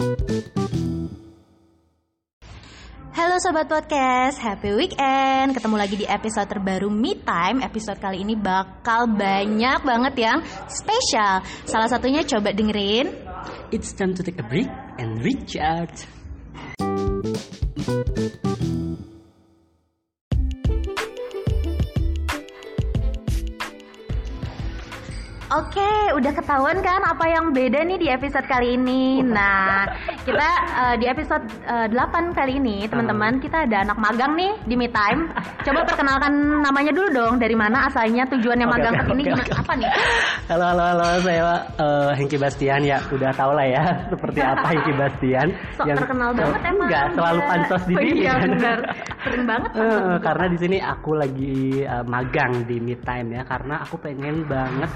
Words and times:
Halo 0.00 0.16
Sobat 3.44 3.68
Podcast, 3.68 4.40
happy 4.40 4.72
weekend. 4.72 5.52
Ketemu 5.52 5.76
lagi 5.76 6.00
di 6.00 6.08
episode 6.08 6.48
terbaru 6.48 6.88
Me 6.88 7.20
Time. 7.20 7.60
Episode 7.60 8.00
kali 8.00 8.24
ini 8.24 8.32
bakal 8.32 9.12
banyak 9.12 9.84
banget 9.84 10.14
yang 10.16 10.40
spesial. 10.72 11.44
Salah 11.68 11.92
satunya 11.92 12.24
coba 12.24 12.56
dengerin. 12.56 13.12
It's 13.76 13.92
time 13.92 14.16
to 14.16 14.24
take 14.24 14.40
a 14.40 14.46
break 14.48 14.72
and 14.96 15.20
recharge. 15.20 16.08
Udah 26.30 26.38
ketahuan 26.38 26.78
kan 26.78 27.02
apa 27.02 27.26
yang 27.26 27.50
beda 27.50 27.82
nih 27.82 27.98
di 27.98 28.06
episode 28.06 28.46
kali 28.46 28.78
ini 28.78 29.18
Nah, 29.18 29.82
kita 30.22 30.48
eh, 30.78 30.94
di 30.94 31.10
episode 31.10 31.42
eh, 31.66 31.90
8 31.90 31.98
kali 32.30 32.62
ini 32.62 32.86
teman-teman 32.86 33.42
Kita 33.42 33.66
ada 33.66 33.82
anak 33.82 33.98
magang 33.98 34.38
nih 34.38 34.54
di 34.62 34.78
Me 34.78 34.86
Time 34.86 35.26
Coba 35.66 35.82
perkenalkan 35.82 36.30
namanya 36.62 36.94
dulu 36.94 37.10
dong 37.10 37.34
Dari 37.36 37.58
mana 37.58 37.90
asalnya 37.90 38.22
tujuannya 38.30 38.62
Oke, 38.62 38.74
magang 38.78 38.94
sini 39.02 39.10
oke, 39.10 39.26
gimana 39.26 39.42
oke. 39.42 39.58
apa 39.58 39.72
nih? 39.74 39.90
Halo 40.46 40.64
halo 40.70 40.82
halo 40.86 41.06
saya 41.18 41.42
eh, 41.74 42.10
Hengki 42.14 42.38
Bastian 42.38 42.80
ya 42.86 42.98
udah 43.10 43.30
tau 43.34 43.50
lah 43.50 43.66
ya 43.66 43.82
seperti 44.14 44.38
apa 44.38 44.66
Hengki 44.70 44.92
Bastian 44.94 45.48
Sok 45.74 45.86
terkenal 45.98 46.30
banget 46.30 46.62
emang 46.62 46.86
Enggak 46.86 47.06
selalu 47.18 47.40
pansos 47.42 47.82
di 47.90 47.94
Oh 47.98 48.02
sini 48.06 48.22
iya 48.22 48.34
kan. 48.38 48.42
bener 48.46 48.78
Sering 49.26 49.44
banget 49.50 49.70
gitu. 49.74 49.98
karena 50.22 50.46
di 50.46 50.58
sini 50.62 50.78
aku 50.78 51.10
lagi 51.18 51.58
eh, 51.82 52.04
magang 52.06 52.52
di 52.70 52.78
Me 52.78 52.94
Time 53.02 53.34
ya 53.34 53.42
karena 53.42 53.82
aku 53.82 53.98
pengen 53.98 54.46
banget 54.46 54.90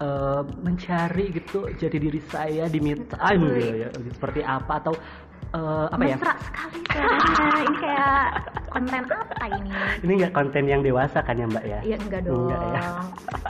eh, 0.00 0.42
mencari 0.64 1.24
gitu 1.30 1.68
jadi 1.76 1.96
diri 2.00 2.20
saya 2.32 2.66
di 2.66 2.80
Me 2.80 2.96
Time 2.96 3.44
Wih. 3.46 3.56
gitu 3.60 3.74
ya 3.76 3.88
seperti 4.16 4.40
apa 4.42 4.72
atau 4.80 4.94
eh, 5.50 5.86
apa 5.88 6.02
ya 6.04 6.14
Mesra 6.14 6.34
sekali 6.40 6.78
suaranya. 6.84 7.60
Ini 7.60 7.76
kayak 7.76 8.24
konten 8.70 9.02
apa 9.02 9.46
ini? 9.50 9.70
ini 10.00 10.12
nggak 10.16 10.32
konten 10.32 10.62
yang 10.64 10.80
dewasa 10.80 11.18
kan 11.20 11.34
ya 11.34 11.42
Mbak 11.44 11.64
ya 11.64 11.78
Iya 11.82 11.96
enggak 11.98 12.20
dong. 12.22 12.46
Enggak 12.46 12.62
ya. 12.70 12.82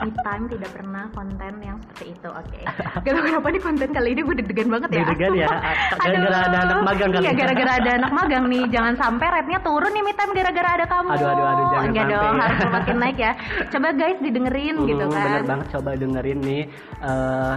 Me 0.01 0.09
time 0.17 0.45
tidak 0.49 0.69
pernah 0.71 1.03
konten 1.11 1.53
yang 1.59 1.77
seperti 1.79 2.05
itu. 2.11 2.29
Oke. 2.31 2.59
Gak 3.03 3.11
tau 3.11 3.21
kenapa 3.21 3.47
nih 3.47 3.61
konten 3.61 3.89
kali 3.91 4.09
ini 4.11 4.21
gue 4.23 4.35
deg-degan 4.35 4.67
banget 4.71 4.89
ya. 4.89 4.97
Deg-degan 4.99 5.31
ya? 5.35 5.49
Gara-gara 6.01 6.25
Aduh. 6.33 6.47
ada 6.47 6.57
anak 6.59 6.79
magang 6.81 7.09
kali 7.11 7.21
Iya 7.21 7.29
ya? 7.29 7.37
gara-gara 7.37 7.71
ada 7.75 7.91
anak 7.99 8.11
magang 8.11 8.43
nih. 8.47 8.63
Jangan 8.67 8.93
sampai 8.97 9.27
rate-nya 9.29 9.59
turun 9.61 9.91
nih 9.91 10.01
me 10.01 10.13
time 10.13 10.33
gara-gara 10.33 10.69
ada 10.73 10.85
kamu. 10.87 11.07
Aduh, 11.11 11.27
aduh, 11.27 11.45
aduh, 11.45 11.65
jangan 11.67 11.85
Enggak 11.85 12.01
sampai 12.03 12.15
dong, 12.17 12.33
ya. 12.33 12.41
harus 12.41 12.59
makin 12.71 12.95
naik 12.97 13.17
ya. 13.19 13.31
Coba 13.69 13.87
guys 13.91 14.19
didengerin 14.19 14.75
gitu 14.85 15.03
Hmm, 15.03 15.13
kan. 15.13 15.25
Bener 15.27 15.43
banget 15.45 15.67
coba 15.69 15.89
dengerin 15.93 16.39
nih 16.41 16.63
eh, 16.99 17.53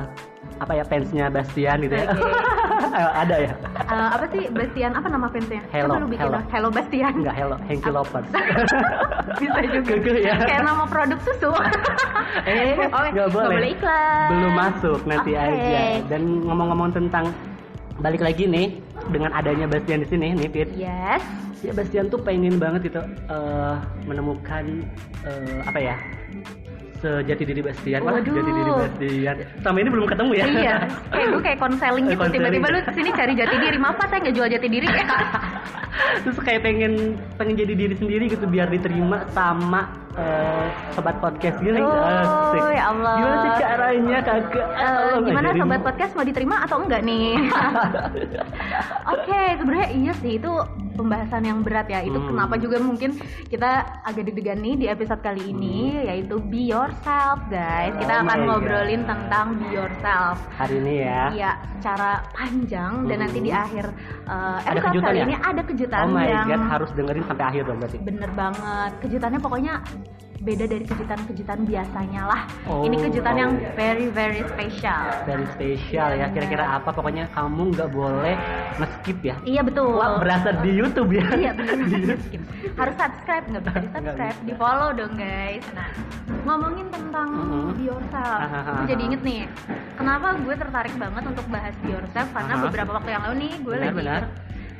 apa 0.54 0.72
ya 0.72 0.84
fansnya 0.84 1.26
Bastian 1.26 1.78
gitu 1.80 1.94
ya. 1.94 2.06
Oke. 2.06 2.30
Ayo, 2.94 3.08
ada 3.10 3.36
ya? 3.40 3.52
Eh, 3.82 4.08
apa 4.12 4.24
sih 4.34 4.44
Bastian? 4.50 4.92
Apa 4.92 5.06
nama 5.06 5.26
fansnya? 5.28 5.62
Hello, 5.70 5.86
Coba 5.88 6.02
lu 6.02 6.06
bikin 6.06 6.26
hello. 6.26 6.34
dong. 6.34 6.44
Hello 6.50 6.68
Bastian. 6.68 7.12
Enggak 7.14 7.34
hello, 7.34 7.56
Henky 7.64 7.86
Apa? 7.86 7.96
Lovers. 7.96 8.28
Bisa 9.40 9.60
juga. 9.62 9.88
Gege 9.88 10.14
ya. 10.20 10.34
Kayak 10.40 10.62
nama 10.64 10.84
produk 10.84 11.18
susu. 11.22 11.50
Eh, 12.34 12.74
Oh, 12.90 13.06
nggak 13.06 13.30
boleh. 13.30 13.70
iklan. 13.70 14.26
Belum 14.26 14.52
masuk 14.52 15.00
nanti 15.06 15.32
Oke. 15.32 15.46
aja. 15.46 16.02
Dan 16.10 16.42
ngomong-ngomong 16.42 16.90
tentang 16.90 17.30
balik 17.96 18.20
lagi 18.20 18.50
nih 18.50 18.74
dengan 19.08 19.30
adanya 19.30 19.70
Bastian 19.70 20.02
di 20.02 20.08
sini 20.10 20.34
nih 20.34 20.50
Fit. 20.50 20.68
Yes. 20.74 21.22
Ya 21.62 21.70
Bastian 21.70 22.10
tuh 22.10 22.18
pengen 22.18 22.58
banget 22.58 22.90
itu 22.90 22.98
eh, 23.30 23.74
menemukan 24.02 24.82
eh, 25.22 25.58
apa 25.62 25.78
ya? 25.78 25.96
Sejati 27.04 27.42
diri 27.44 27.60
Bastian. 27.60 28.00
Waduh. 28.00 28.32
jati 28.32 28.52
diri 28.56 28.72
Bastian. 28.72 29.36
Sama 29.60 29.76
ini 29.84 29.88
belum 29.92 30.06
ketemu 30.08 30.32
ya? 30.32 30.44
iya, 30.48 30.76
kayak 31.12 31.26
gue 31.36 31.42
kayak 31.44 31.58
konseling 31.60 32.04
gitu. 32.08 32.24
Tiba-tiba 32.32 32.66
lu 32.72 32.80
sini 32.96 33.10
cari 33.12 33.32
jati 33.36 33.56
diri. 33.60 33.76
Maaf 33.76 34.00
Pak, 34.00 34.06
saya 34.08 34.18
nggak 34.24 34.34
jual 34.40 34.48
jati 34.48 34.68
diri. 34.72 34.86
terus 35.94 36.38
kayak 36.42 36.66
pengen 36.66 37.14
pengen 37.38 37.54
jadi 37.54 37.74
diri 37.74 37.94
sendiri 37.94 38.26
gitu 38.26 38.50
biar 38.50 38.66
diterima 38.66 39.30
sama 39.30 39.86
eh, 40.18 40.66
sobat 40.90 41.22
podcast 41.22 41.62
gini 41.62 41.78
Oh, 41.78 41.94
Asik. 41.94 42.74
ya 42.74 42.84
Allah. 42.90 43.14
gimana 43.14 43.36
sih 43.38 43.52
caranya 43.62 44.18
kagak 44.26 44.66
Tolong 44.74 45.22
gimana 45.22 45.48
sobat 45.54 45.80
podcast 45.86 46.12
mau 46.18 46.26
diterima 46.26 46.56
atau 46.66 46.82
enggak 46.82 47.02
nih? 47.06 47.38
Oke, 49.14 49.40
sebenarnya 49.60 49.88
iya 49.94 50.12
sih 50.18 50.32
itu 50.42 50.52
pembahasan 50.94 51.42
yang 51.42 51.60
berat 51.60 51.86
ya. 51.86 52.00
Itu 52.00 52.16
Hmm. 52.16 52.28
kenapa 52.30 52.54
juga 52.56 52.78
mungkin 52.78 53.18
kita 53.44 53.70
agak 54.02 54.24
deg-degan 54.24 54.58
nih 54.58 54.74
di 54.76 54.86
episode 54.86 55.20
kali 55.20 55.50
ini 55.50 55.76
yaitu 56.04 56.38
be 56.40 56.64
yourself, 56.64 57.42
guys. 57.46 57.92
Kita 57.94 58.14
Hmm. 58.14 58.20
Oh 58.20 58.24
akan 58.24 58.38
my 58.38 58.46
ngobrolin 58.48 59.02
God. 59.02 59.10
tentang 59.10 59.46
be 59.56 59.66
yourself. 59.70 60.36
hari 60.54 60.78
ini 60.78 60.94
ya 61.00 61.22
Iya, 61.30 61.50
secara 61.74 62.10
panjang 62.30 62.92
dan 63.04 63.16
Hmm. 63.16 63.22
nanti 63.22 63.38
di 63.38 63.50
akhir 63.50 63.84
uh, 64.24 64.58
Ada 64.60 64.70
episode 64.70 64.84
kejutan 64.88 65.04
kali 65.04 65.18
ya? 65.18 65.24
ini 65.24 65.34
ada 65.36 65.62
kejutan 65.62 66.00
oh 66.00 66.10
my 66.10 66.24
yang 66.24 66.46
god 66.46 66.62
harus 66.64 66.90
dengerin 66.92 67.24
sampai 67.24 67.44
akhir 67.44 67.62
dong 67.64 67.78
berarti 67.78 67.98
bener 67.98 68.30
banget. 68.32 68.90
Kejutannya 69.00 69.40
pokoknya 69.40 69.74
beda 70.44 70.64
dari 70.66 70.84
kejutan-kejutan 70.84 71.64
biasanya 71.64 72.22
lah. 72.24 72.40
Oh, 72.64 72.84
ini 72.84 73.00
kejutan 73.00 73.32
oh. 73.32 73.40
yang 73.40 73.52
very 73.72 74.06
very 74.06 74.44
special. 74.46 75.04
dari 75.24 75.44
spesial 75.50 76.12
ya 76.12 76.28
kira-kira 76.28 76.76
apa 76.76 76.90
pokoknya 76.90 77.24
kamu 77.32 77.72
nggak 77.72 77.90
boleh 77.90 78.36
nge-skip 78.76 79.18
ya 79.22 79.36
Iya 79.42 79.62
betul. 79.62 79.88
Wah, 79.90 80.20
berasa 80.20 80.52
di 80.60 80.70
YouTube 80.70 81.10
ya 81.10 81.24
Iya 81.32 81.50
benar 81.52 81.76
Di 81.88 82.36
Harus 82.74 82.94
subscribe 82.94 83.44
nggak 83.46 83.62
bisa 83.62 83.78
di 83.78 83.88
subscribe, 83.90 84.38
di 84.42 84.52
follow 84.54 84.90
dong 84.92 85.14
guys. 85.14 85.64
Nah 85.72 85.88
ngomongin 86.44 86.86
tentang 86.88 87.28
Mhm. 87.34 87.68
be 87.72 87.82
yourself, 87.84 88.38
gue 88.76 88.86
jadi 88.90 89.02
inget 89.02 89.22
nih. 89.22 89.42
Kenapa 89.94 90.36
gue 90.36 90.54
tertarik 90.54 90.94
banget 90.94 91.24
untuk 91.24 91.46
bahas 91.48 91.72
be 91.80 91.88
yourself? 91.90 92.28
Karena 92.30 92.54
Aha. 92.54 92.64
beberapa 92.64 92.90
waktu 92.92 93.10
yang 93.10 93.22
lalu 93.24 93.34
nih 93.40 93.52
gue 93.58 93.74
Benar, 93.74 93.86
lagi 93.86 93.96
benar. 93.96 94.22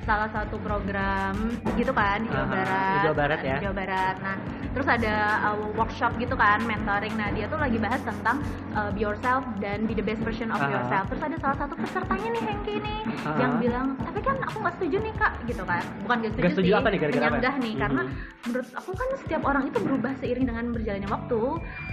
salah 0.04 0.28
satu 0.28 0.56
program 0.58 1.34
gitu 1.72 1.88
kan 1.91 2.20
di 2.20 2.28
Jawa 2.28 2.48
Barat. 2.50 2.92
di 2.92 2.98
Jawa 3.00 3.16
Barat 3.16 3.41
ya. 3.41 3.56
Di 3.56 3.64
Jawa 3.64 3.74
Barat. 3.74 4.16
Nah 4.20 4.36
terus 4.74 4.88
ada 4.90 5.14
uh, 5.46 5.56
workshop 5.78 6.18
gitu 6.18 6.34
kan 6.34 6.58
mentoring. 6.66 7.14
Nah 7.14 7.30
dia 7.30 7.46
tuh 7.46 7.56
lagi 7.56 7.78
bahas 7.78 8.02
tentang 8.02 8.42
uh, 8.74 8.90
be 8.90 9.06
yourself 9.06 9.46
dan 9.62 9.86
be 9.86 9.94
the 9.94 10.02
best 10.02 10.20
version 10.20 10.50
of 10.50 10.58
Aha. 10.58 10.68
yourself. 10.68 11.06
Terus 11.14 11.22
ada 11.22 11.36
salah 11.38 11.56
satu 11.62 11.74
pesertanya 11.78 12.28
nih 12.34 12.42
Hengki 12.42 12.74
nih 12.82 13.00
Aha. 13.24 13.38
yang 13.38 13.52
bilang 13.62 13.86
tapi 14.02 14.18
kan 14.20 14.36
aku 14.42 14.56
nggak 14.58 14.74
setuju 14.76 14.96
nih 15.00 15.14
kak 15.14 15.34
gitu 15.46 15.62
kan. 15.62 15.82
Bukan 16.02 16.16
nggak 16.20 16.32
setuju, 16.34 16.42
Nggak 16.42 16.54
setuju 16.58 16.70
sih, 16.70 16.76
apa 16.76 16.88
nih, 16.90 16.98
gara-gara 16.98 17.22
apa? 17.22 17.30
menyanggah 17.30 17.54
nih 17.62 17.74
karena 17.78 18.02
Mhm. 18.04 18.12
menurut 18.44 18.68
aku 18.76 18.90
kan 18.92 19.08
setiap 19.22 19.42
orang 19.46 19.64
itu 19.70 19.78
berubah 19.80 20.12
seiring 20.20 20.46
dengan 20.50 20.64
berjalannya 20.74 21.10
waktu. 21.10 21.41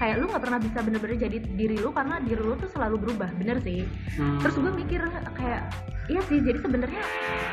Kayak 0.02 0.16
lu 0.20 0.26
nggak 0.28 0.44
pernah 0.44 0.60
bisa 0.60 0.80
bener-bener 0.82 1.18
jadi 1.22 1.38
diri 1.38 1.78
lu 1.78 1.90
karena 1.94 2.16
diri 2.20 2.42
lu 2.42 2.58
tuh 2.58 2.70
selalu 2.74 2.96
berubah, 3.08 3.30
bener 3.38 3.62
sih. 3.62 3.86
Hmm. 4.18 4.42
Terus 4.42 4.56
gue 4.58 4.72
mikir 4.74 5.02
kayak 5.38 5.70
iya 6.12 6.22
sih 6.28 6.38
jadi 6.38 6.60
sebenarnya 6.60 7.02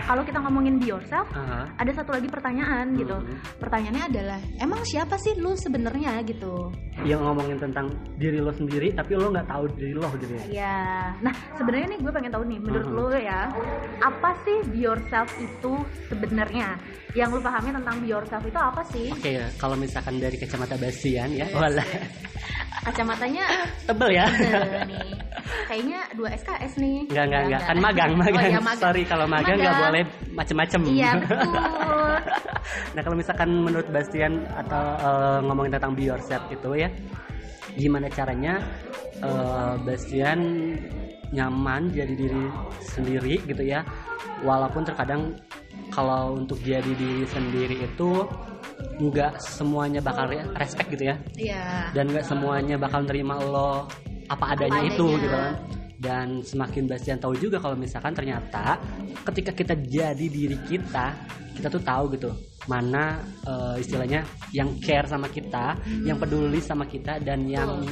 kalau 0.05 0.23
kita 0.23 0.39
ngomongin 0.41 0.77
be 0.77 0.89
yourself 0.89 1.29
Aha. 1.31 1.71
ada 1.77 1.93
satu 1.93 2.11
lagi 2.11 2.27
pertanyaan 2.27 2.97
gitu. 2.97 3.15
Hmm. 3.15 3.39
Pertanyaannya 3.57 4.05
adalah 4.09 4.41
emang 4.59 4.81
siapa 4.83 5.15
sih 5.17 5.37
lu 5.37 5.55
sebenarnya 5.55 6.19
gitu? 6.25 6.75
yang 7.07 7.23
ngomongin 7.23 7.63
tentang 7.63 7.87
diri 8.19 8.43
lo 8.43 8.51
sendiri 8.51 8.91
tapi 8.91 9.15
lo 9.15 9.31
nggak 9.31 9.47
tahu 9.47 9.71
diri 9.79 9.95
lo 9.95 10.11
gitu 10.19 10.35
ya 10.35 10.43
Iya. 10.51 10.79
Nah, 11.23 11.31
sebenarnya 11.55 11.95
nih 11.95 11.99
gue 12.03 12.11
pengen 12.11 12.33
tahu 12.35 12.43
nih, 12.43 12.59
menurut 12.59 12.89
Mhm. 12.91 12.97
lo 12.99 13.07
ya, 13.15 13.41
apa 14.03 14.31
sih 14.43 14.59
be 14.67 14.83
yourself 14.83 15.31
itu 15.39 15.73
sebenarnya? 16.11 16.75
Yang 17.15 17.39
lu 17.39 17.41
pahami 17.41 17.71
tentang 17.71 17.97
be 18.03 18.11
yourself 18.11 18.43
itu 18.43 18.59
apa 18.59 18.83
sih? 18.91 19.15
Oke 19.15 19.31
ya, 19.39 19.47
kalau 19.55 19.79
misalkan 19.79 20.19
dari 20.19 20.35
kacamata 20.37 20.75
Bastian 20.75 21.31
ya, 21.31 21.47
wala 21.55 21.87
Kacamatanya 22.79 23.45
tebel 23.85 24.11
ya. 24.15 24.27
nih. 24.87 25.13
Kayaknya 25.67 26.01
dua 26.15 26.29
SKS 26.33 26.73
nih. 26.79 26.97
Enggak, 27.07 27.25
enggak, 27.27 27.43
enggak. 27.43 27.61
Kan 27.61 27.69
Enggak. 27.71 27.85
magang, 27.85 28.11
Oh, 28.11 28.19
magang. 28.19 28.49
iya, 28.49 28.61
magang. 28.61 28.81
Sorry 28.81 29.03
kalau 29.05 29.27
magang 29.27 29.57
nggak 29.57 29.75
Magang. 29.75 29.85
boleh 29.87 30.03
macem-macem. 30.33 30.81
Iya, 30.87 31.11
betul. 31.21 31.39
nah, 32.95 33.01
kalau 33.03 33.17
misalkan 33.17 33.49
menurut 33.53 33.89
Bastian 33.89 34.33
atau 34.51 34.83
eh, 34.97 35.39
ngomongin 35.45 35.73
tentang 35.75 35.93
be 35.93 36.05
yourself 36.05 36.45
itu 36.49 36.71
ya, 36.75 36.89
gimana 37.75 38.07
caranya 38.09 38.55
eh, 39.19 39.75
Bastian 39.83 40.41
nyaman 41.29 41.93
jadi 41.93 42.15
diri 42.15 42.45
sendiri 42.81 43.37
gitu 43.45 43.63
ya. 43.63 43.85
Walaupun 44.41 44.87
terkadang 44.87 45.37
kalau 45.91 46.37
untuk 46.37 46.57
jadi 46.63 46.89
diri 46.89 47.27
sendiri 47.27 47.85
itu 47.85 48.25
nggak 48.99 49.39
semuanya 49.39 50.01
bakal 50.01 50.27
re- 50.27 50.49
respect 50.55 50.89
gitu 50.91 51.05
ya 51.07 51.17
Iya. 51.35 51.65
dan 51.93 52.11
nggak 52.11 52.25
semuanya 52.25 52.75
bakal 52.75 53.03
nerima 53.03 53.39
lo 53.39 53.87
apa 54.27 54.45
adanya, 54.53 54.83
adanya. 54.83 54.91
itu 54.91 55.07
gitu 55.17 55.29
kan 55.29 55.53
dan 55.99 56.27
semakin 56.41 56.87
Bastian 56.87 57.19
tahu 57.19 57.35
juga 57.35 57.59
kalau 57.59 57.75
misalkan 57.75 58.13
ternyata 58.13 58.79
ketika 59.25 59.51
kita 59.51 59.75
jadi 59.77 60.27
diri 60.27 60.59
kita 60.63 61.15
kita 61.55 61.67
tuh 61.69 61.83
tahu 61.83 62.15
gitu 62.15 62.31
mana 62.67 63.19
eh, 63.43 63.77
istilahnya 63.79 64.23
yang 64.53 64.79
care 64.79 65.07
sama 65.07 65.27
kita 65.27 65.75
Hmm. 65.79 66.05
yang 66.05 66.17
peduli 66.17 66.59
sama 66.59 66.85
kita 66.85 67.19
dan 67.19 67.47
yang 67.47 67.83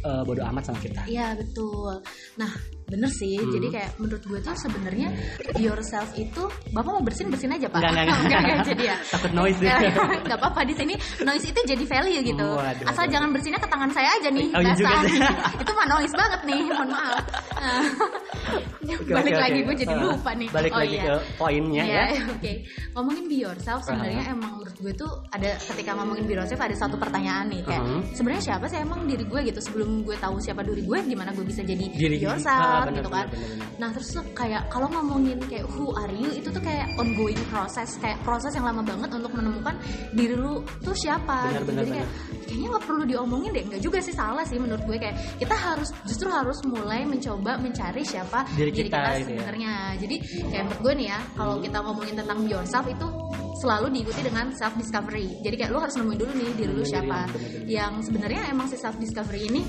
eh, 0.00 0.22
bodoh 0.22 0.42
amat 0.46 0.66
sama 0.66 0.78
kita 0.78 1.02
Iya 1.04 1.34
betul. 1.34 1.98
Nah 2.36 2.50
bener 2.86 3.08
sih 3.08 3.36
Hmm. 3.36 3.50
jadi 3.50 3.66
kayak 3.70 3.90
menurut 3.96 4.22
gue 4.22 4.38
tuh 4.38 4.54
sebenarnya 4.54 5.08
yourself 5.56 6.08
itu 6.14 6.42
bapak 6.70 6.90
mau 6.90 7.00
bersin 7.00 7.26
bersin 7.26 7.50
aja 7.50 7.66
pak 7.66 7.80
enggak. 7.80 8.04
enggak, 8.06 8.40
enggak, 8.40 8.58
jadi 8.66 8.82
ya 8.84 8.96
takut 9.08 9.32
noise 9.32 9.56
Ya, 9.56 9.76
nggak 10.20 10.36
apa-apa 10.36 10.60
di 10.62 10.74
sini 10.74 10.94
noise 11.20 11.44
itu 11.44 11.60
jadi 11.64 11.80
value 11.82 12.22
gitu 12.22 12.48
Waduh, 12.50 12.84
asal 12.86 13.04
jangan 13.06 13.30
bersinnya 13.30 13.56
ke 13.56 13.66
tangan 13.66 13.90
saya 13.90 14.10
aja 14.12 14.28
nih 14.28 14.48
Oh, 14.50 14.60
iya 14.60 14.72
juga 14.74 14.92
basah. 14.94 15.34
itu 15.62 15.70
mah 15.72 15.86
noise 15.88 16.14
banget 16.14 16.40
nih 16.44 16.60
mohon 16.68 16.88
maaf 16.90 17.24
Nah, 17.56 17.80
Oke, 18.84 19.08
balik 19.10 19.32
oke, 19.32 19.40
lagi 19.40 19.58
oke. 19.58 19.66
gue 19.66 19.76
jadi 19.80 19.94
Uh, 19.94 20.02
lupa 20.06 20.30
nih 20.34 20.48
Balik 20.50 20.70
oh, 20.70 20.78
lagi 20.78 20.94
iya. 20.94 21.04
ke 21.06 21.14
poinnya 21.34 21.82
Iya, 21.82 21.96
ya. 22.04 22.04
oke. 22.28 22.52
Ngomongin 22.92 23.24
be 23.24 23.36
yourself 23.38 23.80
sebenarnya 23.82 24.22
emang 24.28 24.52
menurut 24.54 24.76
gue 24.76 24.92
tuh 24.92 25.10
ada 25.30 25.50
ketika 25.56 25.90
ngomongin 25.94 26.24
be 26.24 26.34
yourself 26.34 26.60
ada 26.60 26.76
satu 26.76 26.94
pertanyaan 26.94 27.48
nih 27.48 27.62
kayak 27.62 27.80
Mhm. 27.80 28.00
sebenarnya 28.12 28.42
siapa 28.44 28.64
sih 28.66 28.78
emang 28.78 29.00
diri 29.04 29.24
gue 29.24 29.40
gitu 29.42 29.60
sebelum 29.62 30.02
gue 30.02 30.16
tahu 30.16 30.36
siapa 30.38 30.60
diri 30.60 30.82
gue 30.82 30.98
gimana 31.02 31.32
gue 31.32 31.42
bisa 31.42 31.62
jadi 31.62 31.84
Diri 31.86 32.16
be 32.18 32.36
Bener, 32.82 32.94
gitu 32.98 33.10
kan. 33.10 33.26
bener, 33.30 33.38
bener, 33.38 33.48
bener. 33.54 33.68
Nah, 33.74 33.88
terus 33.90 34.08
tuh 34.10 34.24
kayak 34.34 34.62
kalau 34.70 34.88
ngomongin 34.90 35.38
kayak 35.50 35.66
who 35.70 35.90
are 35.94 36.14
you 36.14 36.30
itu 36.30 36.48
tuh 36.50 36.62
kayak 36.62 36.86
ongoing 36.94 37.38
proses, 37.50 37.90
kayak 37.98 38.18
proses 38.22 38.54
yang 38.54 38.66
lama 38.66 38.82
banget 38.82 39.10
untuk 39.10 39.32
menemukan 39.34 39.74
diri 40.14 40.34
lu 40.34 40.62
tuh 40.78 40.94
siapa 40.94 41.50
Bener, 41.50 41.62
gitu. 41.62 41.68
bener, 41.70 41.82
Jadi 41.82 41.90
kayak 41.98 42.08
kayaknya 42.44 42.66
nggak 42.70 42.84
perlu 42.86 43.02
diomongin 43.04 43.50
deh, 43.50 43.64
nggak 43.66 43.82
juga 43.82 43.98
sih 43.98 44.14
salah 44.14 44.44
sih 44.46 44.58
menurut 44.62 44.82
gue 44.86 44.96
kayak 44.98 45.16
kita 45.38 45.56
harus 45.58 45.88
justru 46.06 46.28
harus 46.30 46.58
mulai 46.66 47.02
mencoba 47.02 47.58
mencari 47.58 48.02
siapa 48.06 48.46
Diri 48.54 48.70
kita 48.70 48.94
gitu 49.20 49.34
ya. 49.34 49.42
sebenarnya. 49.42 49.72
Jadi 49.98 50.16
kayak 50.50 50.62
menurut 50.70 50.80
gue 50.86 50.92
nih 51.02 51.06
ya, 51.10 51.18
kalau 51.34 51.54
kita 51.58 51.78
ngomongin 51.82 52.14
tentang 52.14 52.38
yourself 52.46 52.86
itu 52.86 53.06
selalu 53.54 53.86
diikuti 53.90 54.20
dengan 54.22 54.50
self 54.54 54.74
discovery. 54.76 55.40
Jadi 55.42 55.54
kayak 55.56 55.70
lu 55.72 55.78
harus 55.82 55.94
nemuin 55.96 56.18
dulu 56.20 56.32
nih 56.36 56.50
diri 56.54 56.72
lu 56.74 56.84
siapa. 56.84 57.26
Yang 57.66 57.92
sebenarnya 58.12 58.42
emang 58.50 58.66
si 58.70 58.76
self 58.78 58.94
discovery 58.98 59.50
ini 59.50 59.62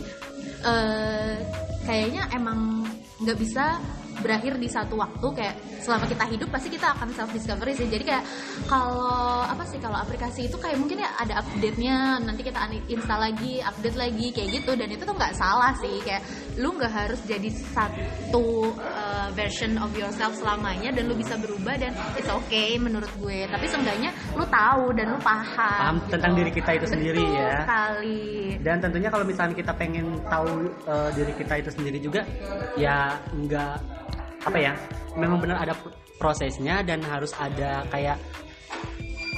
eh 0.65 1.37
kayaknya 1.85 2.25
emang 2.33 2.84
nggak 3.21 3.37
bisa 3.39 3.79
berakhir 4.21 4.59
di 4.59 4.67
satu 4.69 4.99
waktu 4.99 5.27
kayak 5.35 5.55
selama 5.83 6.05
kita 6.09 6.25
hidup 6.31 6.49
pasti 6.49 6.67
kita 6.73 6.87
akan 6.97 7.09
self 7.13 7.31
discovery 7.31 7.73
sih. 7.77 7.87
Jadi 7.89 8.03
kayak 8.03 8.23
kalau 8.67 9.43
apa 9.45 9.63
sih 9.67 9.77
kalau 9.81 9.97
aplikasi 10.01 10.49
itu 10.49 10.57
kayak 10.57 10.77
mungkin 10.79 11.01
ya 11.03 11.09
ada 11.19 11.43
update 11.45 11.77
nya 11.79 12.19
nanti 12.21 12.41
kita 12.43 12.59
install 12.89 13.21
lagi 13.31 13.61
update 13.61 13.97
lagi 13.97 14.27
kayak 14.31 14.49
gitu. 14.61 14.71
Dan 14.75 14.87
itu 14.91 15.03
tuh 15.03 15.15
nggak 15.15 15.33
salah 15.35 15.73
sih 15.79 16.01
kayak 16.03 16.23
lu 16.59 16.75
nggak 16.75 16.93
harus 16.93 17.19
jadi 17.27 17.49
satu 17.73 18.73
uh, 18.79 19.29
version 19.35 19.75
of 19.79 19.91
yourself 19.97 20.33
selamanya 20.37 20.91
dan 20.95 21.07
lu 21.07 21.15
bisa 21.15 21.35
berubah 21.35 21.75
dan 21.75 21.91
it's 22.15 22.29
okay 22.29 22.79
menurut 22.79 23.09
gue. 23.19 23.45
Tapi 23.49 23.65
seenggaknya 23.67 24.13
lu 24.33 24.45
tahu 24.47 24.93
dan 24.95 25.15
lu 25.15 25.19
paham 25.21 25.45
Paham 25.55 25.97
tentang 26.09 26.33
diri 26.35 26.51
kita 26.51 26.71
itu 26.75 26.87
sendiri 26.89 27.21
Betul 27.21 27.37
ya. 27.37 27.55
sekali. 27.63 28.23
Dan 28.61 28.75
tentunya 28.81 29.09
kalau 29.13 29.25
misalnya 29.27 29.55
kita 29.55 29.73
pengen 29.77 30.17
tahu 30.27 30.69
eh, 30.87 31.09
diri 31.13 31.33
kita 31.37 31.53
itu 31.61 31.69
sendiri 31.71 31.97
juga, 32.01 32.21
ya 32.75 33.15
nggak 33.31 33.75
apa 34.45 34.57
ya, 34.61 34.73
memang 35.17 35.41
benar 35.41 35.57
ada 35.65 35.73
prosesnya 36.15 36.85
dan 36.85 37.01
harus 37.01 37.33
ada 37.35 37.81
kayak 37.89 38.17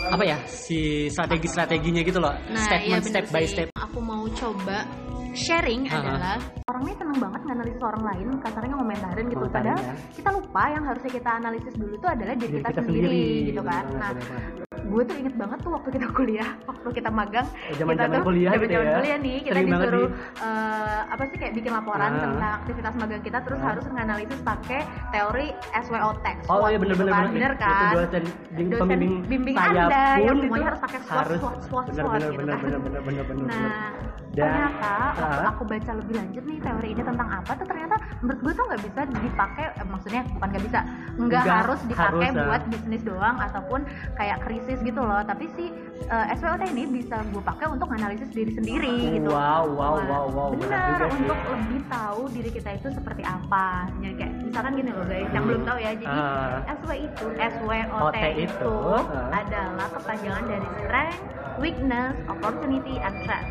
apa 0.08 0.24
ya 0.24 0.38
si 0.46 1.10
strategi-strateginya 1.10 2.06
gitu 2.06 2.22
loh, 2.22 2.32
Nah, 2.54 2.64
statement 2.64 3.04
iya 3.04 3.12
step 3.12 3.26
by 3.34 3.44
sih. 3.44 3.52
step. 3.56 3.68
Aku 3.82 4.00
mau 4.00 4.24
coba 4.30 4.86
sharing 5.34 5.90
Aha. 5.90 5.98
adalah 6.02 6.36
orang 6.70 6.82
ini 6.86 6.94
tenang 6.98 7.20
banget 7.22 7.42
nganalisis 7.46 7.82
orang 7.82 8.04
lain, 8.06 8.28
kasarnya 8.42 8.76
ngomentarin 8.78 9.26
gitu. 9.30 9.46
Padahal 9.50 9.80
ya. 9.82 9.94
kita 10.14 10.30
lupa 10.34 10.64
yang 10.70 10.84
harusnya 10.86 11.12
kita 11.14 11.30
analisis 11.30 11.74
dulu 11.78 11.94
itu 11.98 12.08
adalah 12.08 12.34
diri, 12.38 12.50
Diri 12.50 12.58
kita, 12.62 12.70
kita 12.74 12.82
sendiri, 12.86 13.08
sendiri, 13.08 13.48
gitu 13.54 13.62
kan. 13.66 13.84
Nah. 13.98 14.67
Gue 14.88 15.02
tuh 15.04 15.16
inget 15.16 15.36
banget 15.36 15.58
tuh 15.60 15.72
waktu 15.72 15.90
kita 15.92 16.08
kuliah, 16.10 16.50
waktu 16.64 16.88
kita 16.90 17.10
magang, 17.10 17.44
Oh, 17.46 17.76
zaman-zaman 17.76 18.08
kita 18.08 18.16
tuh 18.16 18.24
kuliah 18.24 18.50
gitu 18.50 18.58
zaman-zaman 18.58 18.88
ya. 18.88 18.96
kuliah 18.98 19.18
nih, 19.20 19.38
kita 19.38 19.54
Sering 19.54 19.68
disuruh 19.70 20.08
di- 20.08 20.16
eh, 20.40 21.00
apa 21.08 21.24
sih 21.26 21.38
kayak 21.38 21.54
bikin 21.54 21.72
laporan 21.72 22.10
Ah. 22.10 22.22
tentang 22.22 22.52
aktivitas 22.58 22.94
magang 22.96 23.22
kita, 23.22 23.38
terus 23.42 23.60
Ah. 23.60 23.68
harus 23.68 23.86
nganalisis 23.88 24.40
pakai 24.42 24.82
teori 25.10 25.48
SWOT. 25.78 26.26
Oh 26.48 26.58
SWOT 26.58 26.70
iya 26.70 26.78
bener 26.78 26.94
gitu 26.94 27.02
bener 27.02 27.14
kan. 27.14 27.22
bener. 27.22 27.34
bener 27.36 27.54
kan? 27.54 27.70
Itu 27.70 27.86
dosen, 27.94 28.24
Dosen 28.48 28.80
pembimbing 28.80 29.14
bimbing 29.28 29.56
Anda 29.58 30.02
yang 30.18 30.38
itu 30.38 30.42
semuanya 30.42 30.68
harus 30.68 30.82
pakai 30.82 31.00
SWOT, 31.00 31.28
SWOT, 31.28 31.58
SWOT, 31.62 31.86
bener 31.86 31.98
SWOT 31.98 32.12
bener 32.12 32.28
gitu 32.28 32.38
bener 32.38 32.48
kan. 32.48 32.62
bener 32.64 32.80
bener 32.80 33.02
bener 33.02 33.24
bener. 33.24 33.44
bener. 33.44 33.48
Nah, 33.52 33.90
Dan- 34.38 34.46
ternyata 34.48 34.94
waktu 35.18 35.42
Ah. 35.42 35.50
aku 35.50 35.64
baca 35.66 35.92
lebih 35.98 36.14
lanjut 36.16 36.44
nih 36.46 36.58
teori 36.62 36.88
ini 36.88 37.02
tentang 37.02 37.30
apa 37.34 37.52
tuh 37.52 37.66
ternyata 37.66 37.96
menurut 38.22 38.40
gue 38.40 38.54
tuh 38.54 38.64
nggak 38.64 38.82
bisa 38.86 39.02
dipakai 39.10 39.66
eh, 39.74 39.88
maksudnya 39.88 40.22
bukan 40.30 40.48
nggak 40.48 40.64
bisa 40.64 40.80
nggak 41.18 41.44
harus 41.44 41.80
dipakai 41.84 42.28
harus, 42.30 42.46
buat 42.46 42.62
bisnis 42.68 43.02
doang 43.02 43.38
ataupun 43.42 43.80
kayak 44.14 44.38
krisis 44.40 44.78
gitu 44.80 45.02
loh 45.02 45.22
tapi 45.24 45.50
si 45.52 45.74
eh, 46.06 46.26
SWOT 46.36 46.62
ini 46.68 46.84
bisa 46.88 47.18
gue 47.26 47.42
pakai 47.42 47.66
untuk 47.68 47.90
analisis 47.90 48.30
diri 48.30 48.54
sendiri 48.54 48.94
gitu 49.18 49.28
Wow 49.28 49.66
wow 49.68 49.96
wow 50.00 50.26
wow. 50.30 50.50
benar 50.54 50.94
juga 50.94 51.06
untuk 51.12 51.40
lebih 51.48 51.82
tahu 51.88 52.22
diri 52.30 52.50
kita 52.52 52.70
itu 52.72 52.88
seperti 52.92 53.24
apa 53.24 53.66
jadi 53.98 54.14
kayak 54.16 54.34
misalkan 54.44 54.72
gini 54.76 54.92
loh 54.92 55.04
guys 55.04 55.30
yang 55.32 55.44
belum 55.44 55.62
tahu 55.64 55.78
ya 55.78 55.92
jadi 55.94 56.06
Ah. 56.08 56.62
SW 56.78 56.92
itu 57.02 57.26
SWOT 57.34 57.88
OT 57.90 58.18
itu, 58.38 58.46
itu, 58.46 58.76
ah. 59.10 59.30
adalah 59.34 59.88
kepanjangan 59.90 60.44
dari 60.46 60.68
strength, 60.78 61.22
weakness, 61.58 62.16
opportunity, 62.30 62.98
and 63.02 63.16
threat. 63.26 63.46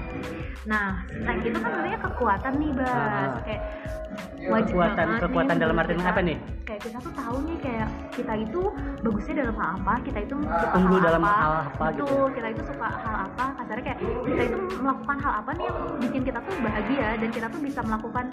Nah, 0.67 1.06
strength 1.06 1.47
itu 1.47 1.58
kan 1.58 1.70
sebenarnya 1.70 2.00
kekuatan 2.03 2.53
nih, 2.58 2.70
Bas. 2.75 2.91
Ah. 2.91 3.38
Kayak 3.47 3.62
wajib 4.47 4.73
Kekuatan- 4.73 4.97
banget 5.09 5.23
kekuatan 5.23 5.55
nih 5.55 5.63
dalam 5.63 5.77
artian 5.77 5.99
kita- 5.99 6.11
apa 6.11 6.21
nih? 6.23 6.37
Kayak 6.67 6.81
kita 6.83 6.99
tuh 6.99 7.13
tahu 7.15 7.37
nih 7.43 7.57
kayak 7.59 7.89
kita 8.11 8.33
itu 8.37 8.61
bagusnya 9.01 9.35
dalam 9.37 9.55
hal 9.55 9.69
apa, 9.77 9.95
kita 10.03 10.19
itu 10.21 10.35
suka 10.37 10.75
Unggul 10.75 10.99
hal 10.99 11.07
dalam 11.07 11.23
apa, 11.23 11.35
hal 11.37 11.53
apa 11.63 11.85
gitu 11.87 12.03
Betul, 12.03 12.19
ya? 12.19 12.35
kita 12.35 12.49
itu 12.49 12.63
suka 12.67 12.87
hal 12.97 13.17
apa, 13.25 13.45
kasarnya 13.57 13.85
kayak 13.85 13.99
kita 14.25 14.43
itu 14.45 14.57
melakukan 14.77 15.17
hal 15.17 15.33
apa 15.37 15.51
nih 15.53 15.65
yang 15.65 15.79
bikin 15.97 16.23
kita 16.23 16.39
tuh 16.41 16.55
bahagia 16.59 17.09
dan 17.17 17.29
kita 17.31 17.47
tuh 17.47 17.61
bisa 17.61 17.81
melakukan 17.81 18.25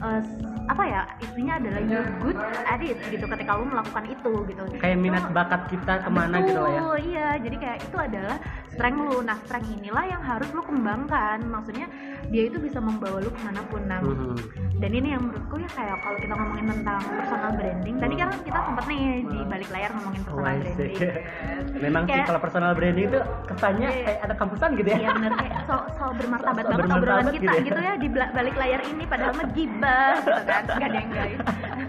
eh, 0.00 0.20
apa 0.64 0.82
ya, 0.84 1.00
istilahnya 1.18 1.54
adalah 1.58 1.80
you're 1.82 2.10
good 2.18 2.38
at 2.64 2.80
it 2.80 2.98
gitu 3.04 3.24
ketika 3.24 3.50
lu 3.54 3.64
melakukan 3.66 4.04
itu 4.06 4.32
gitu. 4.46 4.62
Kayak 4.78 4.98
minat 4.98 5.22
Itu- 5.22 5.34
bakat 5.34 5.62
kita 5.68 5.94
ke 5.98 6.10
mana 6.10 6.36
gitu 6.40 6.56
loh 6.56 6.68
ya. 6.68 6.80
Betul, 6.80 6.96
iya. 7.04 7.28
Jadi 7.38 7.56
kayak 7.56 7.78
itu 7.82 7.96
adalah 7.96 8.36
strength 8.68 9.00
lu. 9.00 9.16
Nah, 9.20 9.36
strength 9.38 9.68
inilah 9.70 10.04
yang 10.06 10.22
harus 10.22 10.48
lu 10.50 10.62
kembangkan. 10.62 11.38
Maksudnya 11.42 11.86
dia 12.28 12.42
itu 12.44 12.56
bisa 12.56 12.78
membawa 12.78 13.18
lu 13.18 13.28
ke 13.28 13.40
mana 13.42 13.60
pun. 13.66 13.82
Nah, 13.84 14.00
Mhm. 14.00 14.34
dan 14.78 14.90
ini 14.90 15.08
yang 15.10 15.24
menurutku 15.32 15.56
ya 15.56 15.70
kayak 15.72 15.96
kalau 16.04 16.18
kita 16.20 16.34
ngomongin 16.36 16.66
tentang 16.68 17.00
personal 17.08 17.50
branding. 17.56 17.94
Tadi 17.96 18.14
kan 18.20 18.28
kita 18.44 18.58
sempet 18.68 18.84
nih 18.84 19.00
di 19.24 19.38
balik 19.48 19.68
layar 19.72 19.90
ngomongin 19.96 20.20
personal 20.28 20.44
Wah, 20.44 20.54
branding. 20.60 20.92
Memang 21.88 22.02
sih 22.04 22.22
kalau 22.28 22.40
personal 22.44 22.72
branding 22.76 23.06
itu 23.08 23.20
kesannya 23.48 23.88
Iya. 23.88 24.04
kayak 24.04 24.20
ada 24.28 24.34
kampusan 24.36 24.68
gitu 24.76 24.88
ya. 24.92 24.98
Iya 25.00 25.10
bener 25.16 25.32
kayak 25.40 25.56
so, 25.64 25.76
so 25.96 26.04
bermartabat 26.12 26.62
So 26.62 26.68
banget 26.68 26.80
bermartabat 26.84 27.00
obrolan 27.00 27.26
kita 27.32 27.40
gitu 27.40 27.48
ya. 27.48 27.62
gitu 27.64 27.80
ya 27.80 27.94
di 27.96 28.08
balik 28.12 28.54
layar 28.60 28.80
ini 28.84 29.04
padahal 29.08 29.32
mah 29.32 29.48
gibah 29.56 30.12
gitu 30.20 30.42
kan 30.44 30.62
nggak 30.68 30.88
ada 30.92 30.98
yang 31.00 31.10
guys 31.10 31.40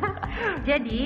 jadi 0.69 0.99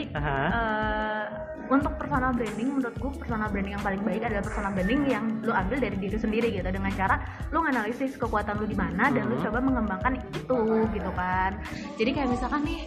untuk 1.67 1.93
personal 1.99 2.31
branding 2.31 2.69
menurutku 2.73 3.07
personal 3.15 3.47
branding 3.47 3.73
yang 3.75 3.83
paling 3.83 4.01
baik 4.01 4.21
adalah 4.23 4.43
personal 4.43 4.71
branding 4.71 5.01
yang 5.05 5.25
lu 5.43 5.51
ambil 5.51 5.77
dari 5.77 5.97
diri 5.99 6.17
sendiri 6.17 6.47
gitu 6.49 6.67
dengan 6.67 6.91
cara 6.93 7.15
lu 7.51 7.59
nganalisis 7.61 8.15
kekuatan 8.15 8.57
lu 8.57 8.65
di 8.65 8.77
mana 8.77 9.11
dan 9.11 9.27
lu 9.27 9.35
Hmm. 9.37 9.45
coba 9.45 9.59
mengembangkan 9.61 10.13
itu 10.33 10.59
gitu 10.89 11.11
kan 11.13 11.51
jadi 11.93 12.09
kayak 12.09 12.29
misalkan 12.29 12.61
nih 12.65 12.79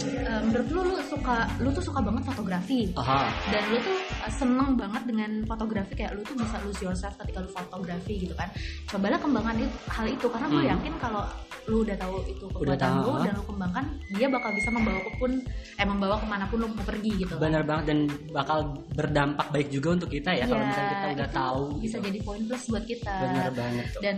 eh, 0.00 0.40
menurut 0.40 0.68
lu 0.72 0.80
lu 0.88 0.96
suka 1.04 1.36
lu 1.60 1.68
tuh 1.68 1.84
suka 1.84 2.00
banget 2.00 2.22
fotografi 2.24 2.80
Aha. 2.96 3.28
dan 3.52 3.62
lu 3.68 3.76
tuh 3.78 3.98
uh, 4.28 4.34
seneng 4.34 4.70
banget 4.74 5.02
dengan 5.04 5.30
fotografi 5.42 5.92
kayak 5.94 6.12
lu 6.12 6.22
tuh 6.22 6.36
bisa 6.36 6.56
lose 6.60 6.80
yourself 6.80 7.16
ketika 7.18 7.40
lu 7.40 7.48
fotografi 7.48 8.14
gitu 8.20 8.34
kan 8.34 8.48
cobalah 8.86 9.16
kembangkan 9.16 9.56
it- 9.58 9.78
hal 9.88 10.06
itu 10.06 10.26
karena 10.26 10.46
gue 10.46 10.60
Hmm. 10.60 10.72
yakin 10.74 10.92
kalau 10.98 11.22
lu 11.64 11.82
udah 11.82 11.96
tahu 11.96 12.16
itu 12.26 12.44
Udah 12.50 12.76
kekuatan 12.76 12.90
lu 12.98 13.12
dan 13.22 13.34
lu 13.34 13.44
kembangkan 13.46 13.84
dia 14.10 14.26
bakal 14.26 14.50
bisa 14.50 14.68
membawa 14.70 15.00
ke 15.02 15.12
pun 15.14 15.30
eh 15.74 15.86
membawa 15.86 16.14
ke 16.16 16.26
mana 16.26 16.44
pun 16.44 16.58
lu 16.58 16.66
mau 16.66 16.80
pergi 16.82 17.12
gitu 17.14 17.32
kan. 17.34 17.40
Benar 17.42 17.62
banget 17.62 17.84
dan 17.86 17.98
bakal 18.30 18.58
berdampak 18.90 19.46
baik 19.48 19.68
juga 19.68 19.88
untuk 19.94 20.08
kita 20.08 20.30
ya 20.30 20.44
kalau 20.44 20.58
Iya, 20.58 20.68
misalnya 20.68 20.88
kita 20.90 21.06
udah 21.08 21.28
itu 21.28 21.36
tahu 21.36 21.62
bisa 21.78 21.84
gitu. 21.94 22.06
jadi 22.06 22.18
poin 22.22 22.42
plus 22.42 22.64
buat 22.66 22.84
kita 22.84 23.14
Benar 23.22 23.50
banget. 23.52 23.86
dan 23.98 24.16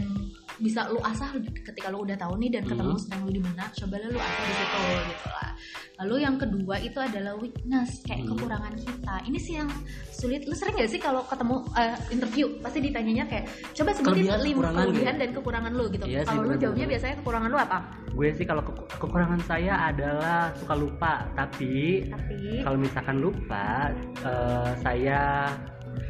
bisa 0.57 0.81
lu 0.87 1.01
asah 1.01 1.31
ketika 1.65 1.89
lu 1.89 1.99
udah 2.01 2.17
tahu 2.17 2.35
nih 2.37 2.51
dan 2.53 2.63
ketemu 2.65 2.93
Hmm. 2.93 3.03
sedang 3.03 3.21
lu 3.21 3.31
di 3.31 3.41
mana 3.41 3.63
coba 3.73 3.95
lu 3.99 4.19
asah 4.21 4.43
di 4.43 4.55
situ 4.55 4.79
gitu 5.09 5.29
lah 5.29 5.51
lalu 5.99 6.15
yang 6.19 6.37
kedua 6.37 6.77
itu 6.79 6.99
adalah 6.99 7.33
weakness 7.35 7.91
kayak 8.03 8.21
Hmm. 8.21 8.29
kekurangan 8.31 8.75
kita 8.79 9.15
ini 9.25 9.39
sih 9.39 9.55
yang 9.57 9.71
sulit. 10.11 10.45
Lu 10.45 10.55
sering 10.55 10.77
gak 10.77 10.91
sih 10.91 11.01
kalau 11.01 11.23
ketemu 11.27 11.57
eh, 11.77 11.97
interview? 12.11 12.47
Pasti 12.61 12.79
ditanyanya 12.81 13.25
kayak 13.29 13.45
coba 13.73 13.91
sebutin 13.93 14.25
Kelebihan, 14.29 14.41
lima 14.41 14.69
kelebihan 14.73 15.15
gitu. 15.15 15.23
dan 15.23 15.31
kekurangan 15.37 15.73
lu 15.73 15.85
gitu. 15.91 16.05
Iya 16.07 16.21
kalau 16.25 16.43
lu 16.45 16.55
jawabnya 16.57 16.87
biasanya 16.89 17.15
kekurangan 17.21 17.49
lu 17.49 17.59
apa? 17.59 17.79
Gue 18.11 18.29
sih 18.35 18.45
kalau 18.45 18.63
ke- 18.65 18.87
kekurangan 18.99 19.41
saya 19.47 19.73
adalah 19.89 20.51
suka 20.59 20.75
lupa, 20.75 21.13
tapi 21.39 22.05
tapi 22.11 22.61
kalau 22.63 22.79
misalkan 22.79 23.17
lupa 23.21 23.91
eh, 24.23 24.71
saya 24.81 25.21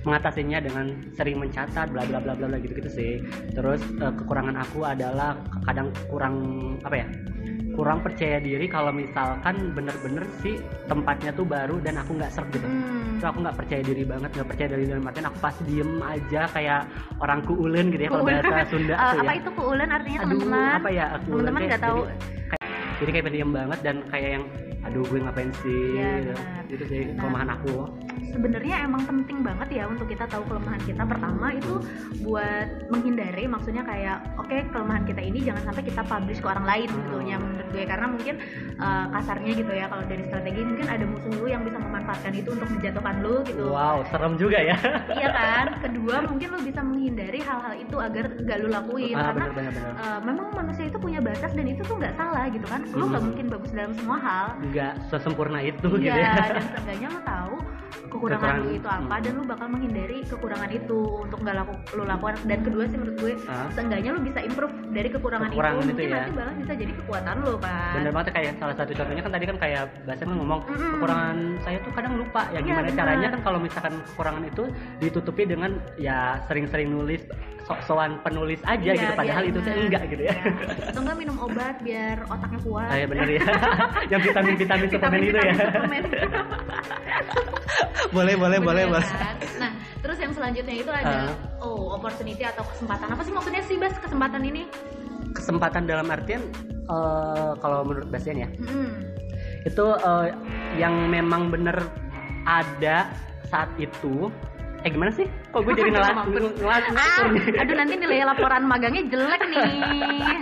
mengatasinya 0.03 0.59
dengan 0.61 0.87
sering 1.13 1.37
mencatat 1.37 1.93
bla 1.93 2.03
bla 2.05 2.19
bla 2.19 2.33
bla 2.33 2.47
bla 2.49 2.59
gitu 2.59 2.73
gitu 2.75 2.91
sih. 2.91 3.13
Terus 3.53 3.81
eh, 4.01 4.13
kekurangan 4.17 4.57
aku 4.57 4.85
adalah 4.85 5.37
kadang 5.65 5.89
kurang 6.09 6.37
apa 6.83 6.97
ya 6.97 7.09
kurang 7.71 8.03
percaya 8.03 8.43
diri 8.43 8.67
kalau 8.67 8.91
misalkan 8.91 9.73
bener-bener 9.73 10.27
sih 10.43 10.59
tempatnya 10.85 11.31
tuh 11.33 11.47
baru 11.47 11.79
dan 11.81 11.97
aku 11.97 12.19
nggak 12.19 12.29
serp 12.29 12.51
gitu. 12.51 12.67
Hmm, 12.67 13.17
itu 13.17 13.25
aku 13.25 13.39
nggak 13.41 13.57
percaya 13.57 13.81
diri 13.81 14.03
banget 14.05 14.31
nggak 14.35 14.49
percaya 14.51 14.69
diri 14.75 14.85
dalam 14.91 15.07
artian 15.07 15.27
aku 15.31 15.39
pasti 15.39 15.63
diem 15.65 15.93
aja 16.03 16.41
kayak 16.51 16.81
orang 17.23 17.41
kuulen 17.47 17.87
gitu 17.89 18.03
ya 18.05 18.11
kalau 18.11 18.25
Kuulen. 18.27 18.43
bahasa 18.43 18.65
Sunda 18.69 18.93
eh, 18.93 18.99
tuh 18.99 19.21
apa 19.23 19.31
ya 19.31 19.39
itu 19.39 19.51
keulen 19.55 19.89
artinya 19.89 20.19
teman-teman? 20.21 20.73
apa 20.77 20.89
ya 20.91 21.07
aku 21.15 21.27
teman-teman 21.31 21.61
nggak 21.63 21.81
tahu. 21.81 21.99
jadi 22.01 22.49
kayak, 22.51 22.69
jadi 23.01 23.11
kayak 23.15 23.25
pendiam 23.31 23.51
banget 23.55 23.79
dan 23.81 23.97
kayak 24.11 24.31
yang 24.35 24.45
aduh 24.81 25.05
gue 25.07 25.19
ngapain 25.21 25.51
sih? 25.63 25.85
Iya, 25.95 26.11
benar. 26.27 26.65
itu 26.69 26.85
sih 26.89 27.01
Nah. 27.07 27.17
kelemahan 27.23 27.49
aku 27.55 27.73
sebenarnya 28.31 28.85
emang 28.85 29.03
penting 29.05 29.41
banget 29.41 29.69
ya 29.73 29.85
untuk 29.87 30.07
kita 30.07 30.27
tahu 30.27 30.43
kelemahan 30.47 30.81
kita. 30.83 31.03
Pertama 31.03 31.53
itu 31.53 31.75
buat 32.21 32.69
menghindari 32.89 33.45
maksudnya 33.47 33.83
kayak 33.83 34.17
oke 34.37 34.57
kelemahan 34.71 35.05
kita 35.05 35.21
ini 35.21 35.39
jangan 35.43 35.63
sampai 35.67 35.83
kita 35.85 36.03
publish 36.05 36.41
ke 36.41 36.49
orang 36.49 36.67
lain 36.67 36.89
gitu 36.89 37.17
ya 37.23 37.37
menurut 37.37 37.69
gue. 37.71 37.85
Karena 37.85 38.07
mungkin 38.07 38.35
uh, 38.77 39.07
kasarnya 39.13 39.53
gitu 39.55 39.73
ya 39.73 39.87
kalau 39.87 40.05
dari 40.05 40.23
strategi 40.25 40.61
mungkin 40.61 40.87
ada 40.87 41.05
musuh 41.05 41.33
lu 41.33 41.47
yang 41.47 41.63
bisa 41.63 41.79
memanfaatkan 41.79 42.33
itu 42.35 42.49
untuk 42.51 42.69
menjatuhkan 42.69 43.15
lu 43.21 43.35
gitu. 43.45 43.63
Wow 43.69 44.03
serem 44.09 44.35
juga 44.37 44.59
ya. 44.59 44.77
Iya 45.11 45.29
kan? 45.39 45.67
Kedua 45.81 46.17
mungkin 46.27 46.49
lu 46.53 46.61
bisa 46.63 46.81
menghindari 46.81 47.41
hal-hal 47.41 47.75
itu 47.75 47.97
agar 47.97 48.25
gak 48.43 48.59
lu 48.61 48.69
lakuin. 48.69 49.15
Ah, 49.15 49.33
karena 49.33 49.45
bener 49.51 49.55
bener 49.57 49.73
bener 49.75 49.93
uh, 49.99 50.21
memang 50.23 50.47
manusia 50.53 50.85
itu 50.87 50.99
punya 50.99 51.21
batas 51.21 51.53
dan 51.53 51.67
itu 51.67 51.83
tuh 51.83 51.97
nggak 51.97 52.15
salah 52.15 52.47
gitu 52.51 52.67
kan. 52.67 52.83
Lu 52.93 53.07
nggak 53.07 53.19
Hmm. 53.21 53.29
mungkin 53.29 53.47
bagus 53.49 53.71
dalam 53.71 53.93
semua 53.95 54.19
hal. 54.19 54.47
Nggak 54.65 54.93
sesempurna 55.09 55.61
itu 55.61 55.87
gitu 55.93 56.09
Iya, 56.09 56.17
ya. 56.17 56.33
dan 56.51 56.65
seenggaknya 56.73 57.09
lo 57.09 57.21
tahu 57.23 57.55
kekurangan 58.09 58.41
Kekurangan, 58.41 58.57
lu 58.63 58.71
itu 58.73 58.89
apa 58.89 58.99
hmm. 59.11 59.23
dan 59.23 59.33
lu 59.33 59.43
bakal 59.45 59.67
menghindari 59.69 60.19
kekurangan 60.25 60.71
itu 60.71 60.99
untuk 61.21 61.39
nggak 61.41 61.57
laku 61.57 61.73
lu 61.93 62.03
lakukan 62.05 62.35
dan 62.45 62.59
kedua 62.61 62.85
sih 62.87 62.97
menurut 62.97 63.17
gue 63.19 63.33
Ah. 63.45 63.67
seenggaknya 63.71 64.11
lu 64.15 64.21
bisa 64.23 64.41
improve 64.41 64.75
dari 64.91 65.09
kekurangan, 65.09 65.49
Kekurangan 65.51 65.77
itu 65.77 65.85
itu 65.85 65.93
mungkin 65.93 66.09
ya. 66.09 66.17
nanti 66.17 66.33
malah 66.33 66.55
bisa 66.57 66.73
jadi 66.75 66.93
kekuatan 66.95 67.35
lu 67.41 67.55
kan 67.59 67.93
bener 67.93 68.11
banget 68.11 68.29
kayak 68.31 68.53
salah 68.57 68.75
satu 68.75 68.91
contohnya 68.93 69.23
kan 69.23 69.33
tadi 69.33 69.45
kan 69.45 69.57
kayak 69.59 69.83
kan 70.07 70.29
ngomong 70.31 70.61
Mm-mm. 70.65 70.91
kekurangan 70.97 71.37
saya 71.61 71.79
tuh 71.81 71.93
kadang 71.93 72.15
lupa 72.17 72.43
ya 72.49 72.53
Iya, 72.53 72.61
gimana 72.63 72.87
bener. 72.87 72.99
caranya 72.99 73.29
kan 73.31 73.41
kalau 73.43 73.59
misalkan 73.59 73.95
kekurangan 74.07 74.45
itu 74.45 74.63
ditutupi 74.99 75.43
dengan 75.45 75.71
ya 75.97 76.19
sering-sering 76.47 76.89
nulis 76.89 77.23
sok-sokan 77.71 78.11
penulis 78.21 78.61
aja 78.67 78.83
Iya, 78.83 78.93
gitu 78.99 79.13
padahal 79.15 79.39
biar 79.39 79.47
itu 79.47 79.57
tuh 79.57 79.63
bener. 79.65 79.85
enggak 79.87 80.03
gitu 80.11 80.23
ya 80.23 80.33
Iya. 80.33 80.43
atau 80.91 81.01
enggak 81.01 81.17
minum 81.17 81.37
obat 81.39 81.77
biar 81.81 82.17
otaknya 82.27 82.59
kuat 82.61 82.91
Ah, 82.91 82.97
ya 82.97 83.07
bener 83.07 83.29
ya 83.31 83.43
yang 84.13 84.21
vitamin 84.21 84.55
vitamin 84.57 84.89
suplemen 84.91 85.21
itu 85.23 85.39
ya 85.39 85.55
boleh 88.11 88.35
boleh 88.35 88.59
boleh 88.59 88.83
Bener 88.85 88.99
boleh 88.99 89.09
kan? 89.15 89.37
Nah, 89.61 89.71
terus 90.01 90.17
yang 90.19 90.33
selanjutnya 90.33 90.75
itu 90.77 90.91
ada 90.91 91.17
Ah. 91.23 91.31
oh 91.61 91.93
opportunity 91.93 92.41
atau 92.43 92.65
kesempatan. 92.67 93.07
Apa 93.09 93.21
sih 93.23 93.31
maksudnya 93.31 93.61
sih 93.63 93.77
Bas 93.77 93.95
kesempatan 93.97 94.43
ini? 94.43 94.65
kesempatan 95.31 95.87
dalam 95.87 96.11
artian 96.11 96.43
eh, 96.85 97.53
kalau 97.57 97.87
menurut 97.87 98.09
Bastian 98.09 98.37
ya 98.37 98.49
Hmm. 98.59 98.99
itu 99.63 99.85
eh, 99.95 100.27
yang 100.75 101.07
memang 101.07 101.49
bener 101.49 101.77
ada 102.43 103.07
saat 103.47 103.69
itu 103.77 104.27
eh 104.81 104.89
gimana 104.89 105.13
sih 105.13 105.29
kok 105.53 105.61
gue 105.61 105.75
jadi 105.77 105.91
ngelas 105.93 106.17
ngelas 106.57 106.83
Ah, 106.97 107.29
aduh 107.61 107.75
nanti 107.77 107.95
nilai 107.97 108.25
laporan 108.25 108.65
magangnya 108.65 109.05
jelek 109.09 109.43
nih. 109.47 110.41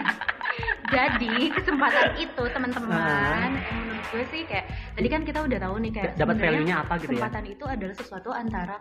Jadi 0.88 1.52
kesempatan 1.52 2.16
itu 2.16 2.42
teman-teman, 2.48 2.96
Ah. 2.96 3.52
menurut 3.76 4.06
gue 4.08 4.24
sih 4.32 4.42
kayak 4.48 4.64
tadi 4.96 5.08
kan 5.12 5.20
kita 5.20 5.44
udah 5.44 5.58
tahu 5.60 5.74
nih 5.84 5.92
kayak 5.92 6.16
dapat 6.16 6.36
value-nya 6.40 6.76
apa 6.80 6.96
gitu 6.96 7.12
ya 7.12 7.28
kesempatan 7.28 7.44
itu 7.44 7.64
adalah 7.68 7.94
sesuatu 7.94 8.30
antara 8.32 8.76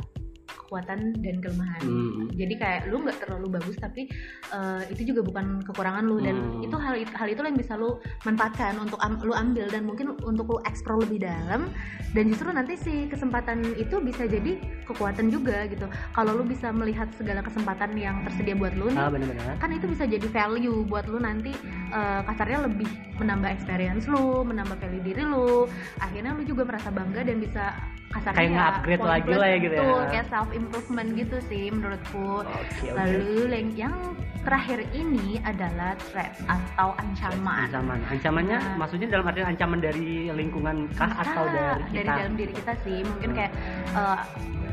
kekuatan 0.48 1.20
dan 1.20 1.36
kelemahan. 1.40 1.82
Hmm. 1.84 2.28
Jadi 2.32 2.54
kayak 2.56 2.82
lu 2.88 3.04
nggak 3.04 3.20
terlalu 3.22 3.60
bagus 3.60 3.76
tapi 3.78 4.08
eh, 4.52 4.82
itu 4.90 5.12
juga 5.14 5.22
bukan 5.24 5.62
kekurangan 5.64 6.04
lu 6.08 6.18
dan 6.20 6.36
Hmm. 6.38 6.64
itu 6.64 6.76
hal 6.78 6.96
hal 7.14 7.28
itu 7.28 7.42
yang 7.42 7.58
bisa 7.58 7.74
lu 7.76 7.98
manfaatkan 8.24 8.78
untuk 8.78 9.00
am- 9.02 9.20
lu 9.20 9.34
ambil 9.34 9.68
dan 9.68 9.84
mungkin 9.84 10.16
untuk 10.24 10.46
lu 10.48 10.58
explore 10.64 11.04
lebih 11.04 11.26
dalam 11.26 11.68
dan 12.16 12.24
justru 12.30 12.48
nanti 12.50 12.74
si 12.78 13.08
kesempatan 13.08 13.64
itu 13.76 14.00
bisa 14.00 14.24
jadi 14.26 14.56
kekuatan 14.88 15.28
juga 15.28 15.68
gitu. 15.68 15.86
Kalau 16.14 16.32
lu 16.38 16.44
bisa 16.48 16.72
melihat 16.72 17.12
segala 17.16 17.44
kesempatan 17.44 17.94
yang 17.96 18.24
tersedia 18.24 18.56
buat 18.56 18.72
lu 18.74 18.88
nih, 18.94 19.00
ah 19.00 19.10
benar-benar 19.12 19.56
kan 19.60 19.70
itu 19.74 19.86
bisa 19.88 20.08
jadi 20.08 20.28
value 20.28 20.88
buat 20.88 21.06
lu 21.06 21.20
nanti 21.20 21.52
eh, 21.92 22.22
kasarnya 22.24 22.68
lebih 22.70 22.88
menambah 23.18 23.50
experience 23.50 24.06
lu, 24.06 24.46
menambah 24.46 24.78
value 24.78 25.04
diri 25.04 25.24
lu. 25.24 25.66
Akhirnya 25.98 26.32
lu 26.32 26.44
juga 26.44 26.64
merasa 26.64 26.94
bangga 26.94 27.26
dan 27.26 27.38
bisa 27.42 27.74
kasarnya 28.08 28.38
Kayak 28.38 28.48
ya, 28.48 28.56
nge-upgrade 28.58 29.00
poin 29.00 29.12
lagi 29.12 29.32
lah 29.34 29.48
ya 29.48 29.58
gitu 29.60 29.76
ya. 29.78 30.06
kayak 30.08 30.26
self 30.28 30.50
improvement 30.52 31.10
gitu 31.14 31.38
sih 31.44 31.64
menurutku. 31.68 32.30
oke 32.42 32.86
Lalu 32.90 33.26
yang, 33.50 33.70
yang 33.76 33.96
terakhir 34.42 34.80
ini 34.94 35.28
adalah 35.42 35.92
threat 36.06 36.32
atau 36.46 36.96
ancaman. 36.96 37.68
ancaman 37.68 38.00
ancamannya 38.08 38.58
Nah. 38.58 38.76
maksudnya 38.78 39.08
dalam 39.08 39.26
artian 39.26 39.48
ancaman 39.50 39.80
dari 39.80 40.08
lingkungan 40.30 40.88
kah 40.94 41.10
Bisa, 41.10 41.24
atau 41.26 41.44
dari 41.46 41.84
kita 41.86 42.00
dari 42.02 42.08
dalam 42.18 42.36
diri 42.36 42.54
kita 42.54 42.74
sih 42.82 42.98
mungkin 43.02 43.30
Hmm. 43.30 43.38
kayak 43.38 43.52
eh, 43.94 44.20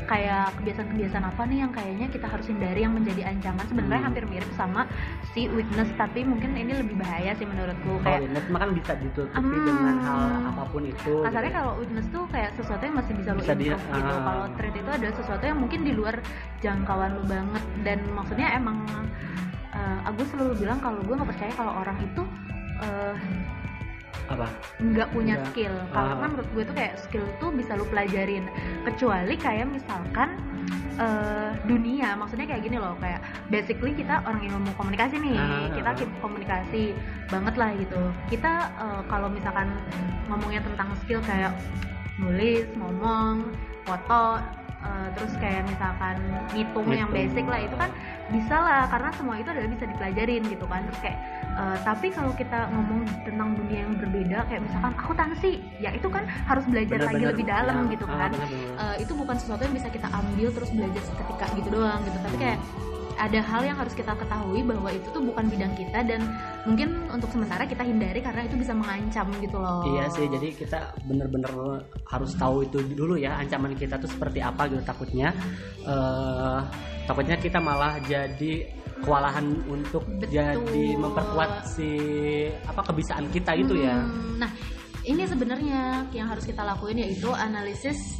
kayak 0.05 0.53
kebiasaan-kebiasaan 0.55 1.25
apa 1.25 1.41
nih 1.43 1.57
yang 1.59 1.71
kayaknya 1.71 2.07
kita 2.07 2.27
harus 2.27 2.45
hindari 2.45 2.77
yang 2.79 2.93
menjadi 2.93 3.25
ancaman 3.25 3.65
sebenarnya 3.65 3.97
Hmm. 3.97 4.07
hampir 4.07 4.23
mirip 4.27 4.51
sama 4.53 4.85
si 5.27 5.49
weakness 5.49 5.89
tapi 5.95 6.21
mungkin 6.21 6.53
ini 6.53 6.77
lebih 6.77 6.93
bahaya 6.95 7.33
sih 7.33 7.43
menurutku 7.43 7.97
kayak 7.99 8.21
weakness 8.21 8.45
mah 8.47 8.59
kan 8.59 8.71
bisa 8.71 8.93
ditutupi 8.95 9.33
Hmm. 9.51 9.65
dengan 9.65 9.95
hal 9.99 10.21
apa 10.45 10.63
pun 10.69 10.83
itu 10.85 11.13
kasarnya 11.19 11.49
gitu. 11.49 11.57
kalau 11.57 11.71
weakness 11.75 12.07
tuh 12.07 12.23
kayak 12.29 12.49
sesuatu 12.53 12.83
yang 12.85 12.95
masih 12.95 13.13
bisa 13.15 13.24
Bisa 13.33 13.53
di- 13.53 13.65
improve 13.65 13.87
gitu 13.91 14.13
ah. 14.13 14.21
kalau 14.21 14.43
threat 14.53 14.75
itu 14.75 14.91
adalah 14.91 15.15
sesuatu 15.15 15.43
yang 15.43 15.57
mungkin 15.57 15.79
di 15.81 15.91
luar 15.91 16.15
jangkauan 16.59 17.11
lu 17.15 17.23
banget 17.25 17.63
dan 17.81 17.99
maksudnya 18.11 18.47
emang 18.53 18.77
eh, 19.71 19.99
aku 20.03 20.21
selalu 20.25 20.53
bilang 20.57 20.77
kalau 20.77 21.01
gue 21.01 21.15
nggak 21.15 21.29
percaya 21.29 21.51
kalau 21.53 21.73
orang 21.75 21.97
itu 21.99 22.21
eh, 22.79 23.15
apa 24.25 24.47
nggak 24.79 25.09
punya 25.11 25.35
Nggak. 25.37 25.47
skill 25.47 25.75
kalau 25.91 26.11
Ah. 26.11 26.17
kan 26.17 26.29
menurut 26.31 26.49
gue 26.51 26.63
tuh 26.63 26.75
kayak 26.75 26.93
skill 26.97 27.25
tuh 27.37 27.49
bisa 27.49 27.71
lu 27.73 27.85
pelajarin 27.85 28.45
kecuali 28.83 29.35
kayak 29.35 29.67
misalkan 29.67 30.33
eh, 30.95 31.49
dunia 31.63 32.15
maksudnya 32.15 32.47
kayak 32.47 32.63
gini 32.63 32.77
loh 32.77 32.95
kayak 32.97 33.19
basically 33.47 33.91
kita 33.91 34.23
orang 34.23 34.41
ilmu 34.41 34.71
komunikasi 34.73 35.19
nih 35.19 35.35
Ah. 35.35 35.69
kita 35.69 35.89
keep 35.95 36.11
komunikasi 36.19 36.95
banget 37.27 37.53
lah 37.53 37.69
gitu 37.75 38.01
kita 38.25 38.53
eh, 38.75 39.01
kalau 39.05 39.27
misalkan 39.27 39.69
ngomongnya 40.25 40.63
tentang 40.63 40.89
skill 40.97 41.21
kayak 41.21 41.53
nulis 42.15 42.67
ngomong 42.77 43.51
foto 43.83 44.39
eh, 44.81 45.07
terus 45.17 45.33
kayak 45.37 45.65
misalkan 45.65 46.15
ngitung 46.53 46.87
yang 46.89 47.09
basic 47.09 47.43
lah 47.45 47.59
itu 47.59 47.75
kan 47.75 47.89
bisa 48.25 48.55
lah 48.57 48.89
karena 48.89 49.09
semua 49.13 49.35
itu 49.37 49.49
adalah 49.49 49.69
bisa 49.69 49.85
dipelajarin 49.85 50.41
gitu 50.45 50.65
kan. 50.65 50.81
Terus 50.89 50.99
kayak 51.01 51.19
eh, 51.55 51.77
tapi 51.83 52.07
kalau 52.09 52.31
kita 52.33 52.59
ngomong 52.71 53.01
tentang 53.25 53.49
dunia 53.53 53.79
yang 53.85 53.93
berbeda 53.97 54.37
kayak 54.47 54.61
misalkan 54.63 54.93
akuntansi 54.95 55.51
ya 55.77 55.89
itu 55.91 56.07
kan 56.07 56.23
harus 56.45 56.65
belajar 56.65 56.97
lagi 57.01 57.21
Benar-benar. 57.21 57.31
lebih 57.33 57.45
dalam 57.45 57.77
Ya, 57.85 57.91
gitu 57.93 58.05
ah, 58.07 58.17
kan. 58.17 58.31
Eh, 58.79 58.95
itu 59.03 59.13
bukan 59.13 59.35
sesuatu 59.37 59.61
yang 59.65 59.75
bisa 59.75 59.89
kita 59.89 60.07
ambil 60.09 60.47
terus 60.53 60.69
belajar 60.71 61.01
seketika 61.03 61.45
gitu 61.57 61.69
doang 61.69 61.99
gitu. 62.05 62.17
Tapi 62.21 62.37
kayak 62.37 62.59
ada 63.15 63.39
hal 63.39 63.61
yang 63.63 63.77
harus 63.79 63.95
kita 63.95 64.11
ketahui 64.15 64.61
bahwa 64.63 64.89
itu 64.91 65.07
tuh 65.11 65.23
bukan 65.23 65.47
bidang 65.47 65.73
kita 65.75 65.99
dan 66.03 66.21
mungkin 66.67 67.07
untuk 67.09 67.31
sementara 67.31 67.63
kita 67.63 67.83
hindari 67.87 68.19
karena 68.19 68.43
itu 68.43 68.55
bisa 68.59 68.75
mengancam 68.75 69.27
gitu 69.39 69.57
loh 69.57 69.87
Iya 69.87 70.05
sih, 70.11 70.25
jadi 70.27 70.47
kita 70.51 70.79
bener-bener 71.07 71.51
harus 72.07 72.31
tahu 72.35 72.67
itu 72.67 72.83
dulu 72.95 73.15
ya 73.15 73.39
ancaman 73.39 73.73
kita 73.75 73.95
tuh 73.99 74.09
seperti 74.11 74.43
apa 74.43 74.67
gitu 74.67 74.83
takutnya 74.83 75.31
eh 75.87 76.59
takutnya 77.05 77.37
kita 77.37 77.61
malah 77.61 78.01
jadi 78.03 78.65
kewalahan 79.03 79.45
untuk 79.67 80.01
Betul. 80.07 80.31
jadi 80.31 80.85
memperkuat 80.97 81.51
si 81.67 81.89
apa 82.65 82.81
kebiasaan 82.81 83.27
kita 83.29 83.51
itu 83.59 83.75
ya. 83.77 84.01
Hmm, 84.01 84.39
Nah, 84.41 84.51
ini 85.05 85.23
sebenarnya 85.27 86.09
yang 86.11 86.27
harus 86.31 86.43
kita 86.47 86.65
lakuin 86.65 86.99
yaitu 87.03 87.29
analisis 87.29 88.17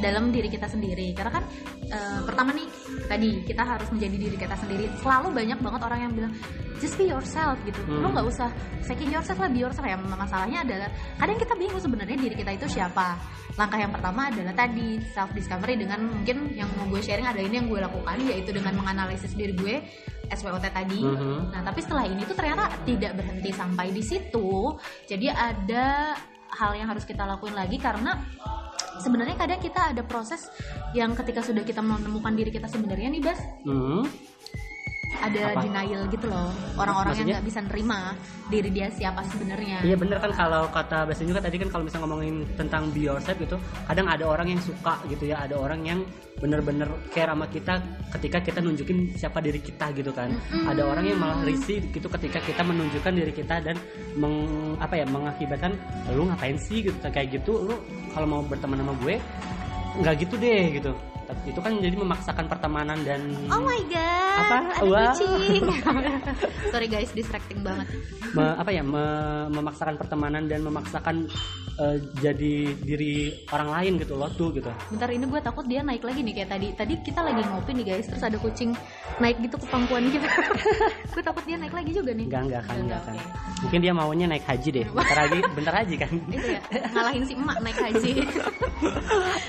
dalam 0.00 0.30
diri 0.30 0.48
kita 0.50 0.66
sendiri. 0.66 1.12
Karena 1.12 1.40
kan 1.40 1.44
eh, 1.90 2.20
pertama 2.24 2.50
nih 2.54 2.66
tadi 3.06 3.28
kita 3.46 3.62
harus 3.62 3.88
menjadi 3.90 4.16
diri 4.16 4.36
kita 4.38 4.56
sendiri. 4.58 4.90
Selalu 5.02 5.28
banyak 5.34 5.58
banget 5.60 5.80
orang 5.82 6.00
yang 6.08 6.12
bilang 6.14 6.32
just 6.82 6.96
be 6.98 7.06
yourself 7.08 7.56
gitu. 7.64 7.80
Hmm. 7.86 8.02
Lo 8.02 8.08
nggak 8.10 8.26
usah 8.26 8.48
second 8.82 9.10
yourself 9.10 9.38
lah, 9.38 9.50
be 9.50 9.60
yourself 9.62 9.86
ya. 9.86 9.96
Masalahnya 9.96 10.66
adalah 10.66 10.88
kadang 11.20 11.38
kita 11.38 11.54
bingung 11.54 11.82
sebenarnya 11.82 12.16
diri 12.18 12.34
kita 12.34 12.52
itu 12.54 12.66
siapa. 12.68 13.16
Langkah 13.54 13.78
yang 13.78 13.92
pertama 13.94 14.28
adalah 14.28 14.54
tadi 14.56 14.98
self 15.14 15.30
discovery 15.32 15.78
dengan 15.78 16.10
mungkin 16.10 16.52
yang 16.52 16.66
mau 16.74 16.90
gue 16.90 17.00
sharing 17.00 17.26
ada 17.26 17.38
ini 17.38 17.62
yang 17.62 17.68
gue 17.70 17.78
lakukan 17.78 18.18
yaitu 18.26 18.50
dengan 18.50 18.74
menganalisis 18.74 19.32
diri 19.38 19.54
gue 19.54 19.76
SWOT 20.32 20.64
tadi. 20.72 21.00
Mhm. 21.04 21.52
Nah, 21.52 21.60
tapi 21.62 21.84
setelah 21.84 22.04
ini 22.08 22.24
tuh 22.24 22.36
ternyata 22.36 22.72
tidak 22.82 23.12
berhenti 23.16 23.50
sampai 23.52 23.92
di 23.92 24.02
situ. 24.02 24.74
Jadi 25.06 25.28
ada 25.30 26.16
hal 26.54 26.72
yang 26.78 26.88
harus 26.90 27.02
kita 27.02 27.26
lakuin 27.26 27.54
lagi 27.54 27.76
karena 27.76 28.14
sebenarnya 29.00 29.36
kadang 29.38 29.60
kita 29.62 29.94
ada 29.94 30.02
proses 30.04 30.46
yang 30.94 31.14
ketika 31.18 31.42
sudah 31.42 31.62
kita 31.66 31.80
menemukan 31.82 32.34
diri 32.34 32.50
kita 32.54 32.68
sebenarnya 32.70 33.08
nih, 33.10 33.22
Bas, 33.22 33.40
Hmm. 33.66 34.04
Ada 35.20 35.42
Apa? 35.54 35.60
denial 35.62 36.02
gitu 36.10 36.26
loh. 36.26 36.50
Orang-orang 36.74 37.14
yang 37.22 37.28
nggak 37.38 37.46
bisa 37.46 37.60
nerima 37.62 38.16
diri 38.50 38.70
dia 38.70 38.88
siapa 38.90 39.20
sebenarnya. 39.30 39.84
Iya 39.86 39.96
bener 39.96 40.18
kan 40.18 40.32
kalau 40.34 40.62
kata 40.70 40.98
Basin 41.08 41.30
juga 41.30 41.40
tadi 41.44 41.56
kan 41.60 41.68
kalau 41.70 41.84
misalnya 41.86 42.04
ngomongin 42.06 42.36
tentang 42.58 42.82
be 42.90 43.06
yourself 43.06 43.36
gitu 43.38 43.56
kadang 43.86 44.06
ada 44.10 44.24
orang 44.26 44.48
yang 44.50 44.60
suka 44.60 44.94
gitu 45.08 45.30
ya 45.30 45.44
ada 45.44 45.56
orang 45.56 45.80
yang 45.84 46.00
bener-bener 46.42 46.90
care 47.14 47.30
sama 47.30 47.46
kita 47.46 47.78
ketika 48.18 48.38
kita 48.42 48.58
nunjukin 48.58 49.14
siapa 49.14 49.38
diri 49.38 49.62
kita 49.62 49.94
gitu 49.94 50.10
kan 50.10 50.34
Mm-mm. 50.34 50.66
ada 50.66 50.82
orang 50.82 51.04
yang 51.06 51.18
malah 51.22 51.40
risih 51.46 51.78
gitu 51.94 52.10
ketika 52.10 52.42
kita 52.42 52.60
menunjukkan 52.66 53.12
diri 53.14 53.32
kita 53.32 53.62
dan 53.62 53.78
meng, 54.18 54.74
apa 54.82 54.98
ya 54.98 55.06
mengakibatkan 55.06 55.72
lu 56.12 56.26
ngapain 56.28 56.58
sih 56.58 56.84
gitu 56.84 56.98
kayak 57.00 57.38
gitu 57.38 57.70
lu 57.70 57.74
kalau 58.12 58.26
mau 58.26 58.42
berteman 58.42 58.82
sama 58.82 58.92
gue 58.98 59.16
nggak 60.02 60.14
gitu 60.26 60.34
deh 60.36 60.62
gitu 60.74 60.92
itu 61.44 61.56
kan 61.56 61.72
jadi 61.76 61.94
memaksakan 61.94 62.46
pertemanan 62.46 62.98
dan 63.00 63.20
Oh 63.46 63.60
my 63.60 63.80
god, 63.86 64.36
Apa? 64.36 64.58
kucing. 64.78 65.64
Sorry 66.72 66.86
guys, 66.86 67.10
distracting 67.10 67.60
banget. 67.60 67.86
me- 68.30 68.56
apa 68.56 68.68
ya 68.68 68.82
me- 68.82 69.06
memaksakan 69.48 69.94
pertemanan 69.94 70.44
dan 70.44 70.60
memaksakan 70.60 71.30
eh, 71.76 71.96
jadi 72.18 72.54
diri 72.76 73.14
orang 73.48 73.70
lain 73.72 73.92
gitu 73.96 74.14
loh 74.14 74.26
tuh 74.28 74.50
gitu 74.52 74.66
Bentar 74.88 75.06
ini 75.08 75.22
gue 75.24 75.40
takut 75.40 75.62
dia 75.62 75.80
naik 75.80 76.02
lagi 76.02 76.20
nih 76.20 76.34
kayak 76.34 76.50
tadi. 76.50 76.68
Tadi 76.72 76.94
kita 77.00 77.20
lagi 77.20 77.42
ngopi 77.42 77.72
nih 77.72 77.86
guys, 77.88 78.06
terus 78.06 78.20
ada 78.20 78.36
kucing 78.36 78.74
naik 79.16 79.38
gitu 79.38 79.54
ke 79.54 79.66
pangkuan 79.66 80.06
kita. 80.08 80.26
gue 81.14 81.22
takut 81.22 81.42
dia 81.42 81.54
naik 81.54 81.72
lagi 81.72 81.90
juga 81.90 82.10
nih. 82.10 82.26
enggak 82.26 82.42
enggak 82.44 82.62
kan 82.64 82.76
Enggak, 82.76 83.00
kan 83.00 83.14
oke. 83.14 83.62
mungkin 83.62 83.80
dia 83.80 83.92
maunya 83.92 84.26
naik 84.26 84.44
haji 84.44 84.68
deh 84.72 84.86
bentar 84.94 85.18
lagi 85.20 85.38
bentar 85.54 85.74
haji 85.76 85.94
kan 85.96 86.10
Itu 86.26 86.46
ya, 86.48 86.60
ngalahin 86.90 87.22
si 87.22 87.32
emak 87.32 87.58
naik 87.60 87.78
haji. 87.80 88.12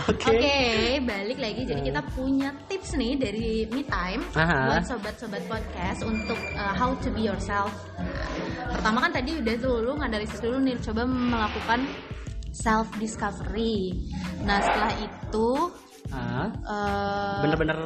oke 0.05 0.23
Oke, 0.25 0.57
balik 1.01 1.37
lagi. 1.37 1.61
Jadi 1.65 1.81
kita 1.89 2.01
punya 2.13 2.49
tips 2.69 2.93
nih 2.93 3.13
dari 3.17 3.49
Me 3.73 3.81
Time 3.89 4.21
Aha. 4.37 4.69
buat 4.69 4.83
sobat-sobat 4.85 5.43
podcast 5.49 6.05
untuk 6.05 6.37
uh, 6.53 6.73
how 6.77 6.93
to 7.01 7.09
be 7.09 7.25
yourself. 7.25 7.73
Nah, 7.97 8.77
pertama 8.77 9.01
kan 9.01 9.11
tadi 9.17 9.41
udah 9.41 9.55
tuh 9.57 9.75
lu 9.81 9.97
nganalisis 9.97 10.37
dulu 10.37 10.61
nih, 10.61 10.77
coba 10.85 11.09
melakukan 11.09 11.89
self 12.55 12.87
discovery. 13.01 13.91
Nah 14.45 14.63
setelah 14.63 14.93
itu 15.03 15.49
uh, 16.13 16.47
bener-bener 17.43 17.77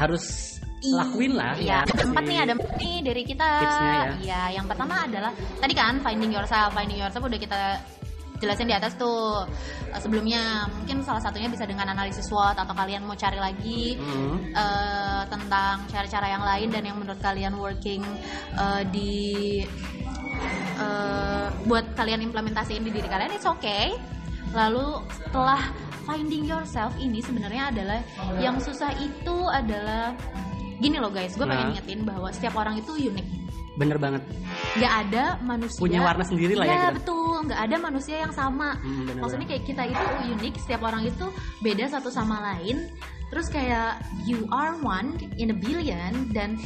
harus 0.00 0.56
lakuin 0.80 1.36
lah 1.36 1.52
Iya, 1.60 1.84
ya 1.84 2.08
empat 2.08 2.24
nih 2.24 2.38
ada 2.40 2.52
empat 2.56 2.72
nih 2.80 2.96
dari 3.04 3.22
kita. 3.28 3.48
Tipsnya 3.60 3.92
ya. 3.92 4.12
Iya, 4.16 4.42
yang 4.56 4.66
pertama 4.70 5.04
adalah 5.04 5.32
tadi 5.60 5.74
kan 5.76 6.00
finding 6.00 6.32
yourself, 6.32 6.72
finding 6.72 6.96
yourself 6.96 7.20
udah 7.20 7.36
kita 7.36 7.60
jelasin 8.40 8.66
di 8.66 8.74
atas 8.74 8.96
tuh 8.96 9.44
Eh, 9.90 9.98
sebelumnya. 9.98 10.70
Mungkin 10.70 11.02
salah 11.02 11.18
satunya 11.18 11.50
bisa 11.50 11.66
dengan 11.66 11.90
analisis 11.90 12.30
SWOT 12.30 12.54
atau 12.54 12.70
kalian 12.70 13.02
mau 13.02 13.14
cari 13.14 13.36
lagi 13.36 13.98
Hmm. 13.98 14.38
eh, 14.48 15.22
tentang 15.26 15.82
cara-cara 15.86 16.26
yang 16.30 16.44
lain 16.46 16.68
dan 16.70 16.82
yang 16.84 16.94
menurut 16.94 17.18
kalian 17.18 17.58
working 17.58 18.06
eh, 18.54 18.82
di 18.86 19.18
eh, 20.78 21.46
buat 21.66 21.92
kalian 21.94 22.22
implementasiin 22.22 22.80
di 22.80 22.90
diri 22.90 23.08
kalian 23.08 23.34
it's 23.34 23.44
okay 23.44 23.92
lalu 24.50 24.98
setelah 25.12 25.60
finding 26.02 26.42
yourself 26.42 26.90
ini 26.96 27.20
sebenarnya 27.20 27.70
adalah 27.70 28.00
yang 28.38 28.56
susah 28.58 28.90
itu 28.96 29.36
adalah 29.46 30.16
gini 30.80 30.96
loh 30.96 31.12
guys 31.12 31.36
gue 31.36 31.44
pengen 31.44 31.70
Nah. 31.70 31.74
ingetin 31.76 32.00
bahwa 32.02 32.28
setiap 32.30 32.56
orang 32.56 32.80
itu 32.80 32.96
unik 32.96 33.26
bener 33.80 33.96
banget. 33.96 34.22
Nggak 34.76 34.92
ada 35.02 35.24
manusia 35.40 35.80
punya 35.80 36.00
warna 36.04 36.22
sendiri 36.22 36.52
lah 36.52 36.64
ya 36.64 36.70
Iya, 36.70 36.80
gitu 36.84 36.96
betul. 37.00 37.36
Nggak 37.48 37.60
ada 37.64 37.76
manusia 37.80 38.16
yang 38.20 38.32
sama. 38.32 38.76
Hmm, 38.76 39.08
bener 39.08 39.20
maksudnya 39.24 39.46
kayak 39.48 39.64
kita 39.64 39.82
itu 39.88 40.04
unik 40.36 40.54
setiap 40.60 40.80
orang 40.84 41.02
itu 41.08 41.26
beda 41.58 41.84
satu 41.88 42.12
sama 42.12 42.36
lain. 42.52 42.92
Terus 43.30 43.46
kayak 43.46 43.96
you 44.26 44.42
are 44.50 44.74
one 44.76 45.14
in 45.38 45.48
a 45.48 45.56
billion 45.56 46.12
dan 46.34 46.58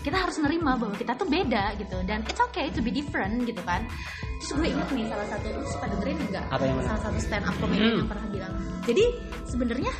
kita 0.00 0.12
harus 0.14 0.36
nerima 0.38 0.76
bahwa 0.76 0.92
kita 0.92 1.16
tuh 1.16 1.24
beda 1.24 1.72
gitu. 1.76 1.98
Dan 2.04 2.20
it's 2.24 2.38
okay 2.38 2.68
to 2.70 2.78
be 2.78 2.92
different 2.92 3.42
gitu 3.42 3.58
kan. 3.64 3.88
Terus 4.38 4.52
gue 4.54 4.68
inget 4.68 4.88
nih 4.92 5.08
salah 5.08 5.26
satu 5.26 5.46
lu 5.50 5.64
suka 5.64 5.88
dengerin 5.88 6.20
enggak 6.28 6.44
Apa 6.52 6.62
yang 6.62 6.76
mana? 6.76 6.86
salah 6.86 7.02
satu 7.08 7.18
stand 7.18 7.44
up 7.48 7.56
comedian 7.58 7.88
Hmm. 7.90 8.00
yang 8.04 8.10
pernah 8.12 8.26
bilang. 8.28 8.54
Jadi 8.84 9.04
sebenarnya 9.48 9.92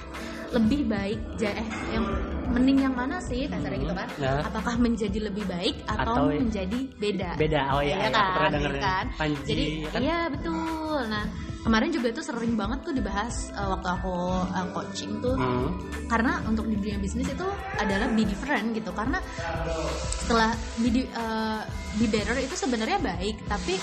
lebih 0.53 0.81
baik 0.87 1.21
eh 1.43 1.67
yang 1.91 2.05
mending 2.47 2.79
yang 2.81 2.95
mana 2.95 3.19
sih 3.21 3.45
kasarnya 3.45 3.79
gitu 3.81 3.93
kan 3.93 4.09
Ya. 4.17 4.41
apakah 4.41 4.75
menjadi 4.77 5.19
lebih 5.23 5.45
baik 5.45 5.83
atau, 5.85 6.15
Atau- 6.25 6.31
menjadi 6.33 6.79
beda 6.97 7.31
beda 7.37 7.61
oh 7.71 7.81
iya, 7.81 7.97
Iya 7.97 8.07
iya, 8.07 8.11
pernah 8.11 8.31
kan, 8.39 8.51
denger 8.53 8.71
iya 8.71 8.79
ya. 8.79 8.83
kan? 8.83 9.05
Panji 9.17 9.41
Jadi 9.45 9.65
ya 9.77 9.89
kan 9.89 10.01
iya 10.01 10.19
betul. 10.29 11.01
Nah 11.07 11.25
kemarin 11.61 11.91
juga 11.91 12.09
tuh 12.13 12.23
sering 12.23 12.55
banget 12.55 12.79
tuh 12.81 12.95
dibahas 12.95 13.35
uh, 13.53 13.69
waktu 13.69 13.89
aku 13.91 14.15
uh, 14.47 14.67
coaching 14.71 15.19
tuh 15.19 15.35
Hmm. 15.35 15.67
karena 16.07 16.39
untuk 16.45 16.65
di 16.65 16.77
dunia 16.77 16.95
bisnis 16.97 17.27
itu 17.27 17.47
adalah 17.77 18.07
be 18.09 18.23
different 18.23 18.71
gitu 18.71 18.91
karena 18.91 19.19
setelah 20.17 20.51
be, 20.79 20.89
di- 20.89 21.11
uh, 21.13 21.61
be 21.97 22.07
better 22.07 22.37
itu 22.37 22.53
sebenarnya 22.55 22.99
baik 22.99 23.37
tapi 23.45 23.75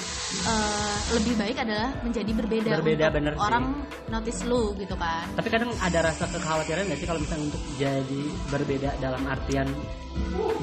uh, 0.43 0.95
lebih 1.11 1.33
baik 1.33 1.57
adalah 1.57 1.89
menjadi 1.99 2.31
berbeda, 2.31 2.69
Berbeda, 2.77 3.05
untuk 3.07 3.17
bener 3.17 3.33
sih. 3.33 3.41
orang 3.41 3.65
notice 4.07 4.41
lu 4.43 4.63
gitu 4.75 4.93
kan 4.93 5.25
Tapi 5.33 5.47
kadang 5.49 5.71
ada 5.77 5.99
rasa 6.03 6.25
kekhawatiran 6.27 6.85
nggak 6.85 6.99
sih 6.99 7.07
kalau 7.07 7.17
misalnya 7.17 7.45
untuk 7.49 7.63
jadi 7.75 8.23
berbeda 8.47 8.89
dalam 8.97 9.21
artian 9.25 9.65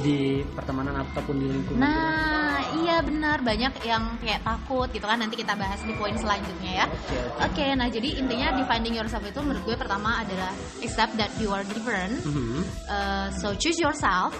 di 0.00 0.46
pertemanan 0.48 1.02
ataupun 1.02 1.34
di 1.36 1.46
lingkungan? 1.48 1.82
nah 1.82 2.54
iya 2.78 3.02
benar 3.02 3.42
banyak 3.42 3.82
yang 3.82 4.14
kayak 4.16 4.40
takut 4.40 4.86
gitu 4.88 5.02
kan 5.02 5.18
nanti 5.18 5.34
kita 5.34 5.58
bahas 5.58 5.82
di 5.82 5.90
poin 5.92 6.14
selanjutnya 6.14 6.72
ya 6.72 6.86
Oke, 6.86 7.18
oke. 7.18 7.40
Oke, 7.50 7.66
nah 7.74 7.90
jadi 7.90 8.08
intinya 8.16 8.54
defining 8.54 8.94
yourself 8.94 9.20
itu 9.20 9.42
menurut 9.42 9.62
gue 9.64 9.74
pertama 9.74 10.22
adalah 10.22 10.54
accept 10.78 11.18
that 11.18 11.34
you 11.36 11.50
are 11.50 11.66
different. 11.66 12.14
Mhm. 12.22 12.62
Uh, 12.86 13.26
so 13.34 13.50
choose 13.52 13.74
yourself. 13.76 14.30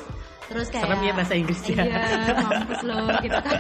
Terus 0.51 0.67
kayak 0.67 0.83
Serem 0.83 1.01
ya 1.01 1.13
bahasa 1.15 1.35
Inggris 1.39 1.61
ya. 1.63 1.79
Iya, 1.81 2.03
mampus 2.43 2.81
lo 2.83 2.99
gitu 3.23 3.39
kan. 3.39 3.59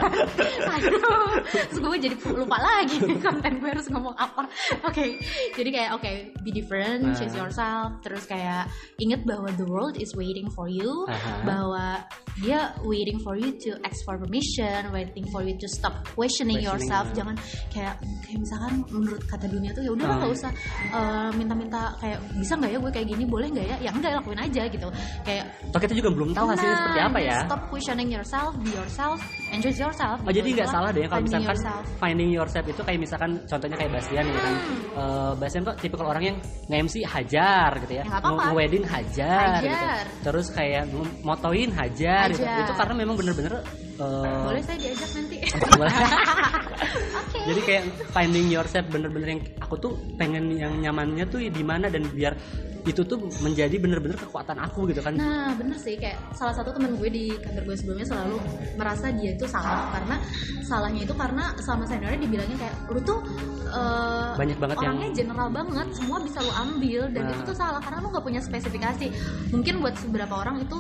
Aduh, 0.75 1.33
terus 1.47 1.79
gue 1.79 1.97
jadi 2.03 2.17
lupa 2.35 2.59
lagi 2.59 2.99
konten 3.23 3.53
gue 3.59 3.71
harus 3.71 3.87
ngomong 3.89 4.15
apa. 4.15 4.43
Oke, 4.83 5.23
jadi 5.55 5.71
kayak 5.71 5.91
oke, 5.95 6.13
be 6.43 6.51
different, 6.51 7.07
Nah. 7.07 7.15
choose 7.15 7.33
yourself. 7.33 7.95
Terus 8.03 8.27
kayak 8.27 8.67
ingat 8.99 9.23
bahwa 9.23 9.49
the 9.55 9.65
world 9.65 9.95
is 9.97 10.11
waiting 10.15 10.51
for 10.51 10.67
you, 10.67 11.07
Aha. 11.07 11.47
bahwa 11.47 12.03
dia 12.39 12.75
waiting 12.83 13.23
for 13.23 13.35
you 13.35 13.55
to 13.55 13.79
ask 13.83 14.03
for 14.03 14.19
permission, 14.19 14.91
waiting 14.91 15.27
for 15.31 15.41
you 15.41 15.55
to 15.55 15.67
stop 15.69 15.95
questioning, 16.15 16.59
Questioning, 16.59 16.67
yourself. 16.67 17.07
ya. 17.13 17.23
Jangan 17.23 17.37
kayak 17.71 17.95
kayak 18.25 18.39
misalkan 18.41 18.73
menurut 18.91 19.23
kata 19.27 19.47
dunia 19.47 19.71
tuh 19.71 19.83
ya 19.83 19.93
udah 19.93 20.07
Ah. 20.07 20.17
nggak 20.19 20.33
usah 20.35 20.51
uh, 20.91 21.31
minta-minta 21.33 21.95
kayak 21.99 22.19
bisa 22.35 22.59
nggak 22.59 22.71
ya 22.71 22.79
gue 22.79 22.91
kayak 22.91 23.07
gini 23.07 23.25
boleh 23.25 23.47
nggak 23.47 23.63
ya 23.65 23.77
ya 23.79 23.91
enggak 23.93 24.11
lakuin 24.17 24.41
aja 24.41 24.63
gitu 24.67 24.89
kayak 25.23 25.45
Toh 25.71 25.79
kita 25.79 25.95
juga 25.95 26.09
belum 26.11 26.35
tahu 26.35 26.47
hasilnya 26.49 26.80
seperti 26.81 27.01
apa 27.01 27.19
ya. 27.21 27.39
Stop 27.45 27.63
questioning 27.69 28.09
yourself, 28.09 28.51
be 28.59 28.71
yourself, 28.73 29.19
and 29.49 29.59
choose 29.61 29.77
yourself. 29.77 30.17
Oh 30.25 30.33
jadi 30.33 30.49
nggak 30.49 30.69
salah 30.69 30.91
deh 30.91 31.05
kalau 31.05 31.21
Finding 31.21 31.29
misalkan 31.29 31.57
yourself. 31.57 31.83
finding 32.01 32.31
yourself 32.33 32.65
itu 32.65 32.81
kayak 32.81 32.99
misalkan 32.99 33.31
contohnya 33.45 33.77
kayak 33.77 33.93
Bastian 33.93 34.25
ya 34.25 34.41
kan. 34.41 34.55
Hmm. 34.55 34.79
Eh, 34.91 35.33
Bastian 35.37 35.63
kok 35.63 35.77
tipikal 35.79 36.07
orang 36.09 36.25
yang 36.25 36.37
nge-MC 36.67 36.95
hajar 37.05 37.71
gitu 37.83 37.93
ya. 37.95 37.99
Ya, 38.01 38.05
nggak 38.09 38.21
apa-apa. 38.25 38.43
Nge-wedding 38.49 38.85
hajar, 38.85 39.47
gitu. 39.61 39.77
Hajar. 39.77 40.05
Terus 40.25 40.47
kayak 40.51 40.83
motoin 41.21 41.71
hajar, 41.71 42.25
gitu. 42.33 42.43
Hajar. 42.43 42.61
Itu 42.65 42.73
karena 42.75 42.95
memang 42.97 43.15
bener-bener 43.15 43.55
eh, 44.01 44.43
Boleh 44.49 44.63
saya 44.65 44.79
diajak 44.81 45.11
nanti. 45.13 45.37
boleh. 45.77 45.93
Oke. 46.81 47.39
Jadi 47.47 47.61
kayak 47.63 47.83
finding 48.11 48.47
yourself 48.49 48.87
bener-bener 48.89 49.29
yang 49.35 49.43
aku 49.59 49.75
tuh 49.77 49.93
pengen 50.17 50.51
yang 50.53 50.73
nyamannya 50.77 51.25
tuh 51.25 51.41
di 51.41 51.65
mana 51.65 51.87
dan 51.87 52.05
biar 52.07 52.35
itu 52.81 53.05
tuh 53.05 53.21
menjadi 53.45 53.77
bener-bener 53.77 54.17
kekuatan 54.17 54.57
aku 54.57 54.89
gitu 54.89 55.05
kan. 55.05 55.13
Nah 55.13 55.53
bener 55.53 55.77
sih 55.77 56.01
kayak 56.01 56.17
salah 56.33 56.57
satu 56.57 56.73
teman 56.73 56.97
gue 56.97 57.09
di 57.09 57.29
kantor 57.37 57.69
gue 57.69 57.77
sebelumnya 57.77 58.09
selalu 58.09 58.41
merasa 58.75 59.13
dia 59.13 59.37
itu 59.37 59.45
salah 59.45 59.93
karena 59.93 60.17
salahnya 60.65 61.05
itu 61.05 61.13
karena 61.13 61.53
sama 61.61 61.85
seniornya 61.85 62.17
dibilangnya 62.17 62.57
kayak 62.57 62.75
lu 62.89 63.01
tuh 63.05 63.21
eh, 63.69 64.33
Banyak 64.33 64.57
banget 64.57 64.77
yang- 64.81 64.97
orangnya 64.97 65.11
general 65.13 65.49
banget 65.53 65.87
semua 65.93 66.19
bisa 66.25 66.41
lu 66.41 66.53
ambil 66.57 67.03
dan 67.13 67.23
Nah. 67.23 67.33
itu 67.37 67.43
tuh 67.45 67.57
salah 67.59 67.81
karena 67.85 67.99
lu 68.01 68.09
nggak 68.09 68.25
punya 68.25 68.41
spesifikasi 68.41 69.07
mungkin 69.53 69.75
buat 69.85 69.95
beberapa 70.09 70.35
orang 70.41 70.65
itu 70.65 70.79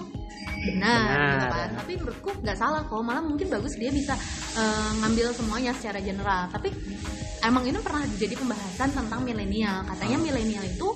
benar, 0.60 1.00
Benar, 1.00 1.30
gitu 1.30 1.46
kan. 1.48 1.68
Tapi 1.74 1.92
menurutku 1.96 2.30
nggak 2.38 2.58
salah 2.58 2.82
kok. 2.84 3.00
Malah 3.00 3.22
mungkin 3.22 3.46
bagus 3.48 3.74
dia 3.74 3.90
bisa 3.90 4.14
eh, 4.54 4.90
ngambil 4.98 5.32
semuanya 5.32 5.72
secara 5.72 5.98
general. 5.98 6.48
Tapi 6.48 6.68
emang 7.40 7.64
ini 7.64 7.78
pernah 7.78 8.04
jadi 8.14 8.34
pembahasan 8.34 8.90
tentang 8.90 9.20
milenial. 9.20 9.84
Katanya 9.86 10.16
Ah. 10.16 10.22
milenial 10.22 10.64
itu 10.64 10.88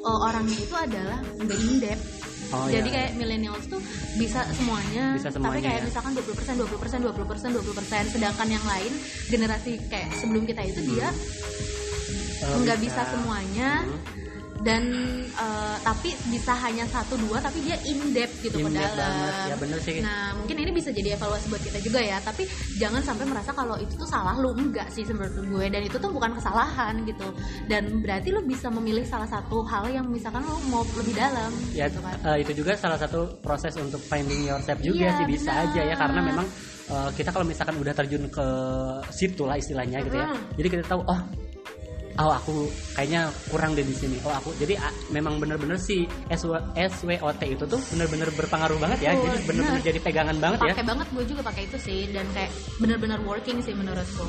eh, 0.00 0.18
orangnya 0.22 0.58
itu 0.58 0.74
adalah 0.74 1.18
nggak 1.36 1.60
in 1.60 1.76
depth 1.78 2.06
Oh, 2.50 2.66
jadi 2.66 2.82
iya. 2.82 2.94
kayak 2.98 3.10
millennials 3.14 3.62
tuh 3.70 3.78
bisa 4.18 4.42
semuanya, 4.50 5.14
Bisa 5.14 5.30
tapi 5.30 5.38
semuanya, 5.38 5.70
kayak 5.70 5.80
ya. 5.80 5.86
misalkan 5.86 6.12
20%, 6.18 6.58
20%, 6.58 6.98
20%, 6.98 7.54
20%, 7.54 8.10
sedangkan 8.10 8.48
yang 8.50 8.64
lain 8.66 8.90
generasi 9.30 9.78
kayak 9.86 10.10
sebelum 10.18 10.42
kita 10.42 10.66
itu 10.66 10.82
dia 10.82 11.14
Eh, 12.42 12.56
nggak 12.58 12.78
bisa. 12.82 13.06
semuanya. 13.06 13.86
Hmm. 13.86 14.02
Dan 14.60 14.82
eh, 15.26 15.76
tapi 15.80 16.12
bisa 16.28 16.52
hanya 16.54 16.84
satu 16.84 17.16
dua 17.16 17.40
tapi 17.40 17.60
dia 17.60 17.80
in 17.82 18.12
depth 18.12 18.40
gitu 18.40 18.56
ke 18.56 18.62
In-depth 18.62 18.92
dalam. 18.92 19.08
banget. 19.08 19.32
Ya, 19.46 19.56
bener 19.56 19.78
sih. 19.78 19.96
Nah 19.98 20.34
mungkin 20.34 20.56
ini 20.58 20.70
bisa 20.70 20.90
jadi 20.90 21.16
evaluasi 21.16 21.46
buat 21.46 21.60
kita 21.60 21.80
juga 21.80 21.98
ya. 21.98 22.20
Tapi 22.20 22.44
jangan 22.76 23.00
sampai 23.00 23.24
merasa 23.24 23.50
kalau 23.50 23.76
itu 23.76 23.94
tuh 23.94 24.04
salah 24.04 24.36
lu 24.36 24.52
enggak 24.52 24.88
sih 24.88 25.02
menurut 25.06 25.32
gue 25.40 25.64
dan 25.66 25.80
itu 25.80 25.96
tuh 25.96 26.10
bukan 26.10 26.32
kesalahan 26.32 26.94
gitu. 27.02 27.28
Dan 27.64 28.00
berarti 28.00 28.28
lu 28.28 28.44
bisa 28.44 28.68
memilih 28.68 29.02
salah 29.02 29.26
satu 29.26 29.64
hal 29.64 29.88
yang 29.88 30.06
misalkan 30.06 30.42
lu 30.42 30.60
mau 30.66 30.84
lebih 30.94 31.14
dalam. 31.14 31.48
ya 31.72 31.86
gitu 31.86 32.00
kan. 32.00 32.16
eh, 32.26 32.36
itu 32.40 32.52
juga 32.54 32.72
salah 32.74 32.96
satu 32.96 33.40
proses 33.40 33.72
untuk 33.74 34.00
finding 34.02 34.44
yourself 34.44 34.76
juga 34.78 35.06
Iya, 35.06 35.16
sih 35.16 35.26
bisa 35.26 35.50
benar. 35.50 35.64
aja 35.66 35.80
ya 35.82 35.94
karena 35.94 36.20
memang 36.22 36.46
eh, 36.86 37.10
kita 37.14 37.30
kalau 37.30 37.44
misalkan 37.44 37.76
udah 37.76 37.94
terjun 37.94 38.24
ke 38.26 38.46
situ 39.10 39.42
lah 39.42 39.56
istilahnya 39.56 40.02
gitu 40.02 40.14
ya 40.14 40.28
Mm. 40.28 40.40
jadi 40.54 40.68
kita 40.70 40.84
tahu 40.86 41.00
oh 41.02 41.20
oh 42.20 42.32
aku 42.36 42.54
kayaknya 42.92 43.32
kurang 43.48 43.72
deh 43.72 43.84
di 43.84 43.96
sini. 43.96 44.16
Oh 44.24 44.32
aku 44.32 44.52
jadi 44.60 44.76
ah, 44.76 44.92
memang 45.08 45.40
bener-bener 45.40 45.80
si 45.80 46.04
SW, 46.28 46.56
SWOT 46.76 47.42
itu 47.48 47.64
tuh 47.64 47.80
bener-bener 47.94 48.28
berpengaruh 48.36 48.76
banget 48.76 48.98
ya. 49.08 49.10
Betul, 49.16 49.24
jadi 49.24 49.38
bener-bener 49.48 49.82
jadi 49.82 49.98
pegangan 50.04 50.36
banget 50.36 50.58
ya. 50.60 50.72
Pakai 50.76 50.86
banget 50.86 51.08
gue 51.12 51.24
juga 51.24 51.42
pakai 51.46 51.62
itu 51.66 51.76
sih 51.80 52.00
dan 52.12 52.26
kayak 52.36 52.50
benar-benar 52.78 53.18
working 53.24 53.58
sih 53.64 53.72
menurutku 53.72 54.28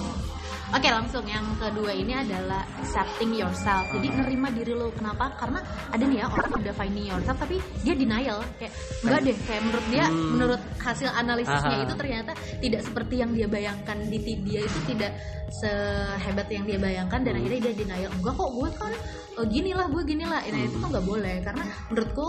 Oke 0.71 0.87
langsung 0.87 1.27
yang 1.27 1.43
kedua 1.59 1.91
ini 1.91 2.15
adalah 2.15 2.63
accepting 2.79 3.35
yourself. 3.35 3.83
Jadi 3.91 4.07
Ah. 4.07 4.15
nerima 4.23 4.47
diri 4.47 4.71
lo. 4.71 4.87
Kenapa? 4.95 5.35
Karena 5.35 5.59
ada 5.91 5.99
nih 5.99 6.23
ya 6.23 6.31
orang 6.31 6.51
udah 6.63 6.73
finding 6.73 7.11
yourself 7.11 7.35
tapi 7.35 7.59
dia 7.83 7.91
denial. 7.91 8.39
Kayak 8.55 8.71
enggak 9.03 9.19
deh. 9.19 9.35
Kayak 9.43 9.61
menurut 9.67 9.85
dia, 9.91 10.05
Hmm. 10.07 10.29
menurut 10.31 10.61
hasil 10.79 11.09
analisisnya 11.11 11.75
Aha. 11.75 11.83
itu 11.83 11.93
ternyata 11.99 12.31
tidak 12.63 12.81
seperti 12.87 13.15
yang 13.19 13.31
dia 13.35 13.47
bayangkan 13.51 13.97
di 14.07 14.17
dia 14.47 14.61
itu 14.63 14.79
tidak 14.87 15.11
sehebat 15.51 16.47
yang 16.47 16.63
dia 16.63 16.79
bayangkan 16.79 17.19
dan 17.19 17.33
Hmm. 17.35 17.39
akhirnya 17.43 17.59
dia 17.67 17.73
denial. 17.75 18.11
Enggak 18.15 18.33
kok 18.39 18.51
gue 18.55 18.69
kan 18.79 18.93
eh, 19.31 19.45
gini 19.51 19.71
lah 19.75 19.85
gue 19.91 20.03
gini 20.07 20.23
lah. 20.23 20.39
Nah 20.39 20.61
itu 20.63 20.75
tuh 20.79 20.87
nggak 20.87 21.05
boleh 21.05 21.35
karena 21.43 21.63
menurutku 21.91 22.27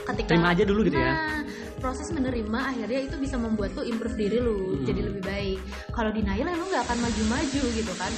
ketika 0.00 0.28
Terima 0.32 0.52
aja 0.52 0.64
dulu 0.68 0.80
gitu 0.84 1.00
ya. 1.00 1.12
Proses 1.80 2.12
menerima 2.12 2.60
akhirnya 2.60 3.00
itu 3.08 3.16
bisa 3.16 3.40
membuat 3.40 3.72
lu 3.72 3.82
improve 3.82 4.14
diri 4.14 4.36
lu 4.36 4.76
Hmm. 4.76 4.84
jadi 4.84 5.00
lebih 5.00 5.22
baik. 5.24 5.58
Kalau 5.90 6.10
denial 6.12 6.44
ya 6.44 6.54
lu 6.54 6.64
nggak 6.68 6.84
akan 6.84 6.98
maju-maju 7.00 7.62
gitu 7.72 7.92
kan. 7.96 8.12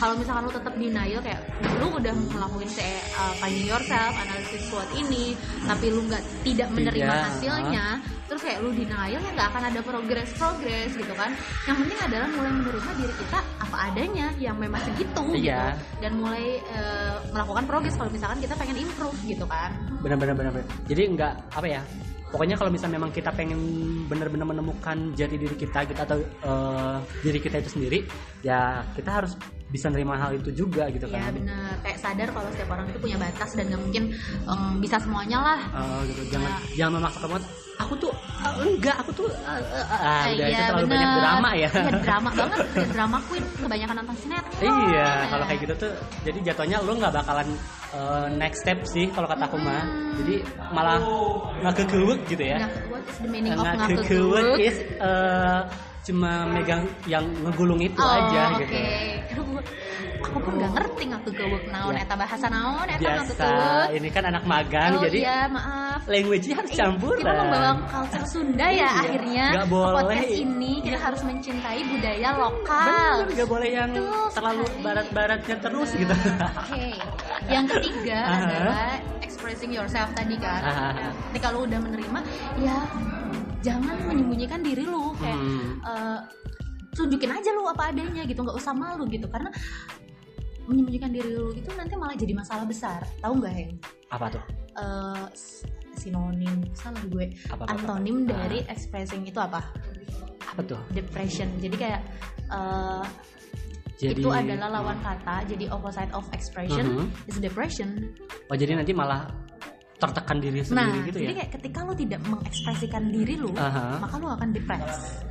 Kalau 0.00 0.14
misalkan 0.16 0.42
lu 0.48 0.52
tetap 0.52 0.74
denial 0.74 1.20
kayak 1.20 1.40
lu 1.78 1.86
udah 1.92 2.10
ngelakuin 2.10 2.70
kayak 2.72 3.02
uh, 3.14 3.34
finding 3.36 3.68
yourself 3.68 4.12
analisis 4.16 4.62
SWOT 4.66 4.88
ini 4.96 5.36
tapi 5.62 5.92
lu 5.92 6.02
nggak 6.08 6.22
tidak 6.42 6.68
menerima 6.72 7.04
Tidak, 7.06 7.24
hasilnya 7.28 7.86
terus 8.26 8.48
kayak 8.48 8.64
lu 8.64 8.72
denial 8.72 9.20
ya 9.20 9.30
nggak 9.36 9.48
akan 9.52 9.62
ada 9.68 9.80
progress 9.84 10.30
progress 10.34 10.90
gitu 10.96 11.12
kan. 11.12 11.30
Yang 11.68 11.76
penting 11.84 11.98
adalah 12.00 12.28
mulai 12.32 12.52
menerima 12.56 12.90
diri 12.96 13.14
kita 13.20 13.38
apa 13.60 13.76
adanya 13.92 14.26
yang 14.40 14.56
memang 14.56 14.80
segitu 14.82 15.22
Iya. 15.36 15.76
gitu 15.76 16.00
dan 16.00 16.12
mulai 16.16 16.46
uh, 16.72 17.20
melakukan 17.30 17.64
progress 17.68 17.94
kalau 17.94 18.08
misalkan 18.08 18.40
kita 18.40 18.56
pengen 18.56 18.80
improve 18.80 19.16
gitu 19.22 19.44
kan. 19.44 19.70
Benar-benar 20.00 20.34
benar. 20.34 20.52
Jadi 20.88 21.02
nggak 21.12 21.34
apa 21.52 21.68
ya 21.68 21.82
pokoknya 22.32 22.56
kalau 22.56 22.72
misalnya 22.72 22.96
memang 22.96 23.12
kita 23.12 23.28
pengen 23.36 23.60
benar-benar 24.08 24.48
menemukan 24.48 25.12
jati 25.12 25.36
diri 25.36 25.52
kita 25.52 25.84
gitu 25.84 26.00
atau 26.00 26.16
eh, 26.18 26.96
diri 27.20 27.38
kita 27.38 27.60
itu 27.60 27.70
sendiri 27.76 27.98
ya 28.40 28.80
kita 28.96 29.22
harus 29.22 29.36
bisa 29.72 29.88
nerima 29.88 30.14
hal 30.14 30.36
itu 30.36 30.52
juga 30.54 30.84
gitu 30.86 31.08
ya 31.08 31.16
kan. 31.18 31.32
bener. 31.32 31.74
Kayak 31.80 31.98
sadar 31.98 32.28
kalau 32.28 32.48
setiap 32.52 32.70
orang 32.70 32.86
itu 32.86 32.98
punya 33.00 33.16
batas 33.16 33.50
dan 33.52 33.64
nggak 33.66 33.80
mungkin 33.80 34.04
em, 34.44 34.72
bisa 34.78 34.96
semuanya 34.96 35.38
lah. 35.40 35.60
Eh, 35.72 36.00
gitu. 36.06 36.22
Jangan 36.30 36.50
Ya. 36.52 36.58
jangan 36.78 36.92
memaksakan 36.98 37.28
banget 37.32 37.44
aku 37.74 37.94
tuh 37.98 38.12
eh, 38.12 38.54
enggak. 38.62 38.96
Aku 39.00 39.10
tuh 39.12 39.26
eh, 39.26 39.84
ah, 39.88 40.22
Eh, 40.22 40.36
udah 40.36 40.46
itu 40.46 40.52
iya, 40.52 40.64
terlalu 40.68 40.84
bener. 40.84 40.92
banyak 40.94 41.10
drama 41.16 41.50
ya. 41.52 41.68
Iya 41.72 41.92
drama 41.98 42.30
banget, 42.38 42.58
ya, 42.62 42.84
drama 42.92 43.18
queen. 43.24 43.44
Kebanyakan 43.56 43.94
nonton 43.98 44.16
sinetron. 44.20 44.60
iya 44.60 44.92
ya. 44.92 45.08
kalau 45.26 45.44
kayak 45.48 45.60
gitu 45.60 45.74
tuh 45.80 45.92
jadi 46.22 46.38
jatuhnya 46.44 46.76
lu 46.78 46.92
nggak 46.94 47.12
bakalan 47.12 47.48
eh, 47.90 48.26
next 48.34 48.58
step 48.60 48.78
sih 48.84 49.08
kalau 49.08 49.26
kata 49.26 49.44
aku 49.44 49.56
mah. 49.56 49.82
Jadi 50.12 50.34
malah 50.70 51.00
ngakekewek 51.60 52.20
gitu 52.28 52.44
ya. 52.44 52.56
Nah, 52.60 52.70
what 52.86 53.02
is 53.02 53.16
the 53.18 53.28
meaning 53.28 53.52
of 53.52 53.64
ngakekewek 53.64 54.44
ngakekewek? 54.44 54.44
is 54.60 54.76
eh, 55.00 55.60
cuma 56.02 56.44
megang 56.44 56.82
yang 57.06 57.22
ngegulung 57.40 57.78
itu 57.78 57.94
Oh, 57.96 58.10
aja 58.10 58.50
oke. 58.52 58.66
gitu 58.66 58.74
aku 60.22 60.38
pun 60.38 60.52
gak 60.56 60.72
ngerti 60.72 61.02
ngakekewek 61.06 61.64
naon 61.68 61.92
Ya. 61.92 62.02
eta 62.02 62.14
bahasa 62.14 62.46
naon 62.46 62.86
eta 62.86 63.02
biasa 63.02 63.48
ini 63.92 64.08
kan 64.08 64.24
anak 64.24 64.44
magang 64.44 64.90
Oh 64.92 65.02
jadi 65.02 65.18
iya, 65.20 65.38
maaf. 65.46 66.00
language-nya 66.04 66.54
harus 66.56 66.70
Eh, 66.70 66.78
campuran 66.78 67.18
Kita 67.18 67.32
membawa 67.36 67.70
culture 67.84 68.26
Sunda 68.26 68.64
ya 68.64 68.72
Iya, 68.72 68.88
akhirnya. 68.88 69.46
Ke 69.52 69.64
boleh. 69.66 69.96
Podcast 70.00 70.32
ini 70.32 70.72
kita 70.80 70.88
Iya. 70.88 70.98
harus 71.02 71.20
mencintai 71.22 71.80
budaya 71.84 72.28
lokal. 72.34 72.86
Bener, 73.20 73.36
gak 73.36 73.48
boleh 73.48 73.70
yang 73.70 73.90
Betul 73.92 74.26
terlalu 74.32 74.64
sekali. 74.64 74.82
barat-baratnya 74.82 75.56
terus 75.58 75.90
gitu 75.92 76.14
Oke. 76.14 76.86
Yang 77.44 77.64
ketiga 77.72 78.18
Aha. 78.20 78.38
adalah 78.40 78.86
expressing 79.20 79.70
yourself 79.70 80.08
tadi 80.12 80.36
kan. 80.36 80.62
Aha. 80.62 81.10
Ketika 81.28 81.50
lu 81.50 81.64
udah 81.64 81.78
menerima, 81.78 82.18
ya 82.58 82.78
jangan 83.60 83.96
menyembunyikan 84.04 84.60
diri 84.60 84.82
lu 84.82 85.10
kayak 85.16 85.34
Hmm. 85.34 85.70
eh, 85.82 86.18
tunjukin 86.92 87.30
aja 87.30 87.50
lu 87.50 87.64
apa 87.64 87.88
adanya 87.88 88.22
gitu, 88.22 88.38
nggak 88.38 88.52
usah 88.54 88.70
malu 88.70 89.06
gitu 89.06 89.24
karena 89.26 89.48
menyembunyikan 90.64 91.10
diri 91.10 91.30
lu 91.32 91.50
itu 91.50 91.68
nanti 91.72 91.94
malah 91.94 92.14
jadi 92.14 92.32
masalah 92.32 92.64
besar. 92.64 93.00
Tahu 93.18 93.32
nggak, 93.36 93.52
Heng? 93.52 93.72
apa 94.08 94.26
tuh 94.28 94.44
Eh, 94.72 95.24
s- 95.32 95.64
sinonim 95.94 96.64
salah 96.72 97.00
gue. 97.06 97.28
Apa, 97.46 97.54
apa, 97.58 97.62
apa? 97.62 97.72
Antonim 97.72 98.24
Ah. 98.24 98.40
dari 98.40 98.64
expressing 98.66 99.22
itu 99.22 99.36
apa? 99.36 99.60
apa 100.44 100.60
tuh 100.62 100.80
Depression. 100.90 101.48
Jadi 101.58 101.76
kayak 101.76 102.00
eh, 102.46 103.04
jadi 103.96 104.18
itu 104.18 104.28
adalah 104.28 104.68
lawan 104.72 104.98
kata 104.98 105.46
jadi 105.46 105.70
opposite 105.70 106.10
of 106.10 106.26
expression 106.32 106.84
Mhm. 107.00 107.06
is 107.24 107.38
depression 107.38 107.88
oh 108.44 108.56
jadi 108.58 108.74
nanti 108.74 108.90
malah 108.90 109.30
tertekan 109.94 110.42
diri 110.42 110.58
nah 110.66 110.90
sendiri 110.90 110.98
gitu 111.06 111.18
jadi 111.20 111.24
ya 111.24 111.36
kayak 111.38 111.50
ketika 111.54 111.78
lo 111.80 111.94
tidak 111.94 112.20
mengekspresikan 112.20 113.04
diri 113.08 113.38
lo 113.38 113.54
Aha. 113.54 113.96
maka 113.96 114.14
lo 114.18 114.28
akan 114.32 114.48
depres 114.50 115.22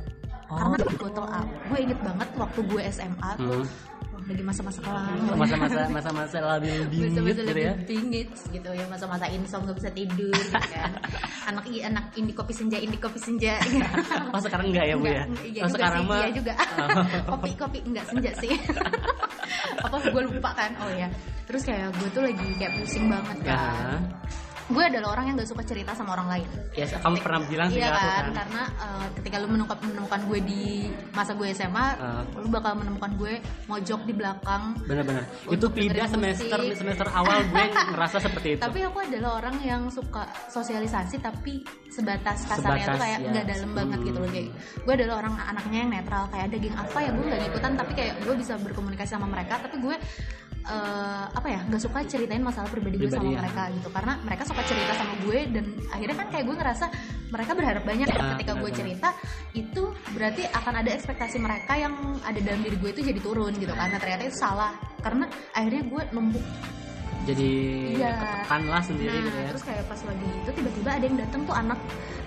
Oh. 0.48 0.56
karena 0.56 0.76
bottle 0.90 1.28
up 1.28 1.48
gue 1.66 1.78
inget 1.80 2.00
banget 2.00 2.28
waktu 2.34 2.60
gue 2.62 2.80
SMA 2.88 3.30
tuh 3.36 3.60
wah, 3.60 3.66
lagi 4.32 4.42
masa-masa 4.42 4.80
kelam 4.80 5.18
masa-masa 5.36 5.80
masa-masa 5.92 6.36
labil 6.40 6.80
bingit 6.90 7.12
masa-masa 7.12 7.32
gitu 7.32 7.42
lebih 7.48 7.64
ya 7.64 7.74
gitu 8.52 8.70
ya 8.72 8.84
masa-masa 8.88 9.24
insomnia 9.28 9.64
nggak 9.68 9.78
bisa 9.78 9.90
tidur 9.92 10.32
gitu 10.32 10.68
kan 10.72 10.90
anak 11.52 11.64
i 11.68 11.76
anak 11.84 12.04
indi 12.16 12.32
kopi 12.32 12.52
senja 12.56 12.78
indi 12.80 12.96
kopi 12.96 13.18
senja 13.20 13.60
oh 14.32 14.40
sekarang 14.40 14.72
enggak 14.72 14.86
ya 14.88 14.94
bu 14.96 15.06
ya 15.06 15.22
Enggak, 15.32 15.44
iya 15.48 15.60
oh 15.62 15.68
juga 15.68 15.76
sekarang 15.78 16.02
sih, 16.02 16.10
mah 16.10 16.20
iya 16.20 16.30
juga. 16.34 16.52
kopi 17.32 17.50
kopi 17.56 17.78
enggak 17.88 18.06
senja 18.10 18.30
sih. 18.38 18.52
Apa 19.82 19.96
gue 19.98 20.22
lupa 20.28 20.50
kan? 20.54 20.70
Oh 20.82 20.90
ya. 20.92 21.08
Terus 21.48 21.62
kayak 21.66 21.88
gue 21.98 22.08
tuh 22.12 22.22
lagi 22.22 22.48
kayak 22.58 22.72
pusing 22.80 23.06
banget 23.08 23.38
kan. 23.46 23.98
Gue 24.72 24.84
adalah 24.84 25.08
orang 25.10 25.24
yang 25.26 25.36
gak 25.36 25.46
suka 25.46 25.62
cerita 25.62 25.92
sama 25.92 26.12
orang 26.12 26.28
lain. 26.30 26.48
ya 26.72 26.88
kamu 26.88 27.20
pernah 27.20 27.40
bilang 27.44 27.68
sih 27.68 27.76
Iya 27.76 27.90
kan, 27.90 28.00
kan 28.00 28.26
karena 28.34 28.62
eh, 28.80 29.06
ketika 29.14 29.36
lu 29.36 29.46
menemukan, 29.46 29.76
menemukan 29.82 30.20
gue 30.24 30.38
di 30.40 30.64
masa 31.10 31.32
gue 31.32 31.48
SMA, 31.50 31.86
Ah. 31.94 32.24
lu 32.34 32.48
bakal 32.48 32.72
menemukan 32.74 33.12
gue 33.14 33.34
mojok 33.66 34.00
di 34.02 34.12
belakang. 34.12 34.62
bener-bener 34.82 35.28
Untuk 35.46 35.70
itu 35.70 35.84
pindah 35.84 36.06
semester 36.06 36.58
musik. 36.58 36.78
semester 36.78 37.08
awal 37.08 37.44
gue 37.44 37.64
ngerasa 37.92 38.16
seperti 38.18 38.48
itu 38.50 38.60
Tapi 38.62 38.78
aku 38.82 38.98
adalah 39.02 39.30
orang 39.36 39.56
yang 39.60 39.82
suka 39.86 40.24
sosialisasi 40.48 41.16
tapi 41.18 41.60
sebatas 41.86 42.42
kasarnya 42.42 42.56
Sebatas, 42.82 42.88
tuh 42.88 43.00
kayak 43.02 43.18
ya. 43.18 43.30
nggak 43.30 43.46
dalam 43.46 43.70
banget 43.70 43.98
Hmm. 43.98 44.06
gitu 44.06 44.18
loh 44.18 44.30
kayak 44.30 44.46
gue 44.78 44.94
adalah 44.96 45.14
orang 45.18 45.34
anaknya 45.38 45.78
yang 45.78 45.90
netral 45.92 46.24
kayak 46.26 46.44
ada 46.46 46.56
geng 46.56 46.76
apa 46.78 46.98
ya 46.98 47.10
gue 47.10 47.24
nggak 47.26 47.40
ngikutan 47.42 47.72
tapi 47.76 47.92
kayak 47.92 48.14
gue 48.18 48.34
bisa 48.34 48.52
berkomunikasi 48.56 49.10
sama 49.10 49.26
mereka 49.26 49.54
tapi 49.60 49.76
gue 49.78 49.96
eh, 50.62 51.24
apa 51.28 51.48
ya 51.48 51.60
nggak 51.66 51.82
suka 51.82 51.98
ceritain 52.06 52.38
masalah 52.38 52.70
pribadi 52.70 52.96
gue 52.96 53.10
sama 53.10 53.26
ya. 53.28 53.42
mereka 53.42 53.62
gitu. 53.74 53.88
Karena 53.90 54.12
mereka 54.22 54.42
suka 54.46 54.62
cerita 54.62 54.92
sama 54.94 55.14
gue 55.20 55.38
dan 55.50 55.64
akhirnya 55.90 56.16
kan 56.16 56.26
kayak 56.30 56.44
gue 56.46 56.56
ngerasa 56.56 56.86
mereka 57.32 57.50
berharap 57.56 57.82
banyak 57.82 58.06
ya 58.06 58.18
Ah, 58.18 58.28
ketika 58.36 58.52
gue 58.54 58.70
cerita 58.70 59.08
itu 59.52 59.82
berarti 60.12 60.42
akan 60.46 60.74
ada 60.84 60.90
ekspektasi 60.92 61.36
mereka 61.40 61.72
yang 61.74 61.94
ada 62.22 62.38
dalam 62.38 62.60
diri 62.62 62.76
gue 62.76 62.90
itu 62.92 63.02
jadi 63.02 63.20
turun 63.20 63.52
gitu 63.56 63.72
karena 63.72 63.96
ternyata 63.98 64.22
itu 64.26 64.36
salah. 64.36 64.72
Karena 65.02 65.26
akhirnya 65.52 65.82
gue 65.82 66.02
numpuk 66.12 66.44
jadi 67.22 67.50
Iya. 67.94 68.12
ketekan 68.18 68.62
lah 68.66 68.82
sendiri 68.82 69.14
nah, 69.14 69.22
gitu 69.22 69.38
ya. 69.38 69.48
terus 69.54 69.62
kayak 69.62 69.84
pas 69.86 70.00
lagi 70.02 70.26
itu 70.26 70.50
tiba-tiba 70.58 70.90
ada 70.90 71.04
yang 71.06 71.18
datang 71.22 71.40
tuh 71.46 71.54
anak 71.54 71.78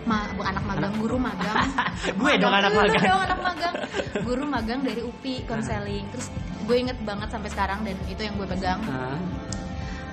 ma 0.08 0.18
bu, 0.32 0.42
anak 0.46 0.64
magang 0.64 0.94
guru 0.96 1.18
magang. 1.20 1.58
Gue 2.22 2.32
dong 2.38 2.54
anak 2.54 2.72
Lu 2.72 2.80
magang. 2.80 3.04
dong 3.04 3.22
anak 3.26 3.40
magang. 3.44 3.76
Guru 4.24 4.44
magang 4.46 4.80
dari 4.86 5.02
UPI 5.04 5.44
konseling 5.44 6.06
terus 6.14 6.30
gue 6.66 6.78
inget 6.82 6.98
banget 7.06 7.30
sampai 7.30 7.50
sekarang 7.54 7.80
dan 7.86 7.96
itu 8.10 8.22
yang 8.26 8.34
gue 8.36 8.48
pegang 8.50 8.82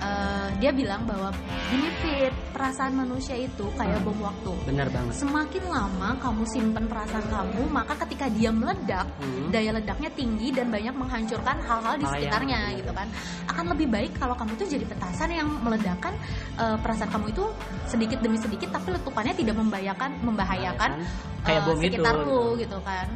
Eh, 0.03 0.49
dia 0.59 0.75
bilang 0.75 1.07
bahwa 1.07 1.31
gini 1.71 1.87
Fit 2.03 2.35
perasaan 2.51 2.91
manusia 2.99 3.39
itu 3.39 3.63
kayak 3.79 4.03
bom 4.03 4.19
waktu. 4.19 4.51
Bener 4.67 4.91
banget. 4.91 5.15
Semakin 5.15 5.63
lama 5.71 6.19
kamu 6.19 6.43
simpen 6.51 6.91
perasaan 6.91 7.23
kamu 7.31 7.71
maka 7.71 7.95
ketika 8.03 8.27
dia 8.27 8.51
meledak 8.51 9.07
Hmm. 9.23 9.55
daya 9.55 9.71
ledaknya 9.79 10.11
tinggi 10.19 10.51
dan 10.51 10.75
banyak 10.75 10.91
menghancurkan 10.99 11.55
hal-hal 11.63 11.95
di 12.03 12.07
sekitarnya 12.11 12.75
gitu 12.83 12.91
kan. 12.91 13.07
Akan 13.47 13.71
lebih 13.71 13.87
baik 13.95 14.19
kalau 14.19 14.35
kamu 14.35 14.59
tuh 14.59 14.67
jadi 14.67 14.83
petasan 14.91 15.31
yang 15.31 15.47
meledakkan 15.63 16.15
eh, 16.59 16.77
perasaan 16.83 17.11
kamu 17.15 17.31
itu 17.31 17.45
sedikit 17.87 18.19
demi 18.19 18.43
sedikit 18.43 18.75
tapi 18.75 18.91
letupannya 18.99 19.39
tidak 19.39 19.55
membahayakan 19.55 20.11
membahayakan 20.27 20.91
kayak 21.47 21.63
eh, 21.63 21.67
bom 21.67 21.79
itu 21.79 21.95
sekitar 21.95 22.15
lu 22.27 22.59
gitu 22.59 22.79
kan. 22.83 23.07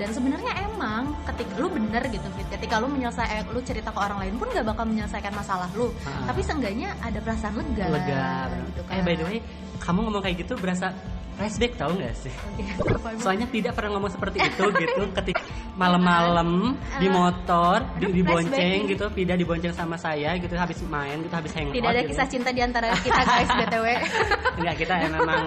Dan 0.00 0.16
sebenarnya 0.16 0.52
emang 0.64 1.12
ketika 1.28 1.60
lu 1.60 1.68
bener 1.68 2.00
gitu 2.08 2.24
Fit. 2.32 2.48
Ketika 2.48 2.80
lu 2.80 2.88
menyelesaikan 2.88 3.52
lu 3.52 3.60
cerita 3.60 3.92
ke 3.92 4.00
orang 4.00 4.24
lain 4.24 4.34
pun 4.40 4.48
gak 4.48 4.64
bakal 4.64 4.88
menyelesaikan 4.88 5.28
masalah 5.36 5.68
lu. 5.76 5.92
Tapi 6.30 6.40
seenggaknya 6.46 6.88
ada 7.02 7.18
perasaan 7.18 7.54
lega 7.58 7.86
lega 7.90 8.26
gitu 8.70 8.80
kan 8.86 8.94
eh 8.94 9.02
by 9.02 9.14
the 9.18 9.26
way 9.26 9.38
kamu 9.82 9.98
ngomong 10.06 10.22
kayak 10.22 10.36
gitu 10.46 10.54
berasa 10.62 10.94
flashback 11.34 11.72
tau 11.74 11.90
gak 11.96 12.14
sih 12.20 12.34
emang? 12.62 13.16
soalnya 13.18 13.46
tidak 13.50 13.72
pernah 13.74 13.98
ngomong 13.98 14.12
seperti 14.14 14.38
itu 14.48 14.64
gitu 14.78 15.02
ketika 15.16 15.40
malam-malam 15.74 16.78
di 17.02 17.08
motor 17.10 17.82
di, 17.98 18.22
dibonceng 18.22 18.86
flashback. 18.86 18.92
gitu 18.94 19.04
Pida 19.10 19.34
dibonceng 19.34 19.74
sama 19.74 19.98
saya 19.98 20.38
gitu 20.38 20.54
habis 20.54 20.78
main 20.86 21.18
gitu 21.24 21.34
habis 21.34 21.50
hangout 21.56 21.74
tidak 21.74 21.90
ada 21.90 22.02
gitu. 22.06 22.10
kisah 22.14 22.26
cinta 22.30 22.50
di 22.54 22.62
antara 22.62 22.86
kita 22.94 23.22
guys 23.26 23.50
btw 23.50 23.86
enggak 24.62 24.76
kita 24.86 24.94
memang 25.10 25.44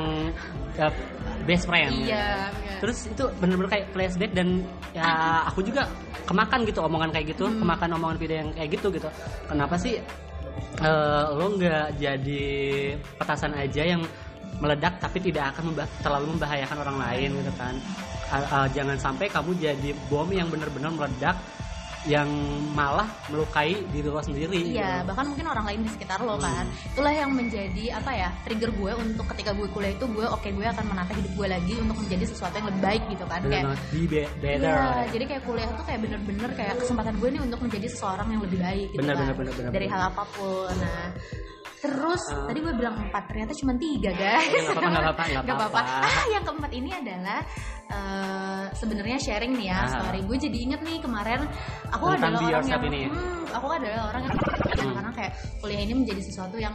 uh, 0.83 0.91
best 1.47 1.63
friend 1.69 1.91
iya 1.95 2.51
iya. 2.51 2.75
terus 2.83 3.07
itu 3.07 3.23
bener-bener 3.39 3.71
kayak 3.71 3.85
flashback 3.95 4.31
dan 4.35 4.67
ya 4.91 5.05
aku 5.47 5.63
juga 5.63 5.87
kemakan 6.23 6.59
gitu 6.67 6.79
omongan 6.83 7.09
kayak 7.11 7.35
gitu 7.35 7.45
Hmm. 7.47 7.59
kemakan 7.61 7.89
omongan 7.99 8.17
video 8.17 8.37
yang 8.41 8.49
kayak 8.55 8.69
gitu 8.79 8.87
gitu 8.89 9.09
kenapa 9.45 9.75
sih 9.77 9.99
eh, 10.81 11.25
lo 11.33 11.45
nggak 11.57 11.97
jadi 11.97 12.45
petasan 13.17 13.53
aja 13.57 13.83
yang 13.83 14.01
meledak 14.61 15.01
tapi 15.01 15.17
tidak 15.19 15.55
akan 15.55 15.73
memba- 15.73 15.91
terlalu 15.99 16.37
membahayakan 16.37 16.77
orang 16.83 16.97
lain 17.01 17.29
gitu 17.41 17.53
kan. 17.57 17.75
Eh, 18.33 18.41
eh, 18.41 18.67
jangan 18.73 18.97
sampai 18.97 19.25
kamu 19.29 19.51
jadi 19.57 19.89
bom 20.09 20.29
yang 20.29 20.47
benar-benar 20.49 20.91
meledak 20.93 21.35
yang 22.03 22.27
malah 22.71 23.07
melukai 23.27 23.79
diri 23.87 24.07
lo 24.07 24.19
sendiri 24.19 24.59
Iya, 24.59 24.99
gitu. 24.99 25.07
bahkan 25.07 25.25
mungkin 25.25 25.45
orang 25.47 25.65
lain 25.65 25.79
di 25.81 25.89
sekitar 25.89 26.19
lo 26.19 26.35
kan. 26.35 26.67
Itulah 26.91 27.13
yang 27.15 27.31
menjadi 27.31 27.95
apa 27.95 28.11
ya 28.11 28.29
trigger 28.43 28.71
gue 28.71 28.91
untuk 28.93 29.25
ketika 29.31 29.55
gue 29.55 29.67
kuliah 29.67 29.91
itu 29.91 30.03
gue 30.03 30.25
oke 30.25 30.43
gue 30.45 30.65
akan 30.65 30.85
menata 30.85 31.11
hidup 31.13 31.31
gue 31.31 31.47
lagi 31.47 31.73
untuk 31.79 31.97
menjadi 31.97 32.25
sesuatu 32.27 32.59
yang 32.59 32.67
lebih 32.67 32.81
baik 32.81 33.03
gitu 33.07 33.23
kan. 33.23 33.39
Bener 33.39 33.63
Kayak 33.63 33.67
be 33.87 34.01
be- 34.05 34.31
better 34.37 34.75
Iya, 34.75 35.03
jadi 35.11 35.23
kayak 35.25 35.43
kuliah 35.43 35.69
tuh 35.71 35.85
kayak 35.85 35.99
bener-bener 36.01 36.49
kayak 36.53 36.73
kesempatan 36.77 37.13
gue 37.15 37.29
nih 37.31 37.41
untuk 37.41 37.59
menjadi 37.61 37.87
seseorang 37.87 38.27
yang 38.29 38.41
lebih 38.43 38.59
baik 38.59 38.87
gitu 38.91 38.99
Bener, 38.99 39.15
kan. 39.15 39.21
bener, 39.23 39.35
bener, 39.39 39.53
bener, 39.55 39.71
Dari 39.71 39.87
bener. 39.87 39.93
hal 39.95 40.01
apa 40.11 40.23
pun. 40.27 40.73
Nah, 40.75 41.03
terus 41.83 42.23
Ah. 42.25 42.47
tadi 42.47 42.59
gue 42.59 42.73
bilang 42.73 42.95
empat, 42.97 43.23
ternyata 43.27 43.51
cuma 43.53 43.75
tiga 43.75 44.09
guys. 44.09 44.47
Eh, 44.47 44.63
nggak 44.63 44.79
apa-apa, 44.79 45.23
nggak 45.43 45.57
apa-apa. 45.59 45.79
Ah, 45.83 46.25
yang 46.31 46.41
keempat 46.41 46.71
ini 46.71 46.89
adalah 46.89 47.39
eh, 47.85 48.65
sebenarnya 48.73 49.17
sharing 49.19 49.51
nih 49.53 49.67
ya 49.67 49.77
Ah. 49.77 49.87
story. 49.91 50.19
Gue 50.23 50.37
jadi 50.39 50.57
inget 50.57 50.81
nih 50.81 50.97
kemarin 50.97 51.43
aku 51.91 52.15
Tentang 52.15 52.39
adalah 52.39 52.49
orang 52.55 52.65
yang 52.65 52.83
ini. 52.87 53.01
hmm, 53.05 53.43
aku 53.51 53.67
adalah 53.69 54.01
orang 54.09 54.21
yang 54.23 54.35
karena 54.95 55.11
kayak 55.11 55.31
kuliah 55.59 55.81
ini 55.81 55.93
menjadi 55.93 56.21
sesuatu 56.23 56.55
yang 56.55 56.73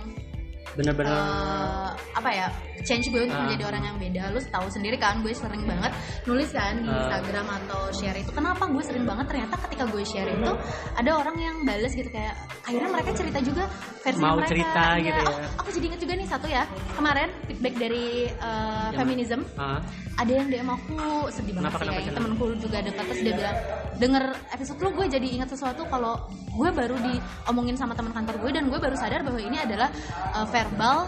bener-bener 0.78 1.10
eh, 1.10 1.90
apa 2.14 2.30
ya 2.30 2.46
change 2.80 3.10
gue 3.10 3.26
untuk 3.26 3.34
Ah. 3.34 3.42
menjadi 3.44 3.62
orang 3.66 3.82
yang 3.84 3.96
beda 3.98 4.22
lu 4.30 4.38
tahu 4.40 4.66
sendiri 4.70 4.94
kan 4.94 5.18
gue 5.18 5.34
sering 5.34 5.66
banget 5.66 5.90
nulis 6.24 6.50
kan 6.50 6.78
di 6.78 6.86
Ah. 6.86 7.02
Instagram 7.02 7.46
atau 7.52 7.80
share 7.90 8.14
itu 8.14 8.30
kenapa 8.30 8.62
gue 8.64 8.82
sering 8.82 9.02
banget 9.02 9.26
ternyata 9.26 9.54
ketika 9.66 9.84
gue 9.86 10.02
share 10.02 10.30
itu 10.30 10.52
ada 10.94 11.10
orang 11.12 11.36
yang 11.36 11.56
bales 11.62 11.90
gitu 11.92 12.06
kayak 12.08 12.38
akhirnya 12.62 12.88
mereka 12.88 13.10
cerita 13.12 13.38
juga 13.40 13.64
versi 14.00 14.20
Mau 14.20 14.38
mereka 14.38 14.48
cerita 14.48 14.82
Iya. 14.88 15.02
gitu 15.02 15.18
ya. 15.18 15.26
Oh, 15.28 15.38
aku 15.58 15.68
jadi 15.74 15.84
inget 15.88 16.00
juga 16.00 16.14
nih 16.14 16.28
satu 16.28 16.46
ya 16.46 16.62
kemarin 16.94 17.28
feedback 17.44 17.74
dari 17.76 18.06
eh, 18.30 18.88
feminism 18.94 19.40
Ah, 19.54 19.82
ada 20.18 20.33
yang 20.35 20.50
DM 20.50 20.66
aku 20.66 20.98
sedih 21.31 21.54
banget 21.54 21.70
Kenapa, 21.70 21.78
sih. 21.78 21.87
kenapa, 21.87 22.00
kayak 22.02 22.16
temenku 22.18 22.44
juga 22.59 22.78
dekat 22.83 23.04
terus 23.07 23.20
dia 23.22 23.35
bilang 23.38 23.57
denger 24.02 24.24
episode 24.50 24.78
lu 24.83 24.90
gue 24.98 25.07
jadi 25.07 25.26
ingat 25.38 25.48
sesuatu 25.54 25.83
kalau 25.87 26.14
gue 26.59 26.68
baru 26.74 26.96
diomongin 26.98 27.78
sama 27.78 27.94
teman 27.94 28.11
kantor 28.11 28.37
gue 28.42 28.50
dan 28.50 28.64
gue 28.66 28.78
baru 28.83 28.96
sadar 28.98 29.22
bahwa 29.22 29.38
ini 29.38 29.62
adalah 29.62 29.88
uh, 30.35 30.46
verbal 30.50 31.07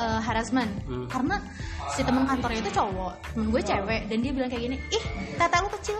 uh, 0.00 0.20
harassment. 0.24 0.72
Hmm. 0.88 1.04
karena 1.12 1.36
si 1.92 2.00
teman 2.02 2.24
kantornya 2.24 2.60
itu 2.64 2.72
cowok 2.72 3.12
temen 3.36 3.46
gue 3.52 3.62
cewek 3.62 4.00
dan 4.08 4.18
dia 4.24 4.32
bilang 4.32 4.48
kayak 4.50 4.62
gini 4.72 4.76
ih 4.90 5.04
tata 5.36 5.56
lu 5.60 5.68
kecil. 5.80 5.98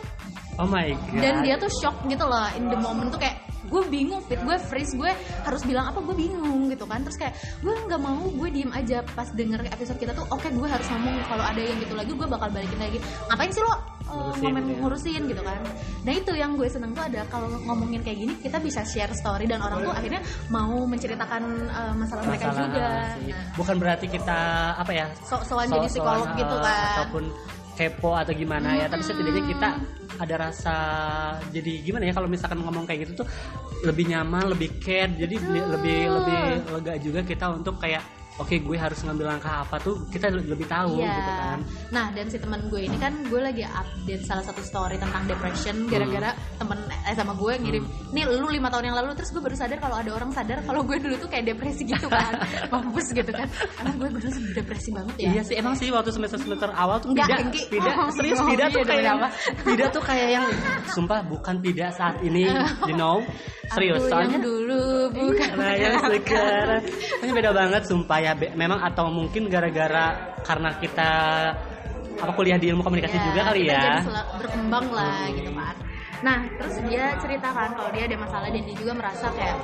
Oh 0.56 0.64
my 0.64 0.88
god. 1.12 1.20
dan 1.20 1.34
dia 1.44 1.54
tuh 1.60 1.68
shock 1.68 1.96
gitu 2.08 2.24
loh 2.24 2.48
in 2.56 2.72
the 2.72 2.78
moment 2.80 3.12
tuh 3.12 3.20
kayak 3.20 3.36
gue 3.66 3.82
bingung 3.90 4.22
fit 4.24 4.38
gue 4.40 4.56
freeze 4.58 4.94
gue 4.94 5.10
harus 5.44 5.62
bilang 5.66 5.90
apa 5.90 5.98
gue 6.00 6.14
bingung 6.16 6.70
gitu 6.70 6.86
kan. 6.86 7.02
Terus 7.04 7.16
kayak 7.18 7.34
gue 7.60 7.74
nggak 7.86 8.00
mau 8.00 8.22
gue 8.30 8.48
diem 8.50 8.72
aja 8.72 9.02
pas 9.12 9.28
denger 9.30 9.60
episode 9.68 9.98
kita 9.98 10.12
tuh 10.14 10.26
oke 10.30 10.46
gue 10.46 10.68
harus 10.68 10.86
ngomong 10.90 11.14
kalau 11.26 11.44
ada 11.44 11.60
yang 11.60 11.78
gitu 11.82 11.94
lagi 11.94 12.12
gue 12.14 12.28
bakal 12.28 12.48
balikin 12.50 12.78
lagi. 12.80 12.98
Ngapain 13.28 13.50
sih 13.52 13.62
lo 13.62 13.70
uh, 13.70 13.78
Ngurusin 14.06 14.42
ngomen 14.42 14.62
gitu 14.62 14.72
ya. 14.72 14.80
ngurusin 14.82 15.22
gitu 15.26 15.42
kan. 15.42 15.60
Nah 16.06 16.12
itu 16.14 16.32
yang 16.38 16.50
gue 16.54 16.68
seneng 16.70 16.90
tuh 16.94 17.04
ada 17.04 17.20
kalau 17.26 17.48
ngomongin 17.66 18.00
kayak 18.02 18.18
gini 18.22 18.34
kita 18.38 18.58
bisa 18.62 18.80
share 18.86 19.10
story 19.12 19.50
dan 19.50 19.58
orang 19.62 19.82
tuh 19.82 19.92
akhirnya 19.92 20.22
mau 20.48 20.86
menceritakan 20.86 21.42
uh, 21.68 21.94
masalah, 21.98 22.22
mereka 22.24 22.46
Masalah 22.54 22.62
juga. 22.70 22.86
sih. 23.18 23.30
nah, 23.34 23.42
bukan 23.58 23.76
berarti 23.82 24.06
kita 24.06 24.38
apa 24.78 24.92
ya 24.94 25.06
sok-sokan 25.26 25.66
jadi 25.66 25.88
psikolog 25.90 26.28
gitu 26.38 26.54
eh, 26.54 26.62
kan. 26.62 26.86
ataupun 26.94 27.24
kepo 27.76 28.16
atau 28.16 28.32
gimana 28.32 28.74
ya 28.80 28.86
tapi 28.88 29.04
setidaknya 29.04 29.44
kita 29.44 29.68
ada 30.16 30.34
rasa 30.48 30.76
jadi 31.52 31.84
gimana 31.84 32.08
ya 32.08 32.16
kalau 32.16 32.26
misalkan 32.26 32.58
ngomong 32.64 32.88
kayak 32.88 33.06
gitu 33.06 33.22
tuh 33.22 33.28
lebih 33.84 34.08
nyaman 34.08 34.56
lebih 34.56 34.80
care 34.80 35.12
jadi 35.12 35.36
lebih 35.76 35.98
lebih 36.08 36.40
lega 36.72 36.94
juga 36.96 37.20
kita 37.20 37.52
untuk 37.52 37.76
kayak 37.76 38.00
oke 38.36 38.52
gue 38.52 38.76
harus 38.76 39.00
ngambil 39.00 39.26
langkah 39.32 39.64
apa 39.64 39.76
tuh 39.80 40.04
kita 40.12 40.28
lebih 40.28 40.68
tahu 40.68 41.00
Iya. 41.00 41.08
gitu 41.12 41.32
kan. 41.32 41.58
Nah 41.92 42.06
dan 42.12 42.26
si 42.28 42.36
teman 42.36 42.60
gue 42.68 42.80
ini 42.84 42.96
kan 42.96 43.12
gue 43.26 43.40
lagi 43.40 43.64
update 43.64 44.24
salah 44.24 44.44
satu 44.44 44.60
story 44.60 44.96
tentang 44.96 45.24
depression 45.24 45.88
gara-gara 45.88 46.30
temen 46.60 46.78
eh 47.06 47.14
sama 47.16 47.32
gue 47.34 47.52
ngirim 47.56 47.84
nih 48.12 48.24
lu 48.28 48.48
lima 48.48 48.68
tahun 48.68 48.92
yang 48.92 48.96
lalu 48.98 49.16
terus 49.16 49.30
gue 49.32 49.40
baru 49.40 49.56
sadar 49.56 49.78
kalau 49.80 49.96
ada 49.96 50.10
orang 50.12 50.30
sadar 50.32 50.58
kalau 50.64 50.84
gue 50.84 50.96
dulu 51.00 51.14
tuh 51.16 51.28
kayak 51.28 51.44
depresi 51.48 51.82
gitu 51.84 52.06
kan. 52.06 52.32
Mampus 52.72 53.06
gitu 53.12 53.32
kan. 53.32 53.48
Emang 53.80 53.94
gue 53.96 54.08
dulu 54.20 54.28
depresi 54.52 54.90
banget 54.92 55.14
ya. 55.16 55.28
Iya 55.36 55.42
sih 55.44 55.54
emang 55.56 55.74
sih 55.74 55.88
waktu 55.88 56.10
semester 56.12 56.38
semester 56.38 56.70
awal 56.76 57.00
tuh 57.00 57.16
tidak 57.16 57.50
tidak 57.72 57.94
Oh, 57.96 58.12
serius 58.12 58.36
oh, 58.36 58.48
tidak 58.52 58.68
iya, 58.68 58.76
tuh 58.76 58.82
demi 58.84 58.92
kayak 58.92 59.14
apa? 59.16 59.28
tidak 59.64 59.88
tuh 59.88 60.02
kayak 60.04 60.28
yang 60.36 60.46
sumpah 60.92 61.18
bukan 61.24 61.56
tidak 61.64 61.90
saat 61.96 62.16
ini 62.20 62.44
you 62.84 62.96
know. 62.96 63.24
Serius 63.66 63.98
Aku 64.06 64.10
soalnya 64.14 64.38
dulu 64.38 65.10
bukan 65.10 65.50
Nah 65.58 65.74
yang 65.74 65.98
sekarang. 65.98 66.82
Ini 67.18 67.30
beda 67.34 67.50
banget 67.50 67.82
sumpah 67.82 68.18
ya 68.26 68.32
Memang 68.58 68.82
atau 68.82 69.06
mungkin 69.14 69.46
gara-gara 69.46 70.34
Karena 70.42 70.74
kita 70.82 71.10
Apa 72.16 72.32
kuliah 72.34 72.56
di 72.58 72.72
ilmu 72.72 72.82
komunikasi 72.82 73.14
Ya, 73.14 73.24
juga 73.30 73.40
kali 73.52 73.60
kita 73.68 73.72
ya? 73.76 73.84
jadi 74.02 74.24
berkembang 74.40 74.86
lah 74.88 75.28
gitu 75.36 75.52
kan. 75.52 75.76
Nah 76.24 76.38
terus 76.56 76.80
dia 76.88 77.12
ceritakan 77.20 77.76
kalau 77.76 77.92
dia 77.92 78.08
ada 78.08 78.16
masalah 78.16 78.48
dan 78.48 78.64
dia 78.64 78.72
juga 78.72 78.92
merasa 78.96 79.28
kayak 79.36 79.56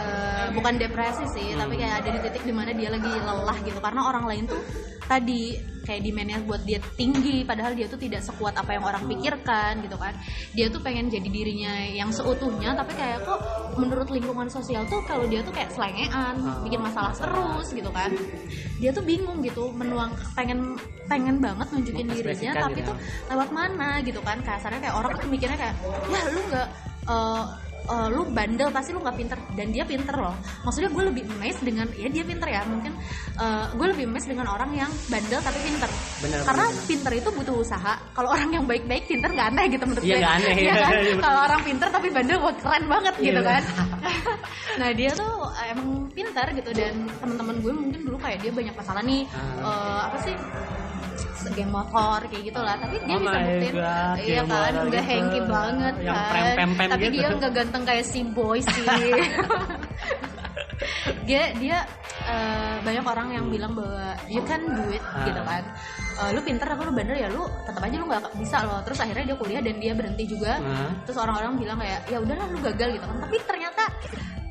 eh, 0.00 0.46
bukan 0.56 0.80
depresi 0.80 1.24
sih 1.28 1.52
tapi 1.52 1.76
kayak 1.76 2.00
ada 2.00 2.08
di 2.08 2.20
titik 2.24 2.42
di 2.48 2.54
mana 2.56 2.72
dia 2.72 2.88
lagi 2.88 3.12
lelah 3.12 3.58
gitu. 3.60 3.76
Karena 3.84 4.00
orang 4.08 4.24
lain 4.24 4.44
tuh 4.48 4.64
tadi 5.04 5.60
kayak 5.84 6.00
demandnya 6.02 6.40
buat 6.42 6.64
dia 6.64 6.80
tinggi 6.96 7.44
padahal 7.44 7.76
dia 7.76 7.86
tuh 7.86 8.00
tidak 8.00 8.24
sekuat 8.24 8.56
apa 8.56 8.74
yang 8.74 8.84
orang 8.84 9.04
pikirkan 9.04 9.84
gitu 9.84 9.96
kan. 10.00 10.16
Dia 10.56 10.66
tuh 10.72 10.80
pengen 10.80 11.12
jadi 11.12 11.28
dirinya 11.28 11.72
yang 11.92 12.10
seutuhnya 12.10 12.74
tapi 12.74 12.96
kayak 12.96 13.22
kok 13.22 13.40
menurut 13.76 14.08
lingkungan 14.08 14.48
sosial 14.48 14.82
tuh 14.88 15.04
kalau 15.04 15.28
dia 15.28 15.44
tuh 15.44 15.52
kayak 15.52 15.70
selengean 15.76 16.40
bikin 16.64 16.80
masalah 16.80 17.12
terus 17.12 17.70
gitu 17.70 17.90
kan. 17.92 18.10
Dia 18.80 18.90
tuh 18.90 19.04
bingung 19.04 19.44
gitu 19.44 19.70
menuang 19.70 20.16
pengen 20.32 20.74
pengen 21.04 21.36
banget 21.38 21.68
nunjukin 21.68 22.08
dirinya 22.08 22.16
Mengekspresikan 22.16 22.64
tapi 22.64 22.80
gitu. 22.80 22.90
tuh 22.90 22.96
lewat 23.30 23.48
mana 23.52 23.90
gitu 24.00 24.20
kan. 24.24 24.40
Kasarnya 24.40 24.80
kayak 24.80 24.96
orang 24.96 25.12
tuh 25.20 25.28
mikirnya 25.28 25.58
kayak 25.60 25.76
ya 26.08 26.22
lu 26.32 26.40
nggak 26.48 26.68
eh, 27.04 27.44
eh, 27.84 28.08
lu 28.08 28.22
bandel 28.26 28.68
pasti 28.68 28.90
lu 28.90 29.00
nggak 29.00 29.16
pinter. 29.16 29.38
Dan 29.52 29.68
dia 29.70 29.84
pinter 29.84 30.14
loh. 30.14 30.34
Maksudnya 30.62 30.88
gue 30.88 31.04
lebih 31.08 31.22
amazed 31.30 31.62
dengan 31.62 31.86
ya 31.92 32.08
dia 32.08 32.24
pinter 32.24 32.48
ya. 32.48 32.62
Mungkin 32.64 32.92
eh, 33.36 33.66
gue 33.70 33.86
lebih 33.90 34.04
amazed 34.06 34.28
dengan 34.28 34.46
orang 34.48 34.70
yang 34.72 34.90
bandel 35.06 35.40
tapi 35.40 35.58
pinter. 35.60 35.90
Benar, 36.20 36.40
karena 36.42 36.66
benar. 36.68 36.86
pinter 36.86 37.12
itu 37.14 37.28
butuh 37.30 37.54
usaha. 37.56 37.92
Kalau 38.10 38.28
orang 38.30 38.50
yang 38.50 38.64
baik-baik 38.64 39.04
pinter 39.04 39.28
nggak 39.28 39.48
aneh 39.52 39.64
gitu 39.68 39.84
menurut 39.84 40.04
Iya, 40.04 40.10
gue. 40.10 40.20
nggak 40.20 40.34
aneh, 40.36 40.54
Iya 40.54 40.64
iya, 40.64 40.74
kan? 40.80 40.92
iya, 40.96 41.14
kalau 41.18 41.40
orang 41.44 41.60
pinter 41.62 41.88
tapi 41.88 42.08
bandel 42.08 42.38
wah 42.40 42.54
keren 42.56 42.84
banget 42.86 43.14
gitu 43.18 43.40
Iya. 43.40 43.48
kan. 43.48 43.62
Nah 44.74 44.90
dia 44.90 45.10
tuh 45.14 45.32
emang 45.70 45.88
pinter 46.10 46.46
gitu. 46.50 46.70
Dan 46.74 46.94
teman-teman 47.22 47.56
gue 47.62 47.70
mungkin 47.72 48.00
dulu 48.02 48.18
kayak 48.18 48.42
dia 48.42 48.50
banyak 48.50 48.74
masalah 48.74 49.02
nih. 49.02 49.22
Eh, 49.62 50.00
apa 50.02 50.16
sih 50.20 50.34
geng 51.52 51.68
motor 51.68 52.18
kayak 52.24 52.44
gitu 52.46 52.60
lah 52.60 52.74
tapi 52.76 52.96
dia 53.02 53.14
Oh 53.14 53.20
bisa 53.20 53.38
buktiin 53.38 53.74
God, 53.74 54.16
iya 54.18 54.42
kan 54.42 54.72
udah 54.80 55.02
gitu. 55.02 55.10
hengki 55.12 55.40
banget 55.44 55.94
Yang 56.00 56.16
kan. 56.16 56.30
prem-pem-pem 56.30 56.88
tapi 56.90 57.04
gitu. 57.06 57.16
dia 57.16 57.28
nggak 57.36 57.52
ganteng 57.52 57.82
kayak 57.84 58.04
si 58.04 58.20
boy 58.24 58.58
sih. 58.60 58.84
Dia 61.24 61.56
dia 61.56 61.78
eh, 62.22 62.76
banyak 62.84 63.00
orang 63.00 63.28
yang 63.32 63.46
bilang 63.48 63.72
bahwa 63.72 64.12
you 64.28 64.44
can 64.44 64.60
do 64.60 64.84
it 64.92 65.00
Ah. 65.02 65.24
gitu 65.24 65.40
kan. 65.40 65.62
Eh, 66.20 66.30
lu 66.36 66.40
pinter 66.44 66.66
tapi 66.68 66.84
lu 66.84 66.92
bandel 66.92 67.16
ya 67.16 67.28
lu 67.28 67.44
tetap 67.64 67.80
aja 67.80 67.96
lu 67.96 68.04
nggak 68.04 68.22
bisa 68.36 68.56
loh. 68.62 68.80
Terus 68.84 68.98
akhirnya 69.00 69.24
dia 69.32 69.36
kuliah 69.38 69.62
dan 69.64 69.76
dia 69.80 69.92
berhenti 69.96 70.24
juga. 70.28 70.60
Ah. 70.60 70.92
terus 71.04 71.16
orang-orang 71.16 71.56
bilang 71.56 71.78
kayak 71.80 72.00
ya 72.06 72.18
udahlah 72.20 72.46
lu 72.50 72.58
gagal 72.60 72.88
gitu 72.92 73.04
kan. 73.04 73.16
Tapi 73.24 73.36
ternyata 73.42 73.82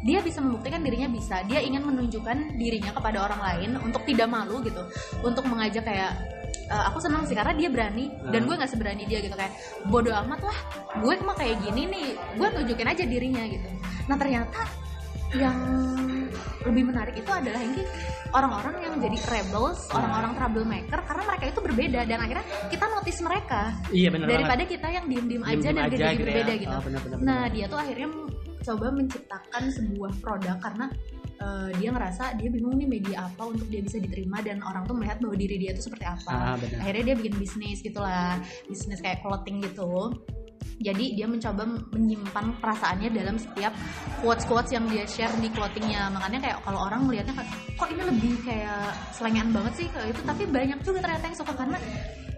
dia 0.03 0.19
bisa 0.19 0.39
membuktikan 0.41 0.81
dirinya 0.81 1.07
bisa. 1.07 1.35
Dia 1.45 1.59
ingin 1.61 1.83
menunjukkan 1.85 2.37
dirinya 2.57 2.91
kepada 2.91 3.17
orang 3.21 3.39
lain 3.39 3.69
untuk 3.79 4.01
tidak 4.03 4.27
malu 4.27 4.57
gitu. 4.65 4.81
Untuk 5.21 5.45
mengajak 5.45 5.85
kayak 5.85 6.11
"Eh, 6.73 6.83
aku 6.83 6.97
senang 6.97 7.21
sih 7.23 7.33
karena 7.33 7.53
dia 7.53 7.69
berani 7.69 8.09
dan 8.25 8.41
Hmm. 8.41 8.47
gue 8.49 8.55
nggak 8.57 8.71
seberani 8.71 9.03
dia 9.05 9.19
gitu 9.19 9.31
kayak 9.31 9.53
bodoh 9.85 10.09
amat 10.17 10.41
lah 10.41 10.57
gue 10.97 11.13
mah 11.19 11.35
kayak 11.35 11.61
gini 11.61 11.81
nih 11.85 12.07
gue 12.33 12.47
tunjukin 12.49 12.87
aja 12.87 13.03
dirinya 13.03 13.43
gitu 13.45 13.69
nah 14.03 14.17
ternyata 14.17 14.59
yang 15.33 15.57
lebih 16.63 16.83
menarik 16.85 17.13
itu 17.13 17.27
adalah 17.27 17.59
yang 17.59 17.73
orang-orang 18.31 18.75
yang 18.81 18.93
jadi 18.97 19.17
rebels, 19.27 19.85
Hmm. 19.85 19.97
orang-orang 19.99 20.31
troublemaker 20.33 20.99
karena 21.03 21.23
mereka 21.23 21.45
itu 21.47 21.59
berbeda 21.59 21.99
dan 22.03 22.19
akhirnya 22.19 22.45
kita 22.65 22.85
notice 22.87 23.19
mereka 23.19 23.61
Iya 23.91 24.09
benar 24.09 24.25
daripada 24.27 24.53
banget 24.57 24.73
kita 24.73 24.87
yang 24.89 25.05
diem-diem 25.05 25.43
aja 25.43 25.51
Diem-diem 25.51 25.69
dan 25.69 25.75
gak 25.75 25.85
aja 25.85 25.97
jadi 25.99 26.09
gitu 26.09 26.17
ya. 26.17 26.25
berbeda 26.25 26.53
gitu. 26.55 26.71
Oh, 26.71 26.81
benar, 26.81 26.99
benar, 27.03 27.17
nah 27.19 27.41
dia 27.47 27.65
tuh 27.67 27.77
akhirnya 27.77 28.07
coba 28.63 28.87
menciptakan 28.89 29.63
sebuah 29.69 30.11
produk 30.23 30.57
karena 30.63 30.85
eh, 31.37 31.69
dia 31.77 31.89
ngerasa 31.91 32.39
dia 32.39 32.49
bingung 32.49 32.79
nih 32.79 32.87
media 32.87 33.27
apa 33.27 33.43
untuk 33.51 33.67
dia 33.67 33.83
bisa 33.83 33.99
diterima 33.99 34.39
dan 34.39 34.63
orang 34.63 34.87
tuh 34.87 34.95
melihat 34.95 35.19
bahwa 35.19 35.35
diri 35.35 35.55
dia 35.59 35.71
tuh 35.75 35.91
seperti 35.91 36.05
apa. 36.07 36.55
Ah, 36.55 36.55
akhirnya 36.57 37.13
dia 37.13 37.15
bikin 37.19 37.35
bisnis 37.37 37.83
gitulah, 37.83 38.39
bisnis 38.65 39.03
kayak 39.03 39.21
clothing 39.21 39.59
gitu. 39.61 40.15
Jadi 40.83 41.15
dia 41.15 41.29
mencoba 41.29 41.63
menyimpan 41.93 42.59
perasaannya 42.59 43.09
dalam 43.13 43.37
setiap 43.37 43.71
quotes-quotes 44.19 44.73
yang 44.73 44.83
dia 44.89 45.05
share 45.05 45.31
di 45.37 45.47
clothingnya. 45.53 46.09
Makanya 46.11 46.39
kayak 46.43 46.57
kalau 46.65 46.89
orang 46.89 47.07
melihatnya 47.07 47.39
kok 47.77 47.87
ini 47.93 48.03
lebih 48.03 48.33
kayak 48.43 48.91
selengean 49.13 49.53
banget 49.53 49.73
sih 49.79 49.87
kayak 49.93 50.11
itu. 50.11 50.21
Tapi 50.25 50.43
banyak 50.49 50.79
juga 50.81 50.99
ternyata 51.05 51.23
yang 51.29 51.37
suka 51.37 51.53
karena 51.53 51.77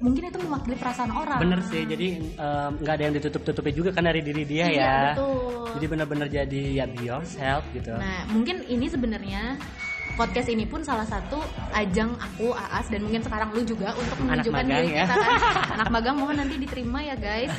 mungkin 0.05 0.29
itu 0.29 0.37
mewakili 0.37 0.77
perasaan 0.77 1.09
orang. 1.09 1.39
bener 1.41 1.59
sih 1.65 1.81
jadi 1.83 2.07
nggak 2.77 2.93
ada 2.93 3.03
yang 3.03 3.15
ditutup-tutupi 3.17 3.73
juga 3.73 3.89
kan 3.89 4.05
dari 4.05 4.21
diri 4.21 4.45
dia 4.45 4.65
Iya, 4.65 4.77
ya 4.77 4.93
betul. 5.11 5.65
jadi 5.73 5.85
benar-benar 5.89 6.27
jadi 6.29 6.61
ya 6.77 6.85
be 6.85 7.01
yourself 7.03 7.65
gitu 7.73 7.89
Nah, 7.89 8.29
mungkin 8.29 8.61
ini 8.65 8.85
sebenarnya 8.85 9.57
podcast 10.13 10.47
ini 10.47 10.63
pun 10.63 10.79
salah 10.79 11.03
satu 11.03 11.41
ajang 11.73 12.13
aku 12.15 12.53
Aas 12.53 12.87
dan 12.87 13.03
mungkin 13.03 13.19
sekarang 13.19 13.51
lu 13.51 13.61
juga 13.61 13.91
untuk 13.93 14.15
menunjukkan 14.21 14.63
magang 14.63 14.85
diri 14.85 14.95
ya. 14.95 15.03
kita 15.03 15.15
kan. 15.17 15.31
Anak 15.75 15.89
magang 15.91 16.15
mohon 16.15 16.35
nanti 16.37 16.55
diterima 16.55 16.99
ya 17.01 17.15
guys. 17.17 17.51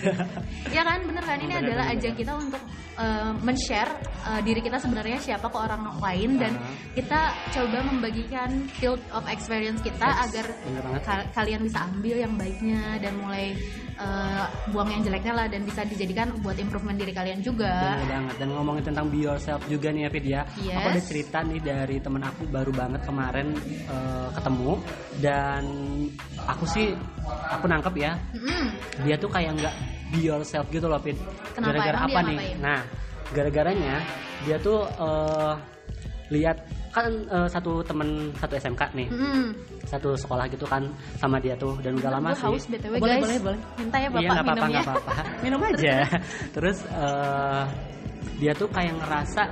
Ya 0.70 0.80
kan? 0.80 1.04
Bener 1.04 1.20
kan? 1.20 1.36
Ini 1.36 1.52
Bener, 1.52 1.62
adalah 1.68 1.84
bener, 1.86 1.98
ajang 2.00 2.14
kita 2.16 2.32
untuk 2.32 2.62
uh, 2.96 3.32
men-share 3.42 3.92
uh, 4.24 4.40
diri 4.40 4.60
kita 4.60 4.78
sebenarnya 4.78 5.18
siapa 5.20 5.46
ke 5.46 5.58
orang 5.58 6.00
lain. 6.00 6.30
Dan 6.40 6.52
kita 6.92 7.20
coba 7.52 7.78
membagikan 7.84 8.50
field 8.72 9.02
of 9.10 9.26
experience 9.26 9.84
kita 9.84 10.06
Yes, 10.06 10.24
agar 10.30 10.46
ka- 11.02 11.28
kalian 11.34 11.60
bisa 11.60 11.84
ambil 11.84 12.16
yang 12.16 12.32
baiknya 12.34 12.96
dan 12.98 13.20
mulai 13.20 13.52
uh, 13.96 14.44
buang 14.70 14.88
yang 14.88 15.02
jeleknya 15.02 15.32
lah 15.32 15.46
dan 15.46 15.62
bisa 15.62 15.82
dijadikan 15.82 16.32
buat 16.40 16.56
improvement 16.56 16.96
diri 16.96 17.12
kalian 17.12 17.40
juga. 17.40 17.68
Bener 17.68 18.08
banget. 18.08 18.34
Dan 18.38 18.48
ngomongin 18.52 18.84
tentang 18.84 19.06
be 19.08 19.22
yourself 19.22 19.60
juga 19.66 19.88
nih 19.90 20.04
ya. 20.04 20.10
Fit 20.10 20.26
ya 20.26 20.42
Yes. 20.58 20.76
aku 20.76 20.88
ada 20.90 21.02
cerita 21.02 21.38
nih 21.42 21.60
dari 21.60 21.96
temen 21.98 22.22
aku 22.22 22.42
baru 22.46 22.72
banget 22.72 23.00
kemarin 23.02 23.48
eh, 23.86 24.28
ketemu. 24.32 24.70
Dan 25.18 25.62
aku 26.44 26.64
sih 26.66 26.86
aku 27.48 27.64
nangkep 27.66 27.94
ya. 27.96 28.12
Mm-mm. 28.32 28.64
dia 29.04 29.16
tuh 29.16 29.28
kayak 29.28 29.52
nggak 29.56 29.74
be 30.08 30.20
yourself 30.22 30.64
gitu 30.70 30.86
loh 30.86 31.00
Fit 31.00 31.18
gara-gara 31.54 31.98
apa 32.06 32.20
nih? 32.22 32.36
ngapain? 32.38 32.56
nah 32.60 32.80
gara-garanya 33.32 33.96
dia 34.44 34.56
tuh 34.56 34.86
eh, 34.86 35.54
lihat 36.30 36.58
kan 36.96 37.12
eh, 37.12 37.48
satu 37.52 37.84
temen 37.84 38.32
satu 38.40 38.56
SMK 38.56 38.82
nih. 38.96 39.08
Mm-mm. 39.12 39.48
satu 39.86 40.18
sekolah 40.18 40.50
gitu 40.50 40.66
kan 40.66 40.82
sama 41.14 41.38
dia 41.38 41.54
tuh 41.54 41.78
dan 41.78 41.94
udah 41.94 42.10
lama 42.18 42.34
sih. 42.34 42.42
haus 42.42 42.66
btw 42.66 42.98
boleh 42.98 43.20
guys. 43.20 43.22
boleh 43.22 43.38
boleh. 43.38 43.60
Minta 43.78 43.96
ya 44.00 44.08
bapak 44.10 44.22
iya 44.24 44.30
apa-apa 44.32 44.50
minumnya. 44.50 44.66
nggak 44.72 44.84
apa-apa. 44.88 45.12
Minum 45.44 45.60
aja. 45.62 45.96
Terus 46.56 46.78
eh, 46.88 47.62
dia 48.40 48.52
tuh 48.56 48.68
kayak 48.72 48.94
ngerasa 48.98 49.42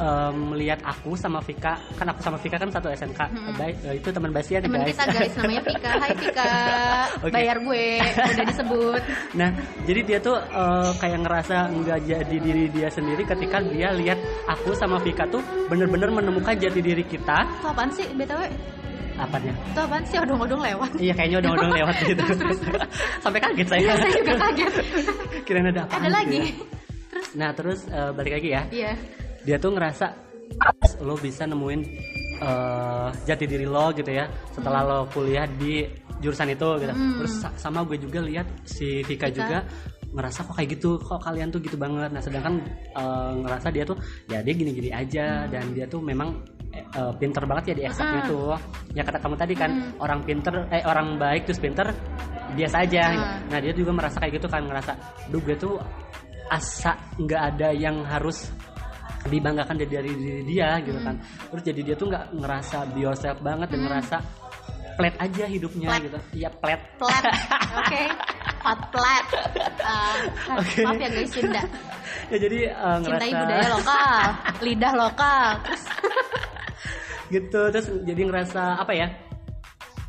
em, 0.00 0.34
melihat 0.56 0.80
aku 0.82 1.12
sama 1.14 1.38
Vika. 1.44 1.76
Kan 1.94 2.08
aku 2.08 2.20
sama 2.24 2.36
Vika 2.40 2.56
kan 2.56 2.72
satu 2.72 2.88
SMK 2.88 3.20
Mm-mm. 3.20 3.54
Baik, 3.60 3.76
eh, 3.84 3.94
itu 4.00 4.08
teman 4.08 4.30
Bastian 4.32 4.60
teman 4.64 4.80
guys 4.82 4.96
kita 4.96 5.04
guys 5.12 5.34
namanya 5.36 5.62
Vika. 5.68 5.90
Hai 6.02 6.12
Vika. 6.16 6.52
Oke. 7.24 7.32
bayar 7.34 7.56
gue 7.60 7.86
udah 8.00 8.46
disebut. 8.48 9.02
Nah 9.40 9.50
jadi 9.84 10.00
dia 10.02 10.18
tuh 10.18 10.36
eh, 10.40 10.90
kayak 10.98 11.18
ngerasa 11.22 11.56
nggak 11.70 11.98
jadi 12.08 12.36
diri 12.40 12.64
dia 12.72 12.88
sendiri 12.88 13.22
ketika 13.28 13.60
dia 13.62 13.92
lihat 13.94 14.18
aku 14.48 14.72
sama 14.74 14.96
Vika 15.04 15.28
tuh 15.28 15.44
bener-bener 15.68 16.08
menemukan 16.08 16.56
jati 16.56 16.80
diri 16.80 17.04
kita. 17.04 17.44
Itu 17.60 17.68
apaan 17.68 17.90
sih 17.92 18.08
btw 18.16 18.48
apanya? 19.20 19.52
Itu 19.52 19.80
apaan 19.84 20.04
sih 20.08 20.16
odong-odong 20.16 20.60
lewat? 20.64 20.90
Iya 20.96 21.12
kayaknya 21.12 21.38
udah-udah 21.44 21.70
lewat 21.76 21.96
gitu. 22.08 22.22
Sampai 23.20 23.40
kaget 23.44 23.68
saya. 23.68 23.80
Iya, 23.84 23.94
saya 24.00 24.12
juga 24.16 24.34
kaget. 24.48 24.72
Kirain 25.44 25.66
ada 25.68 25.82
apa 25.84 25.92
ada 26.00 26.10
lagi. 26.10 26.40
nah 27.30 27.52
terus 27.54 27.84
eh, 27.92 28.10
balik 28.16 28.32
lagi 28.40 28.48
ya. 28.50 28.62
Iya 28.72 28.92
dia 29.42 29.56
tuh 29.56 29.72
ngerasa 29.72 30.06
lo 31.00 31.14
bisa 31.16 31.44
nemuin 31.44 31.80
eh, 32.38 33.08
jati 33.24 33.44
diri 33.44 33.64
lo 33.64 33.92
gitu 33.92 34.08
ya 34.08 34.24
setelah 34.50 34.80
lo 34.82 34.98
kuliah 35.06 35.46
di 35.46 35.84
jurusan 36.18 36.48
itu 36.48 36.68
gitu 36.78 36.92
Hmm. 36.92 37.16
terus 37.16 37.32
sa- 37.38 37.56
sama 37.56 37.80
gue 37.82 37.96
juga 37.96 38.20
lihat 38.20 38.44
si 38.62 39.00
Vika, 39.00 39.28
Vika. 39.28 39.36
juga 39.40 39.58
ngerasa 40.10 40.42
kok 40.42 40.54
kayak 40.54 40.70
gitu 40.74 40.98
kok 40.98 41.22
kalian 41.22 41.48
tuh 41.48 41.60
gitu 41.60 41.76
banget 41.76 42.10
nah 42.10 42.18
sedangkan 42.18 42.60
eh, 42.92 43.32
ngerasa 43.40 43.68
dia 43.70 43.84
tuh 43.84 43.96
ya 44.26 44.42
dia 44.42 44.52
gini-gini 44.52 44.90
aja 44.90 45.46
dan 45.46 45.70
dia 45.70 45.86
tuh 45.86 46.02
memang 46.02 46.34
eh, 46.70 47.12
pinter 47.16 47.42
banget 47.44 47.72
ya 47.72 47.74
di 47.74 47.82
eksaknya 47.84 48.20
Hmm. 48.20 48.30
tuh 48.30 48.50
ya 48.92 49.02
kata 49.02 49.18
kamu 49.18 49.34
tadi 49.34 49.54
kan 49.54 49.70
Hmm. 49.70 49.92
orang 49.98 50.20
pinter 50.22 50.54
eh 50.68 50.82
orang 50.82 51.16
baik 51.16 51.42
terus 51.44 51.58
pinter 51.58 51.86
biasa 52.50 52.76
aja 52.82 53.02
Hmm. 53.06 53.48
nah 53.48 53.58
dia 53.58 53.72
juga 53.72 53.90
merasa 53.92 54.18
kayak 54.18 54.34
gitu 54.36 54.46
kan 54.46 54.66
ngerasa 54.66 54.92
duh 55.30 55.40
gue 55.40 55.56
tuh 55.56 55.78
asa 56.46 56.98
nggak 57.16 57.42
ada 57.54 57.68
yang 57.70 58.02
harus 58.02 58.50
dibanggakan 59.26 59.76
dari, 59.76 59.90
dari 59.90 60.10
diri 60.12 60.42
dia 60.46 60.80
gitu 60.80 60.96
Hmm. 60.96 61.06
kan. 61.06 61.16
Terus 61.50 61.62
jadi 61.62 61.80
dia 61.82 61.94
tuh 61.94 62.06
nggak 62.08 62.24
ngerasa 62.32 62.76
be 62.92 63.00
yourself 63.02 63.38
banget 63.40 63.68
dan 63.68 63.78
Hmm. 63.78 63.86
ngerasa 63.88 64.16
flat 64.96 65.14
aja 65.16 65.44
hidupnya 65.46 65.88
Flat. 65.88 66.00
gitu. 66.04 66.18
Iya 66.36 66.48
flat 66.56 66.80
plat. 66.96 67.24
Oke. 67.76 68.02
Hot 68.60 68.80
plat. 68.92 69.24
Ah, 69.80 70.60
Oke. 70.60 70.84
maaf 70.84 70.96
ya 70.96 71.08
guys 71.10 71.30
Sunda 71.32 71.62
ya 72.30 72.36
jadi 72.38 72.58
eh, 72.70 72.96
ngerasa 73.02 73.22
cintai 73.26 73.32
budaya 73.34 73.68
lokal 73.72 74.24
lidah 74.68 74.92
lokal 74.94 75.46
terus 75.66 75.82
gitu. 77.28 77.60
Terus 77.72 77.86
jadi 78.04 78.22
ngerasa 78.22 78.62
apa 78.78 78.92
ya 78.92 79.08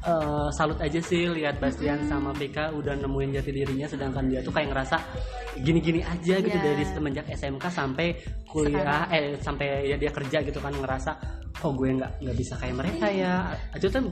eh, 0.02 0.48
salut 0.52 0.78
aja 0.78 1.00
sih 1.00 1.30
lihat 1.30 1.58
Bastian 1.58 2.06
sama 2.06 2.34
Vika 2.34 2.70
udah 2.72 2.98
nemuin 2.98 3.38
jati 3.38 3.52
dirinya 3.52 3.86
sedangkan 3.86 4.26
dia 4.28 4.42
tuh 4.42 4.50
kayak 4.50 4.74
ngerasa 4.74 4.98
gini-gini 5.60 6.02
aja 6.02 6.36
gitu 6.40 6.54
Iya. 6.54 6.66
dari 6.66 6.84
semenjak 6.84 7.26
SMK 7.30 7.66
sampai 7.68 8.08
kuliah 8.48 9.06
eh 9.10 9.38
sampai 9.38 9.88
ya 9.88 9.96
dia 9.96 10.10
kerja 10.10 10.42
gitu 10.42 10.58
kan 10.58 10.74
ngerasa 10.74 11.12
kok 11.54 11.72
gue 11.72 11.90
nggak 11.94 12.12
nggak 12.20 12.36
bisa 12.36 12.54
kayak 12.58 12.76
mereka 12.76 13.06
ya 13.08 13.34
itu 13.76 13.88
tuh 13.88 14.10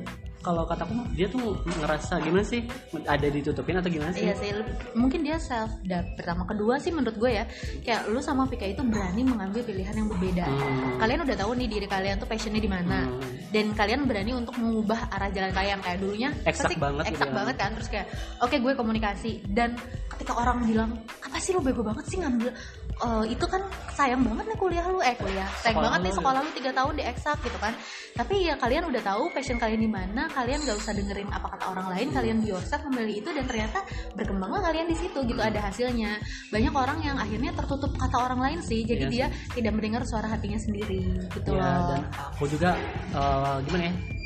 kalau 0.49 0.65
kataku 0.65 0.97
dia 1.13 1.29
tuh 1.29 1.61
ngerasa 1.61 2.17
gimana 2.25 2.41
sih 2.41 2.65
ada 3.05 3.27
ditutupin 3.29 3.77
atau 3.77 3.85
gimana 3.93 4.09
sih 4.09 4.25
Iya 4.25 4.33
sih, 4.41 4.49
mungkin 4.97 5.21
dia 5.21 5.37
self 5.37 5.69
doubt 5.85 6.17
pertama. 6.17 6.41
Kedua 6.49 6.81
sih 6.81 6.89
menurut 6.89 7.13
gue 7.21 7.37
ya, 7.37 7.45
kayak 7.85 8.09
lu 8.09 8.17
sama 8.17 8.49
Vika 8.49 8.65
itu 8.65 8.81
berani 8.81 9.21
mengambil 9.21 9.61
pilihan 9.61 9.93
yang 9.93 10.09
berbeda. 10.09 10.49
Hmm. 10.49 10.97
Kalian 10.97 11.21
udah 11.21 11.37
tahu 11.37 11.51
nih 11.53 11.67
diri 11.69 11.85
kalian 11.85 12.17
tuh 12.17 12.25
passionnya 12.25 12.57
di 12.57 12.71
mana, 12.71 13.05
Hmm. 13.05 13.21
dan 13.53 13.65
kalian 13.77 14.09
berani 14.09 14.31
untuk 14.33 14.57
mengubah 14.57 15.13
arah 15.13 15.29
jalan 15.29 15.53
kalian 15.53 15.79
kayak 15.85 15.97
dulunya. 16.01 16.29
Eksak 16.49 16.65
pasti 16.65 16.75
banget 16.81 17.03
gitu 17.05 17.13
eksak 17.13 17.29
ya. 17.29 17.35
banget 17.37 17.55
kan. 17.61 17.69
Terus 17.77 17.89
kayak, 17.93 18.07
oke 18.41 18.55
gue 18.57 18.73
komunikasi 18.73 19.31
dan 19.53 19.69
ketika 20.17 20.33
orang 20.33 20.57
bilang 20.65 20.91
apa 21.21 21.37
sih 21.37 21.53
lu 21.53 21.61
bego 21.61 21.85
banget 21.85 22.05
sih 22.09 22.17
ngambil 22.17 22.49
eh, 22.99 23.25
itu 23.31 23.45
kan 23.47 23.61
sayang 23.95 24.21
banget 24.23 24.45
nih 24.51 24.57
kuliah 24.59 24.85
lu. 24.87 24.99
Eh 25.03 25.15
kuliah. 25.19 25.47
Sayang 25.59 25.79
Sekolah 25.79 25.85
banget 25.91 25.99
nih 26.03 26.13
sekolah 26.15 26.39
lu 26.43 26.51
tiga 26.55 26.71
tahun 26.75 26.93
di 26.95 27.03
eksak 27.03 27.37
gitu 27.43 27.57
kan. 27.59 27.73
Tapi 28.15 28.35
ya 28.47 28.55
kalian 28.59 28.83
udah 28.91 29.01
tahu 29.03 29.23
passion 29.31 29.57
kalian 29.59 29.79
di 29.79 29.89
mana 29.91 30.27
kalian 30.31 30.59
gak 30.67 30.77
usah 30.79 30.91
dengerin 30.91 31.29
apa 31.31 31.47
kata 31.55 31.65
orang 31.71 31.87
lain 31.95 32.07
kalian 32.11 32.37
be 32.43 32.51
yourself 32.51 32.83
memilih 32.91 33.23
itu 33.23 33.29
dan 33.31 33.45
ternyata 33.47 33.79
berkembanglah 34.15 34.61
kalian 34.63 34.87
di 34.91 34.95
situ 34.99 35.19
gitu 35.23 35.41
ada 35.41 35.59
hasilnya. 35.63 36.19
Banyak 36.51 36.73
orang 36.75 36.99
yang 37.03 37.17
akhirnya 37.19 37.51
tertutup 37.55 37.91
kata 37.95 38.17
orang 38.19 38.39
lain 38.39 38.59
sih 38.63 38.83
jadi 38.83 39.05
Iya 39.07 39.09
dia 39.09 39.27
tidak 39.55 39.73
mendengar 39.79 40.03
suara 40.03 40.27
hatinya 40.27 40.59
sendiri 40.59 41.01
gitu 41.31 41.55
ya 41.55 41.63
loh. 41.63 41.87
dan 41.95 42.01
aku 42.35 42.43
juga 42.51 42.75
eh, 43.15 43.57
gimana 43.65 43.83
ya 43.89 44.18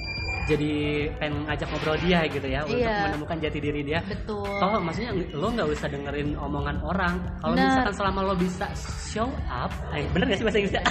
jadi 0.43 0.71
pengen 1.17 1.47
ngajak 1.47 1.67
ngobrol 1.71 1.97
dia 1.99 2.19
gitu 2.27 2.47
ya 2.47 2.59
untuk 2.63 2.75
Iya. 2.77 2.97
menemukan 3.07 3.37
jati 3.39 3.59
diri 3.59 3.81
dia 3.81 3.99
betul 4.03 4.43
Toh 4.43 4.79
maksudnya 4.79 5.11
lo 5.31 5.47
nggak 5.49 5.67
usah 5.69 5.87
dengerin 5.87 6.35
omongan 6.35 6.77
orang. 6.81 7.15
Kalau 7.39 7.53
Bener. 7.53 7.67
misalkan 7.69 7.93
selama 7.95 8.19
lo 8.23 8.35
bisa 8.35 8.65
show 9.07 9.29
up, 9.47 9.71
eh, 9.91 10.03
bener 10.11 10.25
gak 10.27 10.37
sih 10.37 10.45
bahasa 10.45 10.59
Inggrisnya? 10.59 10.83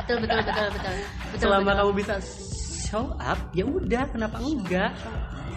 betul 0.00 0.16
betul 0.20 0.38
betul 0.40 0.66
betul 0.68 0.68
betul 0.72 1.38
selama 1.42 1.60
betul. 1.66 1.78
kamu 1.80 1.92
bisa 1.96 2.14
show 2.90 3.06
up, 3.16 3.38
ya 3.52 3.64
udah 3.64 4.02
kenapa 4.10 4.36
enggak? 4.38 4.90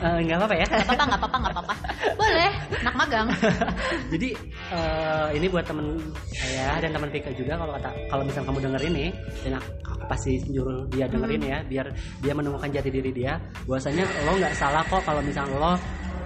Eh, 0.01 0.19
nggak 0.25 0.37
apa-apa 0.41 0.55
ya. 0.57 0.65
nggak 0.65 0.85
apa-apa 0.87 1.03
nggak 1.05 1.19
apa-apa 1.21 1.37
nggak 1.37 1.53
apa-apa 1.53 1.73
boleh 2.17 2.51
anak 2.81 2.95
magang 2.97 3.27
Jadi 4.13 4.29
eh, 4.73 5.27
ini 5.37 5.45
buat 5.51 5.65
temen 5.67 5.87
saya 6.33 6.81
dan 6.81 6.89
teman 6.95 7.09
Vika 7.13 7.31
juga 7.35 7.53
kalau 7.59 7.71
kata 7.77 7.89
kalau 8.09 8.23
misalnya 8.25 8.47
kamu 8.49 8.59
denger 8.65 8.81
ini 8.89 9.05
dan 9.43 9.51
aku, 9.59 9.69
pasti 10.09 10.31
nyuruh 10.49 10.87
dia 10.89 11.05
dengerin 11.07 11.41
Hmm. 11.43 11.51
ya 11.51 11.57
biar 11.65 11.85
dia 12.23 12.33
menemukan 12.33 12.69
jati 12.71 12.89
diri 12.89 13.11
dia. 13.11 13.35
Bahwasanya 13.67 14.05
lo 14.25 14.31
nggak 14.39 14.53
salah 14.55 14.83
kok 14.87 15.01
kalau 15.03 15.21
misalnya 15.21 15.55
lo 15.59 15.73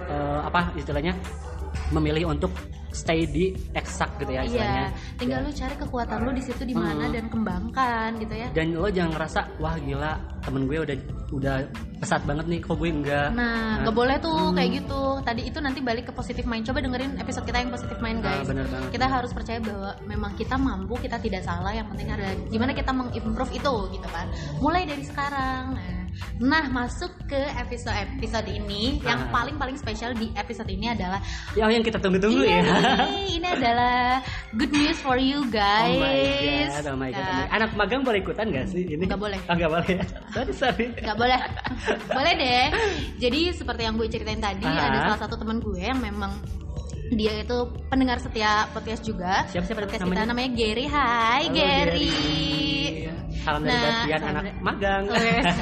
eh, 0.08 0.40
apa 0.44 0.60
istilahnya 0.76 1.12
memilih 1.92 2.28
untuk 2.28 2.52
stay 2.90 3.24
di 3.24 3.44
eksak 3.72 4.16
gitu 4.18 4.32
ya 4.32 4.42
istilahnya. 4.42 4.84
Iya, 4.88 5.16
tinggal 5.16 5.38
lu 5.44 5.50
cari 5.50 5.74
kekuatan 5.76 6.18
lu 6.22 6.30
di 6.32 6.42
situ 6.42 6.62
di 6.62 6.72
mana 6.72 7.04
Hmm. 7.04 7.14
dan 7.14 7.24
kembangkan 7.28 8.08
gitu 8.18 8.34
ya. 8.34 8.48
Dan 8.50 8.66
lo 8.72 8.88
jangan 8.88 9.12
ngerasa 9.14 9.40
wah 9.56 9.76
gila 9.76 10.12
temen 10.40 10.64
gue 10.64 10.78
udah 10.80 10.96
udah 11.28 11.54
pesat 11.98 12.22
banget 12.24 12.46
nih 12.46 12.60
kok 12.60 12.74
gue 12.74 12.88
enggak. 12.88 13.28
Nah, 13.32 13.46
Nah, 13.78 13.84
gak 13.84 13.94
boleh 13.94 14.16
tuh 14.18 14.32
hmm. 14.34 14.54
kayak 14.54 14.70
gitu. 14.82 15.00
Tadi 15.20 15.42
itu 15.44 15.58
nanti 15.58 15.78
balik 15.78 16.04
ke 16.08 16.12
positive 16.12 16.44
mind. 16.44 16.64
Coba 16.64 16.78
dengerin 16.80 17.14
episode 17.16 17.44
kita 17.44 17.58
yang 17.58 17.70
positive 17.70 18.00
mind, 18.00 18.18
Ah, 18.20 18.40
guys. 18.40 18.46
bener 18.46 18.66
banget. 18.66 18.90
Kita 18.90 19.06
harus 19.06 19.30
percaya 19.30 19.58
bahwa 19.58 19.90
memang 20.02 20.32
kita 20.34 20.56
mampu, 20.56 20.94
kita 20.96 21.16
tidak 21.16 21.42
salah. 21.42 21.70
Yang 21.70 21.88
penting 21.92 22.08
adalah 22.08 22.34
gimana 22.48 22.72
kita 22.72 22.90
mengimprove 22.90 23.52
itu 23.52 23.74
gitu 23.92 24.08
kan. 24.08 24.26
Mulai 24.58 24.82
dari 24.84 25.04
sekarang. 25.04 25.64
Nah, 25.74 25.97
nah 26.38 26.64
masuk 26.66 27.10
ke 27.24 27.36
episode 27.56 27.94
episode 27.94 28.46
ini 28.46 28.98
yang 29.00 29.26
Ah. 29.26 29.30
paling 29.32 29.54
paling 29.54 29.74
spesial 29.74 30.12
di 30.12 30.30
episode 30.32 30.66
ini 30.66 30.88
adalah 30.88 31.18
Ya 31.52 31.66
yang 31.66 31.80
kita 31.80 31.98
tunggu-tunggu 31.98 32.40
Iya 32.40 32.58
ya. 32.58 32.62
nih, 33.04 33.26
ini 33.34 33.48
adalah 33.48 34.22
good 34.52 34.70
news 34.70 34.98
for 34.98 35.16
you 35.16 35.42
guys. 35.48 35.90
Oh 35.90 36.00
my 36.00 36.18
god, 36.72 36.84
oh 36.86 36.96
my 36.96 37.10
god. 37.10 37.22
Nah, 37.24 37.46
Anak 37.50 37.70
magang 37.74 38.02
boleh 38.02 38.18
ikutan 38.18 38.46
gak 38.48 38.66
sih 38.66 38.86
ini? 38.86 39.04
Nggak 39.04 39.18
boleh. 39.18 39.38
Oh, 39.42 39.54
nggak 39.54 39.70
boleh. 39.72 39.96
sorry, 40.30 40.52
sorry. 40.52 40.86
nggak 40.94 41.16
boleh 41.16 41.38
boleh 42.08 42.32
deh 42.34 42.66
jadi 43.16 43.40
seperti 43.52 43.82
yang 43.82 43.94
gue 43.94 44.06
ceritain 44.06 44.38
tadi 44.38 44.64
Ah. 44.64 44.88
ada 44.88 44.98
salah 45.06 45.20
satu 45.20 45.34
teman 45.36 45.58
gue 45.58 45.78
yang 45.78 45.98
memang 45.98 46.38
dia 47.10 47.40
itu 47.40 47.58
pendengar 47.86 48.18
setia 48.18 48.66
podcast 48.70 49.00
juga 49.00 49.44
Siapa 49.46 49.64
siapa 49.64 49.80
podcast 49.82 50.02
namanya? 50.02 50.14
kita 50.14 50.24
namanya 50.26 50.50
Gary 50.52 50.86
Hai 50.86 51.42
Halo, 51.42 51.54
Gary 51.54 52.10
Salam 53.38 53.60
dari 53.62 53.70
Nah, 53.70 53.82
Bastian 53.82 54.20
anak 54.22 54.42
dari- 54.42 54.60
magang. 54.60 55.02
Wes. 55.08 55.56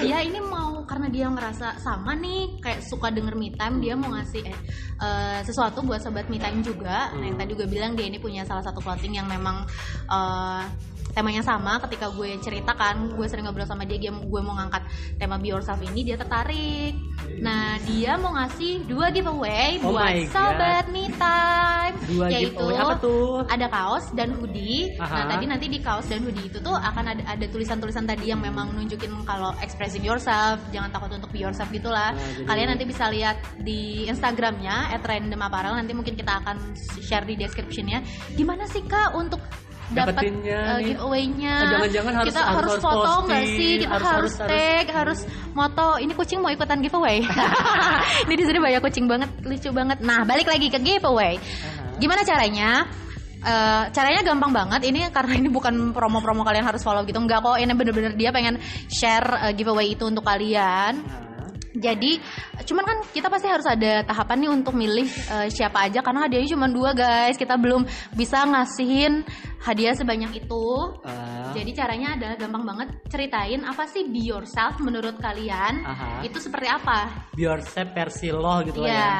ya 0.00 0.18
ini 0.28 0.38
mau 0.38 0.70
karena 0.84 1.06
dia 1.06 1.26
ngerasa 1.26 1.66
sama 1.76 2.12
nih 2.14 2.58
kayak 2.58 2.80
suka 2.82 3.08
denger 3.08 3.34
me 3.34 3.50
time 3.50 3.78
dia 3.78 3.94
mau 3.94 4.10
ngasih 4.10 4.42
eh, 4.42 4.58
eh, 4.96 5.38
sesuatu 5.42 5.80
buat 5.80 5.98
sobat 5.98 6.26
me 6.26 6.36
time 6.36 6.60
juga 6.60 7.10
nah 7.10 7.20
yang 7.20 7.34
Hmm. 7.34 7.40
tadi 7.40 7.50
juga 7.52 7.64
bilang 7.66 7.92
dia 7.94 8.06
ini 8.06 8.18
punya 8.18 8.42
salah 8.42 8.62
satu 8.62 8.78
clothing 8.78 9.14
yang 9.14 9.26
memang 9.26 9.66
eh, 10.06 10.62
temanya 11.10 11.42
sama 11.42 11.82
ketika 11.88 12.10
gue 12.14 12.38
ceritakan 12.38 13.14
gue 13.14 13.26
sering 13.26 13.46
ngobrol 13.46 13.66
sama 13.66 13.82
dia 13.86 13.98
gue 14.10 14.40
mau 14.42 14.54
ngangkat 14.56 14.82
tema 15.18 15.36
be 15.36 15.50
yourself 15.50 15.80
ini 15.82 16.06
dia 16.06 16.16
tertarik. 16.16 16.94
Nah 17.40 17.78
dia 17.84 18.16
mau 18.20 18.34
ngasih 18.36 18.84
dua 18.86 19.10
giveaway 19.12 19.80
Oh 19.82 19.94
buat 19.94 20.12
sobat 20.30 20.86
me 20.92 21.10
time. 21.18 21.94
Dua 22.06 22.26
yaitu 22.30 22.54
giveaway 22.54 22.78
apa 22.78 22.94
tuh? 23.02 23.44
ada 23.46 23.66
kaos 23.68 24.06
dan 24.14 24.34
hoodie. 24.38 24.94
Nah 24.96 25.26
Aha. 25.26 25.30
tadi 25.36 25.44
nanti 25.48 25.66
di 25.66 25.78
kaos 25.82 26.06
dan 26.06 26.22
hoodie 26.22 26.46
itu 26.46 26.58
tuh 26.62 26.74
akan 26.74 27.04
ada 27.16 27.22
ada 27.26 27.46
tulisan-tulisan 27.50 28.04
tadi 28.06 28.30
yang 28.30 28.40
memang 28.40 28.72
nunjukin 28.74 29.10
kalau 29.26 29.54
expressing 29.60 30.04
yourself 30.04 30.60
jangan 30.70 30.90
takut 30.92 31.10
untuk 31.14 31.30
be 31.34 31.42
yourself 31.42 31.68
gitulah. 31.70 32.12
Nah, 32.14 32.18
jadi- 32.18 32.46
kalian 32.46 32.68
nanti 32.76 32.84
bisa 32.86 33.04
lihat 33.10 33.36
di 33.60 34.06
Instagramnya 34.06 34.94
@randomapparel 35.00 35.74
nanti 35.74 35.92
mungkin 35.96 36.14
kita 36.14 36.42
akan 36.44 36.74
share 37.02 37.26
di 37.26 37.34
descriptionnya. 37.34 38.02
Gimana 38.34 38.66
sih 38.70 38.84
kak 38.86 39.16
untuk 39.16 39.40
dapat 39.90 40.22
uh, 40.22 40.78
giveaway-nya. 40.78 41.54
Oh, 41.58 41.70
jangan-jangan 41.70 42.12
harus- 42.14 42.28
kita 42.30 42.42
harus- 42.42 42.82
foto 42.82 43.12
nggak 43.26 43.44
sih? 43.44 43.72
Kita 43.82 43.90
harus- 43.90 44.06
harus, 44.06 44.32
harus- 44.38 44.50
tag 44.50 44.86
harus. 44.94 45.20
moto. 45.50 45.88
Ini 45.98 46.12
kucing 46.14 46.38
mau 46.38 46.50
ikutan 46.50 46.78
giveaway? 46.78 47.26
Ini 48.26 48.34
di 48.40 48.44
sini 48.46 48.58
banyak 48.62 48.80
kucing 48.80 49.06
banget 49.10 49.30
lucu 49.42 49.70
banget. 49.74 49.98
Nah 50.00 50.22
balik 50.22 50.46
lagi 50.46 50.70
ke 50.70 50.78
giveaway. 50.78 51.36
Gimana 51.98 52.22
caranya? 52.22 52.86
Eh, 53.40 53.84
caranya 53.96 54.20
gampang 54.20 54.52
banget. 54.52 54.84
Ini 54.84 55.08
karena 55.08 55.32
ini 55.32 55.48
bukan 55.48 55.96
promo-promo 55.96 56.44
kalian 56.44 56.60
harus 56.60 56.84
follow 56.84 57.00
gitu. 57.08 57.16
Enggak 57.16 57.40
kok 57.40 57.56
ini 57.56 57.72
bener-bener 57.72 58.12
dia 58.12 58.28
pengen 58.30 58.60
share 58.92 59.48
eh, 59.48 59.52
giveaway 59.56 59.96
itu 59.96 60.04
untuk 60.04 60.20
kalian. 60.22 61.00
Nah, 61.00 61.29
jadi 61.70 62.18
cuman 62.66 62.84
kan 62.84 62.98
kita 63.14 63.30
pasti 63.30 63.46
harus 63.46 63.66
ada 63.66 64.02
tahapan 64.02 64.46
nih 64.46 64.50
untuk 64.50 64.74
milih 64.74 65.06
eh, 65.06 65.48
siapa 65.54 65.86
aja 65.86 66.02
karena 66.02 66.26
hadiahnya 66.26 66.50
cuma 66.58 66.66
dua 66.66 66.90
guys. 66.92 67.38
Kita 67.38 67.54
belum 67.54 67.86
bisa 68.18 68.42
ngasihin 68.42 69.22
hadiah 69.62 69.94
sebanyak 69.94 70.42
itu. 70.42 70.66
Ah, 71.06 71.52
jadi 71.54 71.70
caranya 71.76 72.18
adalah 72.18 72.36
gampang 72.40 72.64
banget. 72.66 72.88
Ceritain 73.06 73.62
apa 73.62 73.86
sih 73.86 74.08
be 74.08 74.24
yourself 74.24 74.80
menurut 74.82 75.14
kalian? 75.22 75.84
Aha. 75.86 76.26
itu 76.26 76.42
seperti 76.42 76.66
apa? 76.66 77.30
Be 77.36 77.46
yourself 77.46 77.94
versi 77.94 78.34
lo 78.34 78.64
gitu 78.66 78.82
lah 78.82 78.90
ya. 78.90 79.14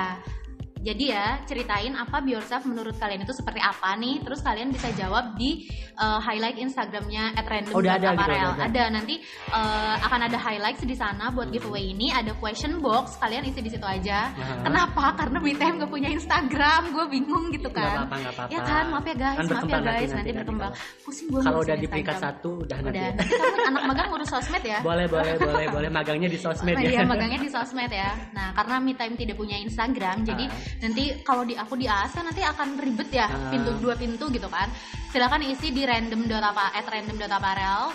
Jadi 0.81 1.13
ya 1.13 1.45
ceritain 1.45 1.93
apa 1.93 2.25
be 2.25 2.33
yourself 2.33 2.65
menurut 2.65 2.97
kalian 2.97 3.21
itu 3.21 3.37
seperti 3.37 3.61
apa 3.61 3.93
nih. 3.95 4.25
Terus 4.25 4.41
kalian 4.41 4.73
bisa 4.73 4.89
jawab 4.93 5.37
di 5.37 5.69
uh, 5.95 6.17
highlight 6.19 6.57
Instagramnya 6.57 7.37
@random 7.37 7.77
Oh, 7.77 7.85
udah 7.85 8.01
ada 8.01 8.17
gitu, 8.17 8.25
udah 8.25 8.39
ada. 8.49 8.65
Ada 8.65 8.83
nanti 8.89 9.15
uh, 9.53 9.97
akan 10.01 10.21
ada 10.25 10.39
highlights 10.41 10.81
di 10.81 10.97
sana 10.97 11.29
buat 11.29 11.53
giveaway 11.53 11.93
ini. 11.93 12.09
Ada 12.09 12.33
question 12.35 12.81
box 12.81 13.21
kalian 13.21 13.45
isi 13.45 13.61
di 13.61 13.69
situ 13.69 13.85
aja. 13.85 14.33
Aha. 14.33 14.65
Kenapa? 14.65 15.05
Karena 15.21 15.39
Time 15.41 15.77
gak 15.85 15.91
punya 15.91 16.09
Instagram. 16.09 16.97
Gue 16.97 17.05
bingung 17.11 17.53
gitu 17.53 17.69
kan. 17.69 18.09
apa-apa, 18.09 18.17
nggak 18.17 18.33
apa-apa. 18.33 18.53
Ya 18.55 18.61
kan, 18.65 18.85
maaf 18.89 19.05
ya 19.05 19.17
guys, 19.19 19.37
Kan 19.37 19.45
maaf 19.45 19.61
ya 19.61 19.77
nanti, 19.77 19.85
guys. 19.85 19.85
nanti, 19.85 20.01
Nanti, 20.01 20.15
nanti 20.17 20.31
berkembang. 20.41 20.73
kalau- 20.73 21.05
Pusing 21.05 21.27
gue 21.29 21.41
Kalau 21.45 21.61
udah 21.61 21.77
di 21.77 21.87
peringkat 21.91 22.17
satu 22.17 22.51
udah 22.65 22.79
nanti. 22.81 22.97
Udah. 22.97 23.13
Nanti 23.13 23.35
kamu 23.37 23.57
anak 23.69 23.83
magang 23.85 24.07
ngurus 24.09 24.29
sosmed 24.31 24.65
ya. 24.65 24.79
boleh 24.81 25.07
boleh 25.07 25.35
boleh 25.37 25.67
boleh 25.69 25.91
magangnya 25.93 26.29
di 26.31 26.39
sosmed 26.41 26.73
Nah, 26.73 26.83
ya. 26.83 26.91
iya, 26.91 27.03
magangnya 27.05 27.41
di 27.43 27.51
sosmed 27.51 27.93
ya. 27.93 28.11
Nah, 28.33 28.49
karena 28.57 28.75
Me 28.81 28.93
Time 28.97 29.15
tidak 29.15 29.37
punya 29.37 29.61
Instagram, 29.61 30.25
jadi 30.25 30.45
Ah. 30.49 30.70
Nanti 30.79 31.19
kalau 31.27 31.43
di 31.43 31.59
aku 31.59 31.75
di 31.75 31.91
AS 31.91 32.15
kan 32.15 32.23
nanti 32.23 32.47
akan 32.47 32.79
ribet 32.79 33.11
ya, 33.11 33.27
Ah. 33.27 33.51
pintu 33.51 33.75
dua 33.83 33.99
pintu 33.99 34.31
gitu 34.31 34.47
kan. 34.47 34.71
Silakan 35.11 35.43
isi 35.43 35.75
di 35.75 35.83
random 35.83 36.31
apa 36.39 36.71
at 36.71 36.87
random 36.87 37.19
apparel. 37.27 37.91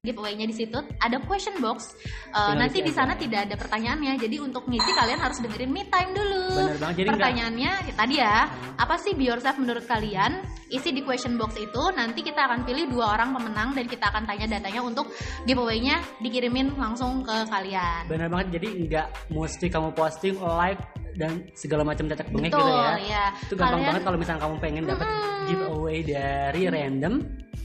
Giveaway-nya 0.00 0.48
di 0.48 0.56
situ 0.56 0.80
ada 0.96 1.20
question 1.28 1.60
box. 1.60 1.92
Eh, 1.92 2.32
Tinggal 2.32 2.56
nanti 2.56 2.78
di 2.80 2.88
sana 2.88 3.12
tidak 3.20 3.44
ada 3.44 3.54
pertanyaannya. 3.60 4.16
Jadi 4.16 4.40
untuk 4.40 4.64
ngisi 4.64 4.96
kalian 4.96 5.20
harus 5.20 5.44
dengerin 5.44 5.68
Me 5.68 5.84
Time 5.92 6.16
dulu. 6.16 6.44
Bener 6.56 6.78
banget, 6.80 6.96
jadi 7.04 7.08
Pertanyaannya 7.12 7.72
ya 7.84 7.92
tadi 7.92 8.14
ya, 8.16 8.48
apa 8.80 8.96
sih 8.96 9.12
be 9.12 9.28
yourself 9.28 9.60
menurut 9.60 9.84
kalian? 9.84 10.40
Isi 10.72 10.96
di 10.96 11.04
question 11.04 11.36
box 11.36 11.52
itu 11.60 11.82
nanti 11.92 12.24
kita 12.24 12.48
akan 12.48 12.64
pilih 12.64 12.88
dua 12.88 13.12
orang 13.12 13.36
pemenang 13.36 13.76
dan 13.76 13.84
kita 13.84 14.08
akan 14.08 14.24
tanya 14.24 14.56
datanya 14.56 14.80
untuk 14.80 15.04
giveaway-nya 15.44 16.00
dikirimin 16.24 16.80
langsung 16.80 17.20
ke 17.20 17.36
kalian. 17.52 18.08
Benar 18.08 18.32
banget 18.32 18.56
jadi 18.56 18.68
nggak 18.88 19.06
mesti 19.36 19.66
kamu 19.68 19.92
posting 19.92 20.40
like 20.40 20.80
dan 21.20 21.32
segala 21.52 21.84
macam 21.84 22.08
tetek 22.08 22.32
bengek 22.32 22.48
Betul, 22.48 22.64
gitu 22.64 22.72
ya. 22.72 22.92
ya. 22.98 23.24
Itu 23.36 23.54
gampang 23.54 23.68
Kalian- 23.76 23.88
banget 23.92 24.02
kalau 24.02 24.16
misalnya 24.16 24.40
kamu 24.40 24.56
pengen 24.56 24.84
dapat 24.88 25.08
giveaway 25.46 25.98
dari 26.00 26.62
random 26.66 27.14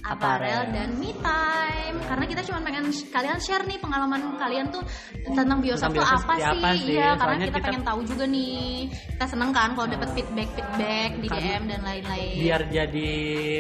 Aparel 0.06 0.70
dan 0.70 1.02
Me 1.02 1.10
Time 1.18 1.98
karena 2.06 2.26
kita 2.28 2.42
cuma 2.46 2.62
pengen 2.62 2.86
kalian 3.10 3.40
share 3.42 3.66
nih 3.66 3.82
pengalaman 3.82 4.38
kalian 4.38 4.70
tuh 4.70 4.86
tentang 5.26 5.58
bioskop 5.58 5.90
tuh 5.92 6.06
apa 6.06 6.34
sih 6.36 6.46
apa 6.46 6.70
sih? 6.78 6.94
iya 6.94 7.18
karena 7.18 7.36
kita, 7.40 7.50
kita- 7.50 7.66
pengen 7.66 7.82
tahu 7.82 8.00
juga 8.06 8.26
nih 8.28 8.86
kita 8.86 9.26
seneng 9.26 9.50
kan 9.50 9.74
kalau 9.74 9.88
dapat 9.90 10.10
feedback 10.14 10.50
feedback 10.54 11.10
di 11.18 11.26
Karena 11.26 11.42
DM 11.50 11.64
dan 11.66 11.82
lain-lain 11.82 12.36
biar 12.38 12.62
jadi 12.70 13.10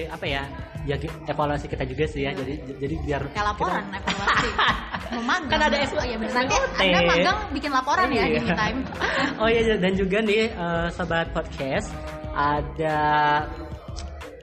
apa 0.06 0.26
ya? 0.28 0.43
Ya 0.86 0.95
evaluasi 1.01 1.65
kita 1.65 1.83
juga 1.83 2.05
sih 2.05 2.25
ya. 2.25 2.31
Jadi 2.31 2.61
jadi 2.77 2.95
biar 3.01 3.21
kayak 3.33 3.47
laporan 3.53 3.83
evaluasi 3.89 4.49
mau 5.13 5.21
magang 5.21 5.49
Kan 5.53 5.61
ada 5.69 5.77
oh, 5.77 6.05
iya, 6.05 6.17
bener. 6.17 6.33
nanti 6.33 6.55
anda 6.81 6.99
magang 7.05 7.38
bikin 7.53 7.71
laporan 7.71 8.07
ya 8.09 8.23
di 8.25 8.38
Iya. 8.38 8.41
Me 8.41 8.53
Time 8.57 8.79
oh 9.41 9.47
iya 9.49 9.61
dan 9.77 9.93
juga 9.93 10.17
nih 10.21 10.43
eh, 10.49 10.88
sobat 10.89 11.29
podcast 11.29 11.89
ada 12.33 12.99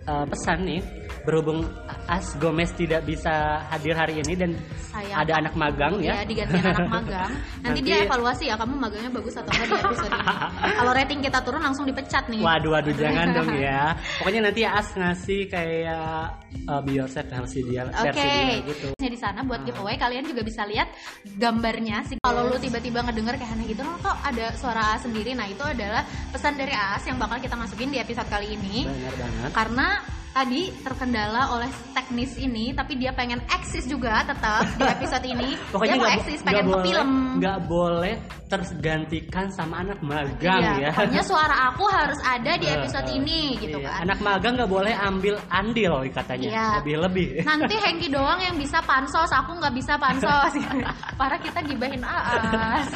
eh, 0.07 0.25
pesan 0.31 0.59
nih 0.63 0.81
berhubung 1.23 1.65
As 2.07 2.35
Gomez 2.37 2.71
tidak 2.75 3.07
bisa 3.07 3.63
hadir 3.71 3.95
hari 3.95 4.21
ini 4.21 4.35
dan 4.35 4.51
Sayang. 4.91 5.25
ada 5.25 5.33
anak 5.39 5.55
magang 5.55 5.95
ya. 6.03 6.21
ya 6.21 6.25
digantikan 6.27 6.75
anak 6.77 6.91
magang 7.01 7.31
nanti, 7.63 7.81
Nanti- 7.81 7.83
dia 7.83 7.97
evaluasi 8.05 8.45
ya 8.51 8.55
kamu 8.59 8.75
magangnya 8.77 9.11
bagus 9.11 9.35
atau 9.39 9.51
enggak 9.51 9.69
di 9.69 9.77
episode 9.81 10.13
ini 10.13 10.27
kalau 10.79 10.93
rating 10.93 11.21
kita 11.23 11.39
turun 11.41 11.63
langsung 11.63 11.85
dipecat 11.87 12.25
nih 12.29 12.41
Waduh, 12.43 12.71
waduh, 12.75 12.95
jangan 12.99 13.27
dong 13.33 13.51
ya. 13.65 13.95
Pokoknya 14.19 14.41
nanti 14.51 14.63
As 14.67 14.89
ngasih 14.93 15.47
kayak 15.47 16.37
uh, 16.69 16.81
be 16.83 16.99
yourself 16.99 17.25
versi 17.31 17.63
dia, 17.65 17.87
Oke, 17.87 18.11
versi 18.11 18.27
dia 18.29 18.59
gitu. 18.67 18.87
Di 18.99 19.19
sana 19.19 19.41
buat 19.47 19.63
giveaway 19.63 19.95
kalian 19.97 20.27
juga 20.27 20.43
bisa 20.43 20.67
lihat 20.67 20.91
gambarnya 21.39 22.03
sih. 22.09 22.17
Kalau 22.21 22.51
lu 22.51 22.59
tiba-tiba 22.59 23.01
ngedenger 23.03 23.39
kayak 23.39 23.53
aneh 23.55 23.67
gitu, 23.71 23.83
kok 24.03 24.17
ada 24.21 24.53
suara 24.59 24.95
A 24.95 24.97
sendiri. 24.99 25.33
Nah 25.33 25.47
itu 25.47 25.63
adalah 25.63 26.03
pesan 26.35 26.59
dari 26.59 26.75
Aas 26.75 27.07
yang 27.07 27.17
bakal 27.17 27.39
kita 27.39 27.55
masukin 27.55 27.89
di 27.89 27.99
episode 28.03 28.29
kali 28.29 28.53
ini. 28.53 28.85
Benar 28.91 29.15
banget. 29.17 29.51
Karena 29.55 29.87
tadi 30.33 30.73
terkendala 30.81 31.53
oleh 31.53 31.69
teknis 31.93 32.35
ini, 32.41 32.73
tapi 32.73 32.97
dia 32.97 33.13
pengen 33.13 33.39
eksis 33.53 33.85
juga 33.85 34.25
tetap 34.25 34.65
di 34.81 34.85
episode 34.89 35.25
ini. 35.29 35.55
Pokoknya 35.73 35.97
dia 35.97 36.03
mau 36.03 36.13
eksis, 36.17 36.41
pengen 36.41 36.65
ke 36.65 36.73
boleh, 36.73 36.85
film. 36.89 37.09
nggak 37.39 37.59
boleh 37.69 38.15
tergantikan 38.53 39.49
sama 39.49 39.81
anak 39.81 39.97
magang 40.05 40.61
Iya, 40.61 40.73
ya. 40.77 40.91
pokoknya 40.93 41.25
suara 41.25 41.73
aku 41.73 41.89
harus 41.89 42.21
ada 42.21 42.53
di 42.61 42.69
episode 42.69 43.09
ini 43.09 43.57
gitu 43.57 43.81
iya. 43.81 43.89
kan. 43.89 44.05
Anak 44.05 44.19
magang 44.21 44.61
nggak 44.61 44.69
boleh 44.69 44.93
ambil 44.93 45.41
andil 45.49 46.05
katanya. 46.13 46.49
Iya. 46.53 46.69
Lebih-lebih. 46.85 47.49
Nanti 47.49 47.75
Hengki 47.85 48.09
doang 48.13 48.41
yang 48.45 48.57
bisa 48.61 48.85
pansos, 48.85 49.33
aku 49.33 49.57
nggak 49.57 49.73
bisa 49.73 49.97
pansos. 49.97 50.53
Parah 51.19 51.41
kita 51.41 51.65
gibahin 51.65 52.05
Aas. 52.05 52.93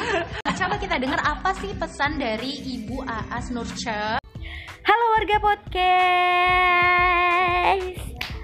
Coba 0.57 0.77
kita 0.77 1.01
dengar 1.01 1.17
apa 1.25 1.49
sih 1.57 1.73
pesan 1.73 2.21
dari 2.21 2.77
Ibu 2.77 3.01
Aas 3.09 3.49
Nurce. 3.49 4.26
Halo 4.85 5.05
warga 5.17 5.37
podcast 5.41 6.77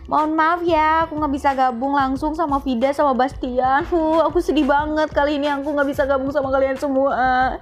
Mohon 0.09 0.31
maaf 0.38 0.61
ya, 0.61 1.05
aku 1.05 1.17
nggak 1.17 1.34
bisa 1.34 1.57
gabung 1.57 1.97
langsung 1.97 2.38
sama 2.38 2.61
Vida 2.61 2.93
sama 2.93 3.17
Bastian. 3.17 3.81
Huh, 3.88 4.21
aku 4.25 4.41
sedih 4.41 4.65
banget 4.67 5.09
kali 5.09 5.41
ini 5.41 5.49
aku 5.49 5.73
nggak 5.73 5.89
bisa 5.89 6.05
gabung 6.05 6.29
sama 6.29 6.53
kalian 6.53 6.77
semua, 6.77 7.57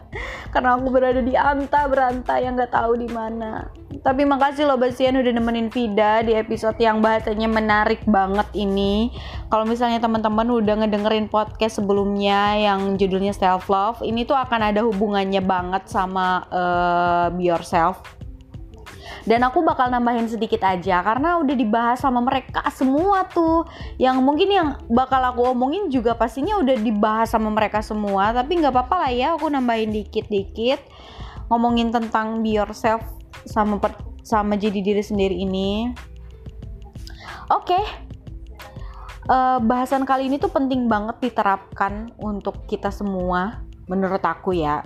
karena 0.51 0.75
aku 0.75 0.91
berada 0.91 1.23
di 1.23 1.31
anta 1.37 1.87
beranta 1.87 2.41
yang 2.43 2.59
nggak 2.59 2.75
tahu 2.75 2.99
di 2.99 3.07
mana. 3.07 3.71
Tapi 4.01 4.27
makasih 4.27 4.67
loh 4.67 4.75
Bastian 4.75 5.21
udah 5.21 5.31
nemenin 5.31 5.71
Vida 5.71 6.25
di 6.27 6.35
episode 6.35 6.75
yang 6.81 6.99
bahasanya 6.99 7.47
menarik 7.47 8.03
banget 8.09 8.49
ini. 8.57 9.15
Kalau 9.47 9.63
misalnya 9.63 10.03
teman-teman 10.03 10.49
udah 10.51 10.81
ngedengerin 10.83 11.31
podcast 11.31 11.79
sebelumnya 11.79 12.57
yang 12.59 12.99
judulnya 12.99 13.31
self 13.31 13.71
love, 13.71 14.03
ini 14.03 14.27
tuh 14.27 14.35
akan 14.35 14.75
ada 14.75 14.83
hubungannya 14.83 15.39
banget 15.39 15.87
sama 15.87 16.43
eh, 16.51 17.27
be 17.37 17.47
yourself 17.47 18.20
dan 19.25 19.45
aku 19.45 19.61
bakal 19.61 19.87
nambahin 19.87 20.25
sedikit 20.25 20.65
aja 20.65 21.01
karena 21.05 21.37
udah 21.41 21.55
dibahas 21.55 22.01
sama 22.01 22.21
mereka 22.21 22.65
semua 22.73 23.25
tuh. 23.29 23.65
Yang 24.01 24.17
mungkin 24.21 24.49
yang 24.49 24.67
bakal 24.89 25.21
aku 25.21 25.53
omongin 25.53 25.87
juga 25.93 26.17
pastinya 26.17 26.57
udah 26.57 26.77
dibahas 26.77 27.33
sama 27.33 27.53
mereka 27.53 27.85
semua 27.85 28.33
tapi 28.33 28.57
nggak 28.57 28.73
apa-apa 28.73 28.95
lah 29.07 29.11
ya 29.11 29.27
aku 29.37 29.49
nambahin 29.49 29.93
dikit-dikit. 29.93 30.81
Ngomongin 31.51 31.91
tentang 31.91 32.41
be 32.41 32.55
yourself 32.55 33.03
sama 33.45 33.77
per- 33.77 33.99
sama 34.21 34.55
jadi 34.57 34.79
diri 34.81 35.03
sendiri 35.03 35.35
ini. 35.35 35.91
Oke. 37.51 38.11
Eh, 39.31 39.59
bahasan 39.61 40.03
kali 40.03 40.27
ini 40.27 40.41
tuh 40.41 40.49
penting 40.49 40.89
banget 40.89 41.21
diterapkan 41.21 42.09
untuk 42.17 42.65
kita 42.65 42.89
semua 42.89 43.61
menurut 43.85 44.19
aku 44.23 44.51
ya 44.57 44.81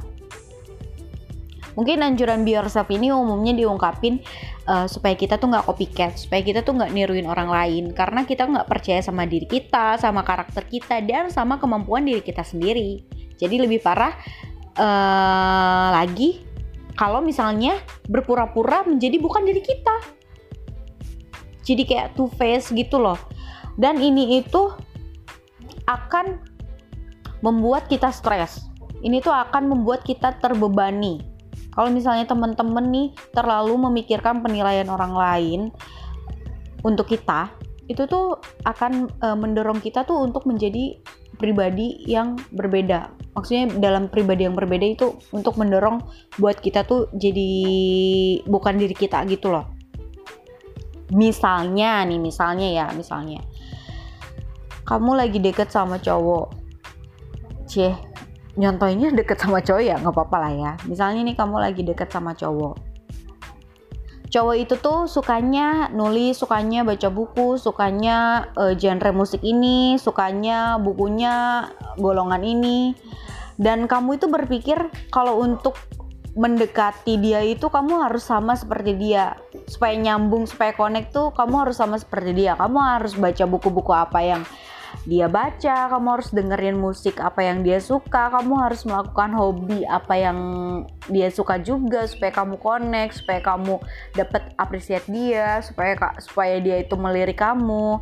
mungkin 1.75 2.01
anjuran 2.01 2.47
be 2.47 2.55
yourself 2.55 2.87
ini 2.89 3.11
umumnya 3.11 3.53
diungkapin 3.55 4.23
uh, 4.67 4.87
supaya 4.87 5.13
kita 5.13 5.35
tuh 5.35 5.51
nggak 5.51 5.67
copycat, 5.67 6.15
supaya 6.15 6.41
kita 6.41 6.63
tuh 6.63 6.75
nggak 6.75 6.91
niruin 6.95 7.27
orang 7.27 7.51
lain, 7.51 7.91
karena 7.91 8.23
kita 8.23 8.47
nggak 8.47 8.67
percaya 8.67 9.03
sama 9.03 9.27
diri 9.27 9.45
kita, 9.45 9.99
sama 9.99 10.23
karakter 10.23 10.63
kita, 10.65 11.03
dan 11.03 11.29
sama 11.29 11.59
kemampuan 11.59 12.07
diri 12.07 12.23
kita 12.23 12.41
sendiri. 12.41 13.03
Jadi 13.35 13.55
lebih 13.59 13.83
parah 13.83 14.15
uh, 14.79 15.87
lagi 15.99 16.41
kalau 16.95 17.19
misalnya 17.19 17.75
berpura-pura 18.07 18.87
menjadi 18.87 19.19
bukan 19.19 19.43
diri 19.43 19.59
kita. 19.59 19.95
Jadi 21.65 21.83
kayak 21.83 22.15
two 22.15 22.31
face 22.39 22.71
gitu 22.71 22.97
loh. 23.01 23.19
dan 23.75 23.99
ini 23.99 24.39
itu 24.39 24.71
akan 25.85 26.39
membuat 27.43 27.91
kita 27.91 28.09
stres 28.09 28.65
ini 29.05 29.21
tuh 29.21 29.35
akan 29.35 29.69
membuat 29.69 30.01
kita 30.01 30.33
terbebani 30.39 31.21
kalau 31.75 31.91
misalnya 31.91 32.23
teman-teman 32.23 32.87
nih 32.87 33.07
terlalu 33.35 33.75
memikirkan 33.91 34.39
penilaian 34.39 34.87
orang 34.87 35.13
lain 35.13 35.61
untuk 36.81 37.11
kita 37.11 37.51
itu 37.85 38.09
tuh 38.09 38.41
akan 38.65 39.11
e, 39.21 39.27
mendorong 39.37 39.77
kita 39.77 40.07
tuh 40.07 40.25
untuk 40.25 40.49
menjadi 40.49 40.97
pribadi 41.37 42.01
yang 42.07 42.39
berbeda. 42.55 43.11
Maksudnya 43.35 43.67
dalam 43.77 44.07
pribadi 44.09 44.47
yang 44.47 44.55
berbeda 44.55 44.87
itu 44.87 45.19
untuk 45.35 45.59
mendorong 45.59 46.01
buat 46.39 46.57
kita 46.57 46.87
tuh 46.87 47.11
jadi 47.13 47.51
bukan 48.47 48.79
diri 48.79 48.95
kita 48.95 49.21
gitu 49.29 49.53
loh. 49.53 49.69
Misalnya 51.13 52.01
nih, 52.07 52.17
misalnya 52.17 52.67
ya, 52.73 52.85
misalnya 52.95 53.45
kamu 54.87 55.11
lagi 55.13 55.37
deket 55.37 55.69
sama 55.69 56.01
cowok. 56.01 56.55
Cih, 57.69 57.93
nyontohnya 58.55 59.11
deket 59.11 59.39
sama 59.39 59.59
cowok 59.59 59.83
ya 59.83 59.95
nggak 59.99 60.15
apa-apa 60.15 60.37
lah 60.39 60.53
ya. 60.55 60.71
Misalnya 60.87 61.21
nih 61.27 61.35
kamu 61.35 61.55
lagi 61.59 61.81
deket 61.83 62.09
sama 62.11 62.35
cowok 62.35 62.95
cowok 64.35 64.55
itu 64.59 64.75
tuh 64.83 65.07
sukanya 65.07 65.87
nulis, 65.95 66.35
sukanya 66.35 66.83
baca 66.83 67.07
buku, 67.07 67.55
sukanya 67.55 68.51
uh, 68.59 68.75
genre 68.75 69.15
musik 69.15 69.39
ini, 69.39 69.95
sukanya 69.95 70.75
bukunya 70.75 71.69
golongan 71.95 72.43
ini. 72.43 72.91
Dan 73.55 73.87
kamu 73.87 74.19
itu 74.19 74.27
berpikir 74.27 74.91
kalau 75.07 75.39
untuk 75.39 75.79
mendekati 76.35 77.15
dia 77.15 77.39
itu 77.47 77.71
kamu 77.71 78.11
harus 78.11 78.27
sama 78.27 78.59
seperti 78.59 78.99
dia. 78.99 79.39
Supaya 79.71 79.95
nyambung, 79.95 80.43
supaya 80.43 80.75
connect 80.75 81.15
tuh 81.15 81.31
kamu 81.31 81.63
harus 81.63 81.79
sama 81.79 81.95
seperti 81.95 82.35
dia. 82.35 82.59
Kamu 82.59 82.75
harus 82.75 83.15
baca 83.15 83.47
buku-buku 83.47 83.95
apa 83.95 84.19
yang 84.19 84.43
dia 85.05 85.29
baca, 85.29 85.85
kamu 85.85 86.07
harus 86.17 86.29
dengerin 86.33 86.81
musik 86.81 87.21
apa 87.21 87.45
yang 87.45 87.61
dia 87.61 87.77
suka, 87.77 88.33
kamu 88.33 88.57
harus 88.57 88.81
melakukan 88.89 89.37
hobi 89.37 89.85
apa 89.85 90.17
yang 90.17 90.39
dia 91.05 91.29
suka 91.29 91.61
juga 91.61 92.09
supaya 92.09 92.33
kamu 92.33 92.57
connect, 92.57 93.21
supaya 93.21 93.37
kamu 93.45 93.77
dapat 94.17 94.49
apresiasi 94.57 95.13
dia, 95.13 95.61
supaya 95.61 95.93
supaya 96.17 96.57
dia 96.57 96.81
itu 96.81 96.97
melirik 96.97 97.37
kamu. 97.37 98.01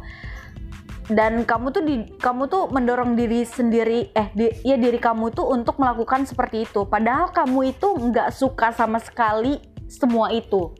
Dan 1.11 1.43
kamu 1.43 1.75
tuh 1.75 1.83
di 1.83 2.07
kamu 2.15 2.47
tuh 2.47 2.71
mendorong 2.71 3.19
diri 3.19 3.43
sendiri 3.43 4.07
eh 4.15 4.31
di, 4.31 4.47
ya 4.63 4.79
diri 4.79 4.95
kamu 4.95 5.35
tuh 5.35 5.51
untuk 5.51 5.75
melakukan 5.75 6.23
seperti 6.23 6.63
itu. 6.63 6.87
Padahal 6.87 7.35
kamu 7.35 7.75
itu 7.75 7.99
nggak 7.99 8.31
suka 8.31 8.71
sama 8.71 9.03
sekali 9.03 9.59
semua 9.91 10.31
itu. 10.31 10.71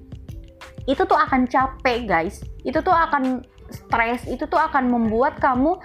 Itu 0.88 1.04
tuh 1.04 1.20
akan 1.20 1.52
capek, 1.52 2.08
guys. 2.08 2.40
Itu 2.64 2.80
tuh 2.80 2.96
akan 2.96 3.44
stres 3.74 4.30
itu 4.30 4.46
tuh 4.46 4.62
akan 4.62 4.88
membuat 4.94 5.42
kamu 5.42 5.82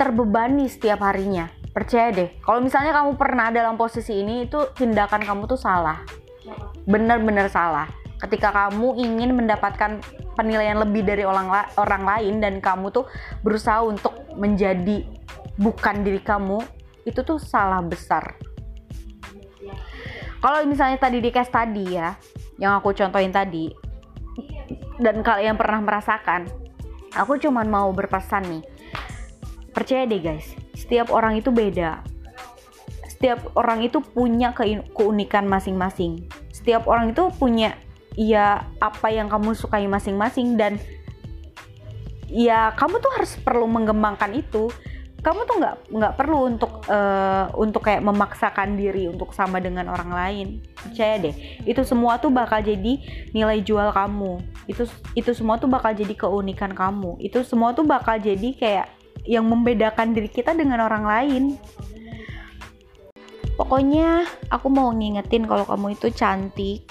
terbebani 0.00 0.66
setiap 0.66 1.04
harinya. 1.04 1.52
Percaya 1.76 2.08
deh, 2.08 2.32
kalau 2.40 2.64
misalnya 2.64 2.96
kamu 2.96 3.20
pernah 3.20 3.52
dalam 3.52 3.76
posisi 3.76 4.24
ini 4.24 4.48
itu 4.48 4.72
tindakan 4.72 5.20
kamu 5.20 5.44
tuh 5.44 5.60
salah. 5.60 6.00
Bener-bener 6.88 7.52
salah. 7.52 7.84
Ketika 8.16 8.48
kamu 8.48 8.96
ingin 8.96 9.36
mendapatkan 9.36 10.00
penilaian 10.32 10.80
lebih 10.80 11.04
dari 11.04 11.28
orang 11.28 11.52
la 11.52 11.68
orang 11.76 12.08
lain 12.08 12.40
dan 12.40 12.64
kamu 12.64 12.88
tuh 12.88 13.04
berusaha 13.44 13.84
untuk 13.84 14.16
menjadi 14.40 15.04
bukan 15.60 16.00
diri 16.00 16.24
kamu, 16.24 16.64
itu 17.04 17.20
tuh 17.20 17.36
salah 17.36 17.84
besar. 17.84 18.40
Kalau 20.40 20.64
misalnya 20.64 20.96
tadi 20.96 21.20
di 21.20 21.28
case 21.28 21.52
tadi 21.52 21.96
ya, 21.96 22.16
yang 22.56 22.76
aku 22.76 22.96
contohin 22.96 23.32
tadi, 23.32 23.68
dan 25.00 25.20
kalian 25.20 25.56
pernah 25.60 25.80
merasakan, 25.84 26.48
aku 27.12 27.38
cuman 27.38 27.68
mau 27.68 27.92
berpesan 27.92 28.42
nih. 28.48 28.64
Percaya 29.70 30.08
deh 30.08 30.18
guys. 30.18 30.56
Setiap 30.72 31.12
orang 31.12 31.36
itu 31.36 31.52
beda. 31.52 32.00
Setiap 33.06 33.52
orang 33.56 33.84
itu 33.84 34.00
punya 34.00 34.52
keunikan 34.92 35.44
masing-masing. 35.48 36.28
Setiap 36.52 36.88
orang 36.88 37.12
itu 37.12 37.28
punya 37.36 37.76
ya 38.16 38.64
apa 38.80 39.12
yang 39.12 39.28
kamu 39.28 39.52
sukai 39.52 39.84
masing-masing 39.84 40.56
dan 40.56 40.80
ya 42.32 42.72
kamu 42.74 42.98
tuh 42.98 43.12
harus 43.12 43.36
perlu 43.38 43.68
mengembangkan 43.68 44.32
itu 44.32 44.72
kamu 45.26 45.42
tuh 45.42 45.56
nggak 45.58 45.76
nggak 45.90 46.14
perlu 46.14 46.38
untuk 46.46 46.86
uh, 46.86 47.50
untuk 47.58 47.82
kayak 47.82 47.98
memaksakan 47.98 48.78
diri 48.78 49.10
untuk 49.10 49.34
sama 49.34 49.58
dengan 49.58 49.90
orang 49.90 50.14
lain. 50.14 50.46
Percaya 50.78 51.18
deh 51.18 51.34
itu 51.66 51.82
semua 51.82 52.22
tuh 52.22 52.30
bakal 52.30 52.62
jadi 52.62 53.02
nilai 53.34 53.58
jual 53.66 53.90
kamu. 53.90 54.38
Itu 54.70 54.86
itu 55.18 55.34
semua 55.34 55.58
tuh 55.58 55.66
bakal 55.66 55.98
jadi 55.98 56.14
keunikan 56.14 56.70
kamu. 56.70 57.18
Itu 57.18 57.42
semua 57.42 57.74
tuh 57.74 57.82
bakal 57.82 58.22
jadi 58.22 58.54
kayak 58.54 58.86
yang 59.26 59.42
membedakan 59.50 60.14
diri 60.14 60.30
kita 60.30 60.54
dengan 60.54 60.86
orang 60.86 61.02
lain. 61.02 61.44
Pokoknya 63.58 64.30
aku 64.46 64.70
mau 64.70 64.94
ngingetin 64.94 65.42
kalau 65.50 65.66
kamu 65.66 65.98
itu 65.98 66.06
cantik 66.14 66.86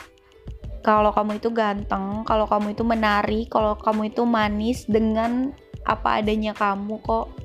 kalau 0.83 1.09
kamu 1.09 1.41
itu 1.41 1.49
ganteng 1.49 2.21
kalau 2.29 2.45
kamu 2.45 2.77
itu 2.77 2.85
menarik 2.85 3.49
kalau 3.49 3.73
kamu 3.73 4.13
itu 4.13 4.21
manis 4.21 4.85
dengan 4.85 5.49
apa 5.81 6.21
adanya 6.21 6.53
kamu 6.53 7.01
kok 7.01 7.44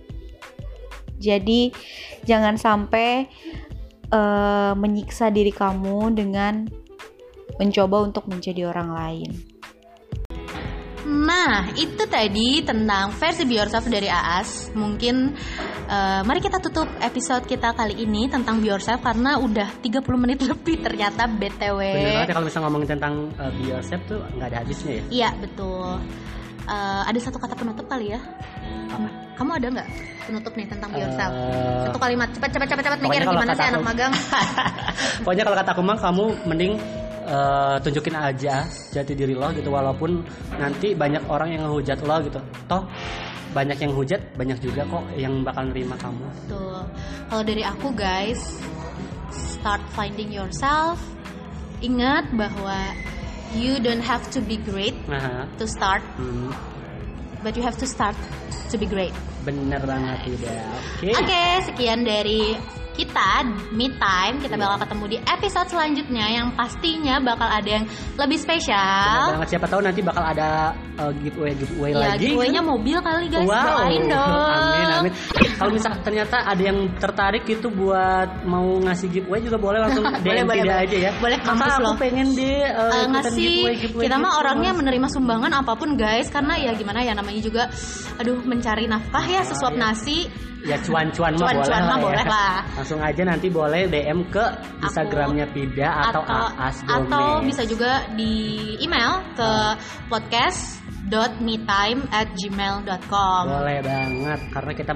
jadi 1.20 1.68
jangan 2.24 2.56
sampai 2.56 3.28
uh, 4.10 4.72
menyiksa 4.74 5.28
diri 5.28 5.52
kamu 5.52 6.16
dengan 6.16 6.66
mencoba 7.60 8.08
untuk 8.08 8.24
menjadi 8.26 8.72
orang 8.72 8.90
lain. 8.96 9.30
Nah, 11.10 11.66
itu 11.74 12.06
tadi 12.06 12.62
tentang 12.62 13.10
versi 13.10 13.42
Be 13.42 13.58
Yourself 13.58 13.90
dari 13.90 14.06
Aas. 14.06 14.70
Mungkin 14.72 15.34
uh, 15.90 16.22
mari 16.22 16.38
kita 16.38 16.62
tutup 16.62 16.86
episode 17.02 17.44
kita 17.50 17.74
kali 17.74 17.98
ini 17.98 18.30
tentang 18.30 18.62
Be 18.62 18.70
Yourself 18.70 19.02
karena 19.02 19.36
udah 19.36 19.68
30 19.82 20.06
menit 20.16 20.38
lebih 20.50 20.78
ternyata 20.80 21.26
BTW. 21.26 21.80
Bener 21.82 22.12
banget 22.14 22.30
ya 22.30 22.34
kalau 22.38 22.46
misalnya 22.46 22.64
ngomongin 22.70 22.88
tentang 22.94 23.14
uh, 23.36 23.50
Be 23.52 23.62
Yourself 23.74 24.02
tuh 24.06 24.22
nggak 24.38 24.48
ada 24.54 24.58
habisnya 24.62 24.92
ya? 24.92 25.02
Iya, 25.10 25.30
betul. 25.42 25.98
Uh, 26.70 27.02
ada 27.02 27.18
satu 27.18 27.42
kata 27.42 27.58
penutup 27.58 27.82
kali 27.90 28.14
ya? 28.14 28.20
Apa? 28.94 29.08
Kamu 29.34 29.50
ada 29.58 29.66
nggak 29.74 29.88
penutup 30.30 30.52
nih 30.54 30.66
tentang 30.70 30.90
yourself? 30.94 31.32
Uh, 31.34 31.82
Satu 31.90 31.98
kalimat 31.98 32.28
cepat 32.30 32.50
cepat 32.54 32.66
cepat 32.70 32.84
cepat 32.86 32.98
mikir 33.02 33.22
gimana 33.26 33.52
sih 33.58 33.66
anak 33.66 33.82
magang? 33.82 34.12
pokoknya 35.26 35.42
kalau 35.50 35.56
kata 35.58 35.70
aku 35.74 35.82
mah 35.82 35.98
kamu 35.98 36.24
mending 36.46 36.72
uh, 37.26 37.76
tunjukin 37.82 38.14
aja 38.14 38.70
jati 38.94 39.12
diri 39.18 39.34
lo 39.34 39.50
gitu 39.50 39.74
walaupun 39.74 40.22
nanti 40.62 40.94
banyak 40.94 41.26
orang 41.26 41.58
yang 41.58 41.62
ngehujat 41.66 41.98
lo 42.06 42.16
gitu. 42.22 42.38
Toh 42.70 42.86
banyak 43.50 43.78
yang 43.82 43.92
hujat, 43.98 44.22
banyak 44.38 44.58
juga 44.62 44.86
kok 44.86 45.04
yang 45.18 45.42
bakal 45.42 45.66
nerima 45.74 45.98
kamu. 45.98 46.26
Tuh. 46.46 46.86
Kalau 47.26 47.42
dari 47.42 47.66
aku 47.66 47.90
guys, 47.98 48.62
start 49.34 49.82
finding 49.94 50.30
yourself. 50.30 51.02
Ingat 51.82 52.30
bahwa 52.36 52.78
you 53.54 53.80
don't 53.80 54.02
have 54.02 54.22
to 54.30 54.40
be 54.40 54.56
great 54.56 54.94
uh 55.08 55.18
-huh. 55.18 55.42
to 55.58 55.64
start. 55.66 56.02
Hmm 56.16 56.50
but 57.42 57.56
you 57.56 57.62
have 57.62 57.76
to 57.78 57.86
start 57.86 58.16
to 58.70 58.78
be 58.78 58.86
great. 58.86 59.12
Bener 59.44 59.80
banget 59.80 60.28
tidak. 60.28 60.60
Oke. 61.00 61.08
Okay. 61.08 61.12
okay, 61.16 61.50
sekian 61.64 62.04
dari 62.04 62.54
kita 63.00 63.48
me 63.72 63.88
time 63.96 64.36
kita 64.44 64.60
bakal 64.60 64.76
ketemu 64.84 65.04
di 65.08 65.18
episode 65.24 65.68
selanjutnya 65.72 66.26
yang 66.28 66.52
pastinya 66.52 67.16
bakal 67.24 67.48
ada 67.48 67.80
yang 67.80 67.84
lebih 68.20 68.36
spesial. 68.36 69.40
banget 69.40 69.56
siapa 69.56 69.66
tahu 69.72 69.80
nanti 69.80 70.04
bakal 70.04 70.20
ada 70.20 70.76
uh, 71.00 71.08
giveaway 71.24 71.56
giveaway 71.56 71.96
ya, 71.96 72.12
lagi. 72.12 72.28
giveaway-nya 72.28 72.60
mobil 72.60 73.00
kali 73.00 73.32
guys. 73.32 73.48
Wow. 73.48 73.64
Doain 73.64 74.02
dong. 74.04 74.52
Amin 74.52 74.88
amin. 75.00 75.12
Kalau 75.56 75.70
misal 75.72 75.92
ternyata 76.04 76.36
ada 76.44 76.60
yang 76.60 76.78
tertarik 77.00 77.44
itu 77.48 77.68
buat 77.72 78.44
mau 78.44 78.68
ngasih 78.84 79.08
giveaway 79.08 79.40
juga 79.40 79.56
boleh 79.56 79.80
langsung 79.80 80.04
DM 80.24 80.44
boleh, 80.44 80.60
boleh, 80.60 80.76
aja 80.84 80.96
ya. 81.08 81.10
Boleh 81.16 81.38
kampus 81.40 81.72
aku 81.72 81.80
loh. 81.80 81.96
pengen 81.96 82.28
deh 82.36 82.68
uh, 82.68 82.84
uh, 82.84 83.04
ngasih 83.16 83.32
giveaway, 83.40 83.74
giveaway, 83.80 84.04
kita 84.04 84.16
mah 84.20 84.32
orangnya 84.44 84.70
menerima 84.76 85.08
sumbangan 85.08 85.52
apa 85.56 85.72
pun 85.72 85.96
guys 85.96 86.28
karena 86.28 86.60
ya 86.60 86.76
gimana 86.76 87.00
ya 87.00 87.16
namanya 87.16 87.40
juga 87.40 87.72
aduh 88.20 88.44
mencari 88.44 88.84
nafkah 88.84 89.24
ya 89.24 89.40
sesuap 89.48 89.72
iya. 89.72 89.80
nasi 89.88 90.28
ya 90.64 90.76
cuan-cuan 90.84 91.32
mah 91.36 91.48
boleh 91.52 91.66
cuan 91.66 91.82
lah, 91.82 91.96
ya. 91.96 92.04
boleh 92.04 92.24
lah. 92.28 92.54
Langsung 92.76 93.00
aja 93.00 93.22
nanti 93.24 93.48
boleh 93.48 93.88
DM 93.88 94.28
ke 94.28 94.44
Instagramnya 94.84 95.46
Pida 95.52 95.88
atau, 96.10 96.22
atau 96.24 96.46
Aas 96.56 96.78
Gomez. 96.84 97.08
Atau 97.08 97.26
bisa 97.44 97.62
juga 97.64 98.04
di 98.14 98.34
email 98.80 99.24
ke 99.36 99.50
podcast 100.12 100.80
dot 101.10 101.42
me 101.42 101.58
time 101.66 102.06
at 102.14 102.30
gmail 102.38 102.86
dot 102.86 103.02
com. 103.10 103.50
boleh 103.50 103.82
banget 103.82 104.40
karena 104.54 104.72
kita 104.78 104.92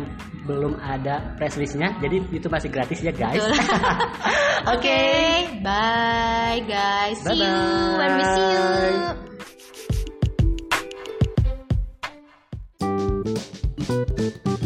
belum 0.47 0.79
ada 0.79 1.35
press 1.35 1.59
listnya 1.59 1.91
jadi 1.99 2.23
itu 2.31 2.47
masih 2.47 2.71
gratis 2.71 3.03
ya 3.03 3.11
guys 3.11 3.43
oke 3.51 3.59
okay, 4.79 5.59
bye 5.65 6.63
guys 6.71 7.19
bye 7.27 7.35
-bye. 7.35 7.43
you 7.43 7.51
when 7.99 8.11
we 8.15 8.25
see 8.31 8.55
you. 14.55 14.63